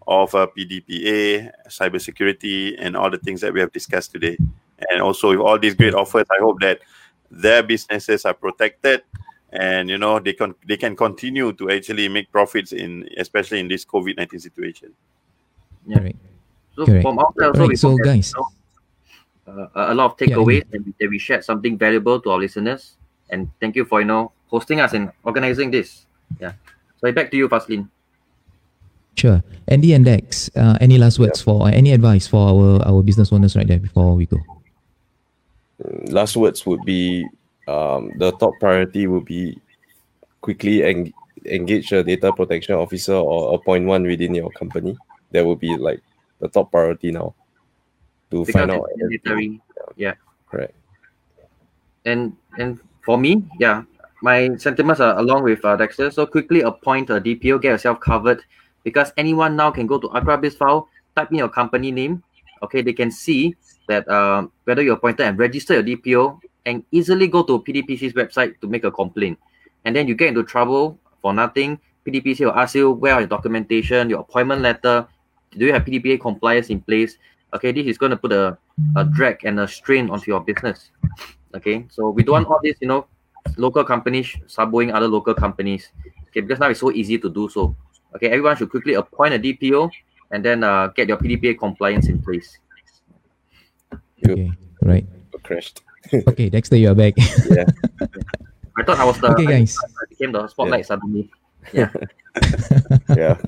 of 0.08 0.34
uh, 0.34 0.46
PDPA, 0.56 1.50
cybersecurity, 1.68 2.76
and 2.78 2.96
all 2.96 3.10
the 3.10 3.18
things 3.18 3.40
that 3.42 3.52
we 3.52 3.60
have 3.60 3.72
discussed 3.72 4.12
today. 4.12 4.38
And 4.90 5.00
also 5.00 5.30
with 5.30 5.40
all 5.40 5.58
these 5.58 5.74
great 5.74 5.94
offers, 5.94 6.26
I 6.30 6.40
hope 6.40 6.60
that 6.60 6.80
their 7.30 7.62
businesses 7.62 8.24
are 8.24 8.34
protected, 8.34 9.02
and 9.52 9.88
you 9.88 9.98
know 9.98 10.18
they 10.18 10.32
can 10.32 10.54
they 10.66 10.76
can 10.76 10.96
continue 10.96 11.52
to 11.52 11.70
actually 11.70 12.08
make 12.08 12.30
profits 12.32 12.72
in 12.72 13.08
especially 13.18 13.60
in 13.60 13.68
this 13.68 13.84
COVID 13.84 14.16
nineteen 14.16 14.40
situation. 14.40 14.92
Yeah. 15.86 15.98
correct. 15.98 16.18
So 16.74 16.84
Correct. 16.84 17.02
from 17.02 17.18
our 17.18 17.32
side 17.38 17.46
also, 17.48 17.60
Right, 17.60 17.68
we 17.68 17.76
so 17.76 17.96
guys- 17.96 18.32
you 18.36 18.42
know, 19.54 19.62
uh, 19.74 19.92
a 19.92 19.94
lot 19.94 20.10
of 20.12 20.16
takeaways 20.18 20.64
and 20.72 20.84
we- 20.84 20.94
that 21.00 21.08
we 21.08 21.18
shared 21.18 21.44
something 21.44 21.78
valuable 21.78 22.20
to 22.20 22.30
our 22.30 22.38
listeners. 22.38 22.96
And 23.30 23.48
thank 23.60 23.76
you 23.76 23.84
for 23.84 24.00
you 24.00 24.06
know 24.06 24.32
hosting 24.48 24.80
us 24.80 24.92
and 24.92 25.10
organizing 25.24 25.70
this. 25.70 26.06
Yeah. 26.40 26.52
So 27.00 27.10
back 27.12 27.30
to 27.30 27.36
you, 27.36 27.48
Fazlin. 27.48 27.88
Sure. 29.16 29.42
Andy 29.68 29.94
and 29.94 30.04
Dex, 30.04 30.50
uh, 30.56 30.76
any 30.80 30.98
last 30.98 31.18
words 31.18 31.40
for 31.40 31.62
or 31.66 31.68
any 31.72 31.92
advice 31.92 32.26
for 32.28 32.46
our 32.48 32.82
our 32.84 33.02
business 33.02 33.32
owners 33.32 33.56
right 33.56 33.66
there 33.66 33.80
before 33.80 34.14
we 34.14 34.26
go? 34.26 34.38
last 36.08 36.36
words 36.36 36.64
would 36.64 36.80
be 36.84 37.26
um, 37.66 38.12
the 38.18 38.32
top 38.32 38.54
priority 38.60 39.06
would 39.06 39.24
be 39.24 39.60
quickly 40.40 40.84
en- 40.84 41.12
engage 41.44 41.92
a 41.92 42.02
data 42.02 42.32
protection 42.32 42.74
officer 42.74 43.14
or 43.14 43.54
appoint 43.54 43.86
one 43.86 44.02
within 44.04 44.34
your 44.34 44.50
company. 44.50 44.96
That 45.32 45.44
would 45.44 45.60
be 45.60 45.76
like 45.76 46.00
the 46.40 46.48
top 46.48 46.70
priority 46.70 47.10
now 47.10 47.34
to 48.30 48.44
Because 48.44 48.52
find 48.52 48.70
out. 48.70 48.86
it's 48.90 49.24
mandatory. 49.24 49.60
Yeah. 49.96 50.14
Correct. 50.50 50.74
And 52.04 52.36
and 52.58 52.78
for 53.04 53.18
me, 53.18 53.42
yeah, 53.58 53.82
my 54.22 54.54
sentiments 54.56 55.00
are 55.00 55.18
along 55.18 55.42
with 55.42 55.64
uh, 55.64 55.76
Dexter. 55.76 56.10
So 56.10 56.26
quickly 56.26 56.62
appoint 56.62 57.10
a 57.10 57.20
DPO, 57.20 57.62
get 57.62 57.70
yourself 57.70 58.00
covered, 58.00 58.42
because 58.84 59.12
anyone 59.16 59.56
now 59.56 59.70
can 59.70 59.86
go 59.86 59.98
to 59.98 60.08
ACRA 60.14 60.38
Bizfile, 60.38 60.86
type 61.16 61.30
in 61.30 61.38
your 61.38 61.48
company 61.48 61.90
name. 61.90 62.22
Okay, 62.62 62.80
they 62.82 62.92
can 62.92 63.10
see 63.10 63.54
that 63.88 64.08
um, 64.08 64.50
whether 64.64 64.82
you're 64.82 64.94
appointed 64.94 65.26
and 65.26 65.38
register 65.38 65.74
your 65.74 65.82
DPO, 65.82 66.40
and 66.66 66.84
easily 66.90 67.28
go 67.28 67.42
to 67.42 67.62
PDPC's 67.62 68.12
website 68.12 68.60
to 68.60 68.66
make 68.66 68.84
a 68.84 68.90
complaint. 68.90 69.38
And 69.84 69.94
then 69.94 70.06
you 70.06 70.14
get 70.14 70.28
into 70.28 70.42
trouble 70.42 70.98
for 71.22 71.32
nothing. 71.32 71.78
PDPC 72.06 72.44
will 72.44 72.58
ask 72.58 72.74
you 72.74 72.90
where 72.90 73.14
are 73.14 73.20
your 73.20 73.28
documentation, 73.28 74.10
your 74.10 74.20
appointment 74.20 74.60
letter, 74.60 75.08
do 75.56 75.64
you 75.64 75.72
have 75.72 75.84
PDPA 75.84 76.20
compliance 76.20 76.68
in 76.68 76.80
place? 76.80 77.16
Okay, 77.54 77.72
this 77.72 77.86
is 77.86 77.98
going 77.98 78.10
to 78.10 78.16
put 78.16 78.32
a, 78.32 78.58
a 78.96 79.04
drag 79.04 79.44
and 79.44 79.60
a 79.60 79.68
strain 79.68 80.10
onto 80.10 80.30
your 80.30 80.40
business. 80.40 80.90
Okay, 81.54 81.86
so 81.88 82.10
we 82.10 82.22
don't 82.22 82.44
want 82.44 82.48
all 82.48 82.60
this, 82.62 82.76
you 82.80 82.88
know, 82.88 83.06
local 83.56 83.84
companies 83.84 84.36
subwaying 84.46 84.92
other 84.92 85.08
local 85.08 85.32
companies. 85.32 85.88
Okay, 86.28 86.40
because 86.40 86.58
now 86.58 86.68
it's 86.68 86.80
so 86.80 86.92
easy 86.92 87.18
to 87.18 87.30
do 87.30 87.48
so. 87.48 87.74
Okay, 88.14 88.26
everyone 88.28 88.56
should 88.56 88.70
quickly 88.70 88.94
appoint 88.94 89.34
a 89.34 89.38
DPO 89.38 89.90
and 90.32 90.44
then 90.44 90.64
uh, 90.64 90.88
get 90.88 91.08
your 91.08 91.16
PDPA 91.16 91.58
compliance 91.58 92.08
in 92.08 92.20
place. 92.20 92.58
Okay. 94.24 94.52
Right. 94.82 95.06
Crashed. 95.42 95.82
Okay, 96.28 96.48
Dexter, 96.48 96.76
you 96.76 96.90
are 96.90 96.94
back. 96.94 97.14
Yeah. 97.50 97.66
I 98.78 98.82
thought 98.82 98.98
I 99.00 99.04
was 99.04 99.18
the 99.18 99.32
Okay, 99.32 99.46
guys. 99.46 99.78
I 99.80 100.04
became 100.08 100.32
the 100.32 100.46
spotlight 100.48 100.84
suddenly. 100.84 101.30
Yeah. 101.72 101.90
yeah. 103.16 103.40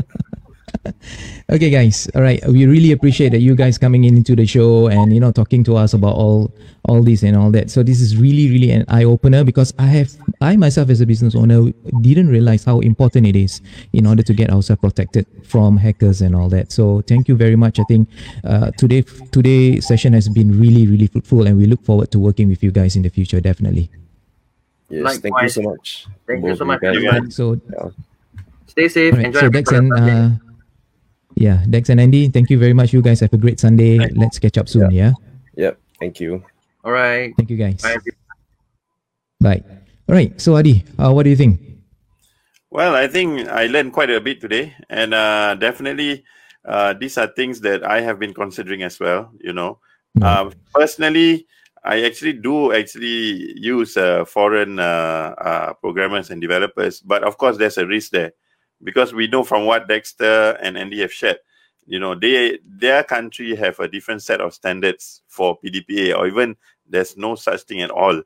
Okay, 1.51 1.71
guys. 1.71 2.07
All 2.15 2.21
right. 2.21 2.45
We 2.47 2.67
really 2.67 2.93
appreciate 2.93 3.31
that 3.31 3.41
you 3.41 3.57
guys 3.57 3.79
coming 3.79 4.05
in 4.05 4.19
into 4.19 4.37
the 4.37 4.45
show 4.45 4.89
and 4.89 5.15
you 5.15 5.19
know 5.19 5.33
talking 5.33 5.65
to 5.65 5.77
us 5.77 5.95
about 5.95 6.13
all 6.13 6.53
all 6.85 7.03
this 7.03 7.23
and 7.23 7.35
all 7.37 7.51
that. 7.53 7.71
So 7.71 7.83
this 7.83 8.03
is 8.03 8.19
really 8.19 8.51
really 8.51 8.71
an 8.71 8.85
eye 8.89 9.05
opener 9.05 9.45
because 9.45 9.73
I 9.79 9.87
have 9.87 10.13
I 10.43 10.57
myself 10.57 10.91
as 10.91 11.01
a 11.01 11.07
business 11.07 11.35
owner 11.35 11.73
didn't 12.03 12.29
realize 12.29 12.65
how 12.65 12.81
important 12.81 13.27
it 13.27 13.35
is 13.35 13.63
in 13.95 14.07
order 14.07 14.23
to 14.23 14.35
get 14.35 14.51
ourselves 14.51 14.81
protected 14.83 15.25
from 15.43 15.79
hackers 15.79 16.21
and 16.21 16.37
all 16.37 16.51
that. 16.51 16.71
So 16.71 17.01
thank 17.09 17.29
you 17.29 17.35
very 17.35 17.57
much. 17.57 17.81
I 17.81 17.85
think 17.85 18.11
uh, 18.45 18.71
today 18.73 19.01
today 19.33 19.81
session 19.81 20.13
has 20.13 20.29
been 20.29 20.61
really 20.61 20.87
really 20.87 21.07
fruitful 21.07 21.47
and 21.47 21.57
we 21.57 21.65
look 21.65 21.83
forward 21.83 22.11
to 22.13 22.19
working 22.19 22.49
with 22.49 22.63
you 22.63 22.71
guys 22.71 22.95
in 22.95 23.03
the 23.03 23.11
future. 23.11 23.41
Definitely. 23.41 23.89
Yes. 24.91 25.19
Thank 25.19 25.35
you 25.41 25.49
so 25.49 25.63
much. 25.63 26.07
Thank 26.27 26.45
you 26.45 26.55
so 26.57 26.63
of 26.63 26.67
much, 26.67 26.81
guys. 26.81 27.35
So 27.35 27.61
Yeah. 27.73 27.89
Stay 28.67 28.89
safe. 28.89 29.13
Alright, 29.13 29.27
Enjoy 29.27 29.41
so 29.41 29.47
the 29.47 29.53
Dex 29.53 29.73
rest 29.73 29.83
of 29.83 29.91
and 29.91 30.07
your 30.07 30.17
uh, 30.17 30.48
yeah, 31.35 31.65
Dex 31.69 31.89
and 31.89 32.01
Andy, 32.01 32.29
thank 32.29 32.51
you 32.51 32.59
very 32.59 32.73
much. 32.73 32.93
You 32.93 33.03
guys 33.03 33.21
have 33.21 33.33
a 33.33 33.37
great 33.39 33.61
Sunday. 33.61 33.99
Let's 34.15 34.39
catch 34.39 34.59
up 34.59 34.69
soon. 34.69 34.91
Yeah. 34.91 35.13
Yep. 35.57 35.79
Thank 36.01 36.21
you. 36.21 36.45
All 36.85 36.93
right. 36.93 37.35
Thank 37.37 37.51
you 37.51 37.57
guys. 37.57 37.83
Bye. 37.83 37.97
Bye. 39.41 39.63
All 40.09 40.15
right. 40.15 40.33
So 40.41 40.57
Ardy, 40.57 40.85
uh, 40.99 41.13
what 41.13 41.25
do 41.25 41.31
you 41.31 41.37
think? 41.37 41.61
Well, 42.71 42.95
I 42.95 43.09
think 43.09 43.49
I 43.49 43.67
learned 43.67 43.93
quite 43.93 44.11
a 44.11 44.21
bit 44.21 44.41
today, 44.41 44.75
and 44.91 45.15
uh, 45.15 45.55
definitely 45.55 46.25
uh, 46.65 46.95
these 46.95 47.17
are 47.19 47.27
things 47.27 47.61
that 47.61 47.85
I 47.85 48.01
have 48.01 48.19
been 48.19 48.35
considering 48.35 48.83
as 48.83 49.01
well. 49.01 49.33
You 49.41 49.53
know, 49.53 49.79
uh, 50.21 50.51
personally, 50.75 51.47
I 51.85 52.05
actually 52.05 52.35
do 52.35 52.73
actually 52.73 53.59
use 53.59 53.97
uh, 53.97 54.25
foreign 54.25 54.79
uh, 54.79 55.35
uh, 55.39 55.73
programmers 55.75 56.31
and 56.31 56.41
developers, 56.41 57.01
but 57.01 57.23
of 57.23 57.39
course, 57.39 57.57
there's 57.57 57.79
a 57.79 57.87
risk 57.87 58.13
there 58.13 58.33
because 58.83 59.13
we 59.13 59.27
know 59.27 59.45
from 59.45 59.67
what 59.67 59.89
Dexter 59.89 60.59
and 60.63 60.77
Andy 60.79 61.01
have 61.01 61.13
shared. 61.13 61.39
You 61.87 61.99
know, 61.99 62.15
they 62.15 62.59
their 62.65 63.03
country 63.03 63.55
have 63.57 63.81
a 63.81 63.89
different 63.89 64.23
set 64.23 64.41
of 64.41 64.53
standards 64.53 65.23
for 65.27 65.59
PDPA, 65.59 66.17
or 66.17 66.27
even 66.27 66.57
there's 66.87 67.17
no 67.17 67.35
such 67.35 67.63
thing 67.63 67.81
at 67.81 67.91
all. 67.91 68.23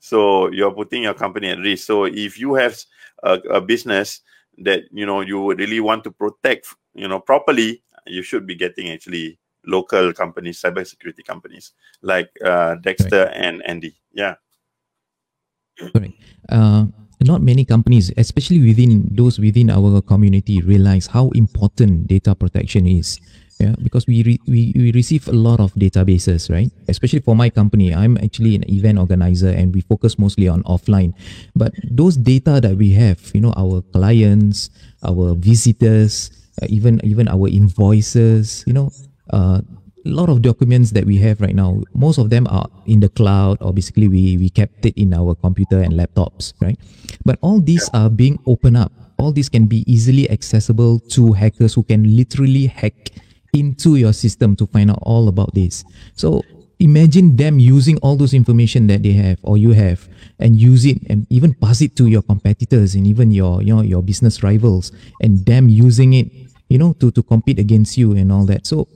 So 0.00 0.50
you're 0.50 0.72
putting 0.72 1.04
your 1.04 1.14
company 1.14 1.48
at 1.48 1.58
risk. 1.58 1.86
So 1.86 2.04
if 2.04 2.38
you 2.38 2.54
have 2.54 2.78
a, 3.22 3.34
a 3.50 3.60
business 3.60 4.20
that 4.58 4.84
you 4.92 5.06
know 5.06 5.22
you 5.22 5.40
would 5.40 5.58
really 5.58 5.80
want 5.80 6.04
to 6.04 6.10
protect, 6.10 6.68
you 6.94 7.08
know, 7.08 7.20
properly, 7.20 7.82
you 8.06 8.22
should 8.22 8.46
be 8.46 8.54
getting 8.54 8.90
actually 8.90 9.38
local 9.64 10.12
companies, 10.12 10.60
cybersecurity 10.60 11.24
companies 11.24 11.72
like 12.02 12.30
uh, 12.44 12.76
Dexter 12.76 13.24
and 13.34 13.62
Andy. 13.66 13.96
Yeah. 14.12 14.34
Uh, 16.48 16.86
not 17.20 17.42
many 17.42 17.64
companies, 17.64 18.12
especially 18.16 18.60
within 18.60 19.08
those 19.10 19.38
within 19.38 19.70
our 19.70 20.02
community, 20.02 20.60
realize 20.60 21.06
how 21.08 21.30
important 21.30 22.08
data 22.08 22.34
protection 22.34 22.86
is. 22.86 23.20
Yeah, 23.56 23.72
because 23.80 24.06
we, 24.06 24.22
re- 24.22 24.40
we 24.44 24.76
we 24.76 24.92
receive 24.92 25.28
a 25.28 25.32
lot 25.32 25.60
of 25.60 25.72
databases, 25.80 26.52
right? 26.52 26.68
Especially 26.88 27.20
for 27.20 27.32
my 27.34 27.48
company, 27.48 27.94
I'm 27.94 28.20
actually 28.20 28.54
an 28.54 28.68
event 28.68 28.98
organizer, 28.98 29.48
and 29.48 29.72
we 29.72 29.80
focus 29.80 30.18
mostly 30.18 30.46
on 30.46 30.62
offline. 30.64 31.16
But 31.56 31.72
those 31.88 32.20
data 32.20 32.60
that 32.60 32.76
we 32.76 32.92
have, 33.00 33.16
you 33.32 33.40
know, 33.40 33.54
our 33.56 33.80
clients, 33.96 34.68
our 35.00 35.32
visitors, 35.32 36.28
uh, 36.60 36.68
even 36.68 37.00
even 37.00 37.28
our 37.32 37.48
invoices, 37.48 38.60
you 38.66 38.74
know, 38.76 38.92
uh, 39.32 39.64
a 40.06 40.14
lot 40.14 40.28
of 40.28 40.40
documents 40.40 40.92
that 40.92 41.04
we 41.04 41.18
have 41.18 41.40
right 41.40 41.54
now, 41.54 41.82
most 41.94 42.18
of 42.18 42.30
them 42.30 42.46
are 42.46 42.70
in 42.86 43.00
the 43.00 43.08
cloud 43.08 43.58
or 43.60 43.72
basically 43.72 44.08
we, 44.08 44.38
we 44.38 44.48
kept 44.48 44.86
it 44.86 44.94
in 44.96 45.12
our 45.12 45.34
computer 45.34 45.80
and 45.82 45.94
laptops, 45.94 46.54
right? 46.60 46.78
But 47.24 47.38
all 47.42 47.60
these 47.60 47.90
are 47.92 48.08
being 48.08 48.38
opened 48.46 48.76
up. 48.76 48.92
All 49.18 49.32
these 49.32 49.48
can 49.48 49.66
be 49.66 49.82
easily 49.90 50.30
accessible 50.30 51.00
to 51.10 51.32
hackers 51.32 51.74
who 51.74 51.82
can 51.82 52.16
literally 52.16 52.66
hack 52.66 53.10
into 53.52 53.96
your 53.96 54.12
system 54.12 54.54
to 54.56 54.66
find 54.66 54.90
out 54.90 54.98
all 55.02 55.28
about 55.28 55.54
this. 55.54 55.84
So 56.14 56.42
imagine 56.78 57.36
them 57.36 57.58
using 57.58 57.98
all 57.98 58.16
those 58.16 58.34
information 58.34 58.86
that 58.86 59.02
they 59.02 59.12
have 59.12 59.38
or 59.42 59.56
you 59.56 59.72
have 59.72 60.08
and 60.38 60.60
use 60.60 60.84
it 60.84 60.98
and 61.08 61.26
even 61.30 61.54
pass 61.54 61.80
it 61.80 61.96
to 61.96 62.06
your 62.06 62.22
competitors 62.22 62.94
and 62.94 63.06
even 63.06 63.30
your 63.30 63.62
you 63.62 63.74
know 63.74 63.80
your 63.80 64.02
business 64.02 64.42
rivals 64.42 64.92
and 65.22 65.46
them 65.46 65.70
using 65.70 66.12
it 66.12 66.30
you 66.68 66.76
know 66.76 66.92
to 66.92 67.10
to 67.10 67.22
compete 67.22 67.58
against 67.58 67.96
you 67.96 68.12
and 68.12 68.30
all 68.30 68.44
that 68.44 68.66
so 68.66 68.86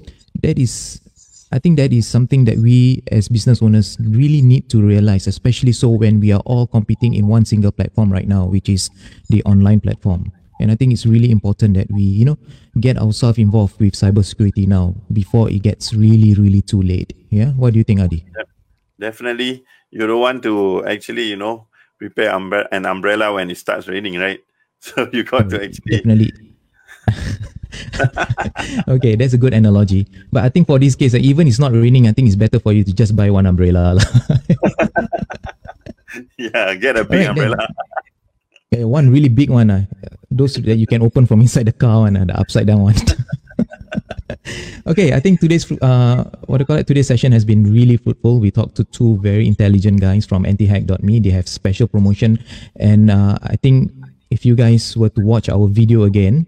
that 0.42 0.58
is 0.58 1.00
i 1.52 1.58
think 1.58 1.76
that 1.76 1.92
is 1.92 2.06
something 2.06 2.44
that 2.44 2.58
we 2.58 3.02
as 3.10 3.28
business 3.28 3.62
owners 3.62 3.96
really 4.00 4.42
need 4.42 4.68
to 4.68 4.80
realize 4.80 5.26
especially 5.26 5.72
so 5.72 5.88
when 5.88 6.20
we 6.20 6.32
are 6.32 6.42
all 6.46 6.66
competing 6.66 7.14
in 7.14 7.26
one 7.26 7.44
single 7.44 7.72
platform 7.72 8.12
right 8.12 8.28
now 8.28 8.44
which 8.44 8.68
is 8.68 8.90
the 9.28 9.42
online 9.44 9.80
platform. 9.80 10.32
And 10.60 10.70
i 10.70 10.74
think 10.74 10.92
it's 10.92 11.06
really 11.06 11.30
important 11.30 11.72
that 11.74 11.90
we 11.90 12.02
you 12.02 12.26
know 12.26 12.36
get 12.78 12.98
ourselves 12.98 13.38
involved 13.38 13.80
with 13.80 13.94
cybersecurity 13.94 14.68
now 14.68 14.94
before 15.10 15.48
it 15.48 15.62
gets 15.62 15.94
really 15.94 16.34
really 16.34 16.60
too 16.60 16.82
late. 16.82 17.16
Yeah? 17.30 17.52
What 17.56 17.72
do 17.72 17.78
you 17.78 17.84
think 17.84 18.00
adi? 18.00 18.26
Definitely, 19.00 19.64
you 19.90 20.06
don't 20.06 20.20
want 20.20 20.42
to 20.42 20.84
actually, 20.84 21.24
you 21.24 21.36
know, 21.36 21.66
prepare 21.98 22.32
umbre- 22.32 22.68
an 22.72 22.84
umbrella 22.84 23.32
when 23.32 23.50
it 23.50 23.56
starts 23.56 23.88
raining, 23.88 24.18
right? 24.20 24.40
So 24.80 25.08
you 25.12 25.24
got 25.24 25.50
to 25.50 25.64
actually 25.64 25.96
definitely 25.96 26.32
okay 28.88 29.16
that's 29.16 29.32
a 29.32 29.38
good 29.38 29.54
analogy 29.54 30.06
but 30.32 30.44
i 30.44 30.48
think 30.48 30.66
for 30.66 30.78
this 30.78 30.94
case 30.94 31.14
uh, 31.14 31.18
even 31.18 31.46
it's 31.46 31.58
not 31.58 31.72
raining 31.72 32.06
i 32.06 32.12
think 32.12 32.26
it's 32.26 32.36
better 32.36 32.58
for 32.58 32.72
you 32.72 32.84
to 32.84 32.92
just 32.92 33.14
buy 33.14 33.30
one 33.30 33.46
umbrella 33.46 33.96
yeah, 36.38 36.74
get 36.74 36.96
a 36.96 37.04
big 37.04 37.20
then. 37.20 37.30
umbrella. 37.30 37.68
Yeah, 38.70 38.86
one 38.86 39.10
really 39.10 39.28
big 39.28 39.50
one 39.50 39.68
uh, 39.68 39.82
those 40.30 40.54
that 40.54 40.78
you 40.78 40.86
can 40.86 41.02
open 41.02 41.26
from 41.26 41.42
inside 41.42 41.66
the 41.66 41.74
car 41.74 42.06
one 42.06 42.16
uh, 42.16 42.22
the 42.22 42.38
upside 42.38 42.70
down 42.70 42.86
one 42.86 42.94
okay, 44.86 45.12
I 45.12 45.20
think 45.20 45.40
today's 45.40 45.70
uh, 45.82 46.24
what 46.46 46.58
do 46.58 46.62
you 46.62 46.66
call 46.66 46.76
it? 46.76 46.86
Today's 46.86 47.08
session 47.08 47.32
has 47.32 47.44
been 47.44 47.64
really 47.64 47.96
fruitful. 47.96 48.40
We 48.40 48.50
talked 48.50 48.76
to 48.76 48.84
two 48.84 49.18
very 49.18 49.46
intelligent 49.46 50.00
guys 50.00 50.26
from 50.26 50.44
antihack.me. 50.44 51.20
They 51.20 51.30
have 51.30 51.48
special 51.48 51.88
promotion, 51.88 52.42
and 52.76 53.10
uh, 53.10 53.38
I 53.42 53.56
think 53.56 53.92
if 54.30 54.44
you 54.44 54.54
guys 54.54 54.96
were 54.96 55.10
to 55.10 55.20
watch 55.22 55.48
our 55.48 55.68
video 55.68 56.04
again, 56.04 56.46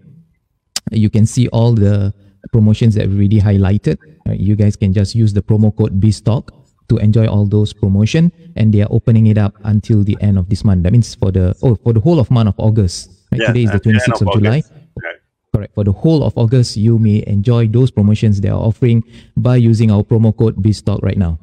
you 0.97 1.09
can 1.09 1.25
see 1.25 1.47
all 1.49 1.73
the 1.73 2.13
promotions 2.51 2.95
that 2.95 3.07
we 3.07 3.15
already 3.15 3.39
highlighted. 3.39 3.97
Right? 4.25 4.39
You 4.39 4.55
guys 4.55 4.75
can 4.75 4.93
just 4.93 5.15
use 5.15 5.33
the 5.33 5.41
promo 5.41 5.75
code 5.75 5.99
BSTOCK 5.99 6.49
to 6.89 6.97
enjoy 6.97 7.27
all 7.27 7.45
those 7.45 7.71
promotion, 7.73 8.31
and 8.55 8.73
they 8.73 8.81
are 8.81 8.91
opening 8.91 9.27
it 9.27 9.37
up 9.37 9.53
until 9.63 10.03
the 10.03 10.17
end 10.21 10.37
of 10.37 10.49
this 10.49 10.63
month. 10.63 10.83
That 10.83 10.91
means 10.91 11.15
for 11.15 11.31
the 11.31 11.55
oh 11.63 11.75
for 11.75 11.93
the 11.93 11.99
whole 12.01 12.19
of 12.19 12.29
month 12.31 12.49
of 12.49 12.55
August. 12.59 13.09
Right? 13.31 13.41
Yeah, 13.41 13.47
Today 13.47 13.63
is 13.63 13.69
the 13.71 13.75
at 13.77 13.83
the 13.83 13.89
end 13.89 13.99
26th 14.01 14.21
of 14.21 14.27
of, 14.27 14.33
July. 14.35 14.61
Right. 15.01 15.17
Correct. 15.53 15.73
For 15.75 15.83
the 15.83 15.93
whole 15.93 16.23
of 16.23 16.33
August, 16.35 16.77
you 16.77 16.97
may 16.97 17.23
enjoy 17.27 17.67
those 17.67 17.91
promotions 17.91 18.41
they 18.41 18.49
are 18.49 18.57
offering 18.59 19.03
by 19.37 19.55
using 19.57 19.91
our 19.91 20.03
promo 20.03 20.35
code 20.35 20.55
BSTOCK 20.57 21.01
right 21.03 21.17
now. 21.17 21.37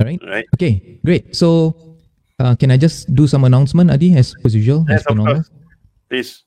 All 0.00 0.06
right. 0.06 0.18
Right. 0.26 0.46
Okay. 0.56 0.98
Great. 1.04 1.36
So, 1.36 1.76
uh, 2.40 2.56
can 2.56 2.70
I 2.72 2.76
just 2.76 3.14
do 3.14 3.26
some 3.28 3.44
announcement, 3.44 3.90
Ardy, 3.90 4.16
as 4.16 4.34
per 4.42 4.48
usual, 4.48 4.84
Yes, 4.88 5.00
as 5.00 5.06
of 5.06 5.16
normal? 5.16 5.34
course. 5.34 5.50
Please. 6.08 6.42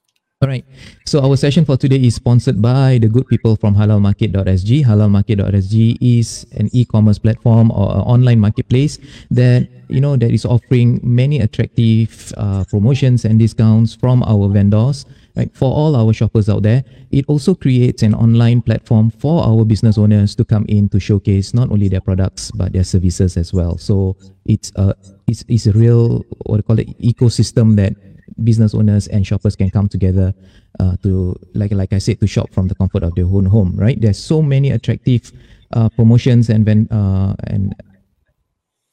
All 0.45 0.51
right. 0.51 0.63
So 1.07 1.25
our 1.25 1.35
session 1.37 1.65
for 1.65 1.75
today 1.75 1.97
is 1.97 2.13
sponsored 2.21 2.61
by 2.61 2.99
the 3.01 3.09
good 3.09 3.25
people 3.25 3.55
from 3.55 3.73
halalmarket.sg. 3.73 4.85
Halalmarket.sg 4.85 5.97
is 5.99 6.45
an 6.51 6.69
e-commerce 6.71 7.17
platform 7.17 7.71
or 7.71 8.05
online 8.05 8.39
marketplace 8.39 8.99
that 9.31 9.67
you 9.89 9.99
know 9.99 10.15
that 10.15 10.29
is 10.29 10.45
offering 10.45 11.01
many 11.01 11.39
attractive 11.39 12.31
uh, 12.37 12.63
promotions 12.69 13.25
and 13.25 13.39
discounts 13.39 13.95
from 13.95 14.21
our 14.21 14.47
vendors. 14.47 15.07
Right, 15.35 15.49
for 15.51 15.73
all 15.73 15.95
our 15.97 16.13
shoppers 16.13 16.47
out 16.47 16.61
there, 16.61 16.83
it 17.09 17.25
also 17.27 17.55
creates 17.55 18.03
an 18.03 18.13
online 18.13 18.61
platform 18.61 19.09
for 19.09 19.43
our 19.43 19.65
business 19.65 19.97
owners 19.97 20.35
to 20.35 20.45
come 20.45 20.65
in 20.69 20.89
to 20.89 20.99
showcase 20.99 21.55
not 21.55 21.71
only 21.71 21.89
their 21.89 22.01
products 22.01 22.51
but 22.51 22.71
their 22.71 22.85
services 22.85 23.35
as 23.35 23.51
well. 23.51 23.79
So 23.79 24.15
it's 24.45 24.71
a 24.75 24.93
it's, 25.25 25.43
it's 25.47 25.65
a 25.65 25.73
real 25.73 26.23
what 26.45 26.57
do 26.57 26.59
you 26.59 26.63
call 26.69 26.79
it 26.79 27.01
ecosystem 27.01 27.75
that 27.77 27.97
business 28.43 28.73
owners 28.73 29.07
and 29.07 29.25
shoppers 29.25 29.55
can 29.55 29.69
come 29.69 29.87
together 29.87 30.33
uh, 30.79 30.95
to 31.03 31.35
like 31.53 31.71
like 31.71 31.93
I 31.93 31.99
said 31.99 32.19
to 32.19 32.27
shop 32.27 32.51
from 32.51 32.67
the 32.67 32.75
comfort 32.75 33.03
of 33.03 33.15
their 33.15 33.25
own 33.25 33.45
home 33.45 33.75
right? 33.75 33.99
There's 33.99 34.19
so 34.19 34.41
many 34.41 34.71
attractive 34.71 35.31
uh, 35.73 35.89
promotions 35.89 36.49
and 36.49 36.65
when 36.65 36.87
uh, 36.91 37.35
and 37.45 37.75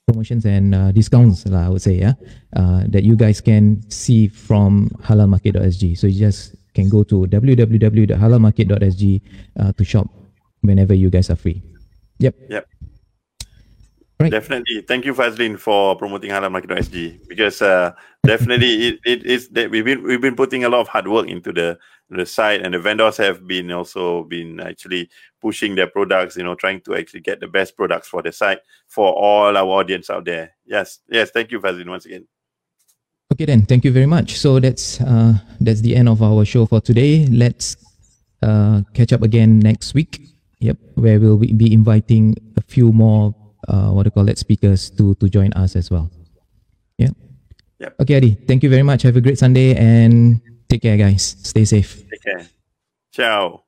promotions 0.07 0.45
and 0.45 0.74
uh, 0.74 0.93
discounts 0.93 1.47
I 1.47 1.68
would 1.68 1.83
say 1.83 1.95
yeah 1.95 2.14
uh, 2.57 2.85
that 2.89 3.05
you 3.05 3.16
guys 3.16 3.41
can 3.41 3.89
see 3.91 4.28
from 4.28 4.91
halalmarket.sg 5.03 5.97
so 5.97 6.07
you 6.07 6.18
just 6.18 6.55
can 6.74 6.89
go 6.89 7.05
to 7.05 7.26
www.halalmarket.sg 7.26 9.20
uh, 9.61 9.72
to 9.72 9.85
shop 9.85 10.09
whenever 10.62 10.95
you 10.95 11.11
guys 11.11 11.28
are 11.30 11.37
free. 11.37 11.62
Yep. 12.18 12.35
Yep. 12.49 12.66
Right. 14.22 14.30
Definitely. 14.30 14.82
Thank 14.82 15.04
you, 15.04 15.14
Fazlin, 15.14 15.58
for 15.58 15.96
promoting 15.96 16.30
halalmarket.sg 16.30 17.28
because 17.28 17.60
uh, 17.60 17.92
definitely 18.24 18.86
it, 18.88 19.00
it 19.04 19.26
is 19.26 19.48
that 19.48 19.68
we've 19.68 19.84
been 19.84 20.04
we've 20.04 20.20
been 20.20 20.36
putting 20.36 20.62
a 20.62 20.68
lot 20.68 20.80
of 20.80 20.86
hard 20.86 21.08
work 21.08 21.26
into 21.26 21.52
the 21.52 21.76
the 22.08 22.24
site 22.24 22.62
and 22.62 22.72
the 22.72 22.78
vendors 22.78 23.16
have 23.16 23.48
been 23.48 23.72
also 23.72 24.22
been 24.24 24.60
actually 24.60 25.10
pushing 25.40 25.74
their 25.74 25.88
products, 25.88 26.36
you 26.36 26.44
know, 26.44 26.54
trying 26.54 26.80
to 26.82 26.94
actually 26.94 27.20
get 27.20 27.40
the 27.40 27.48
best 27.48 27.76
products 27.76 28.06
for 28.06 28.22
the 28.22 28.30
site 28.30 28.60
for 28.86 29.12
all 29.12 29.56
our 29.56 29.66
audience 29.66 30.08
out 30.08 30.24
there. 30.24 30.52
Yes, 30.66 31.00
yes. 31.08 31.30
Thank 31.30 31.50
you, 31.50 31.58
Fazlin, 31.58 31.88
once 31.88 32.06
again. 32.06 32.28
Okay 33.32 33.46
then, 33.46 33.62
thank 33.66 33.84
you 33.84 33.90
very 33.90 34.06
much. 34.06 34.38
So 34.38 34.60
that's 34.60 35.00
uh, 35.00 35.34
that's 35.60 35.80
the 35.80 35.96
end 35.96 36.08
of 36.08 36.22
our 36.22 36.44
show 36.44 36.66
for 36.66 36.80
today. 36.80 37.26
Let's 37.26 37.76
uh, 38.40 38.82
catch 38.94 39.12
up 39.12 39.22
again 39.22 39.58
next 39.58 39.94
week. 39.94 40.28
Yep, 40.60 40.76
where 40.94 41.18
we'll 41.18 41.38
be 41.38 41.72
inviting 41.72 42.36
a 42.56 42.62
few 42.62 42.92
more 42.92 43.34
uh, 43.68 43.90
what 43.90 44.04
do 44.04 44.08
you 44.08 44.16
call 44.16 44.28
it 44.28 44.38
speakers 44.38 44.90
to 44.90 45.14
to 45.16 45.28
join 45.28 45.52
us 45.54 45.76
as 45.76 45.90
well. 45.90 46.10
Yeah. 46.98 47.10
Yep. 47.80 47.94
Okay, 48.00 48.16
Adi. 48.16 48.34
Thank 48.46 48.62
you 48.62 48.70
very 48.70 48.82
much. 48.82 49.02
Have 49.02 49.16
a 49.16 49.20
great 49.20 49.38
Sunday 49.38 49.74
and 49.74 50.40
take 50.68 50.82
care, 50.82 50.96
guys. 50.96 51.36
Stay 51.42 51.64
safe. 51.64 52.02
Take 52.10 52.22
care. 52.22 52.46
Ciao. 53.12 53.64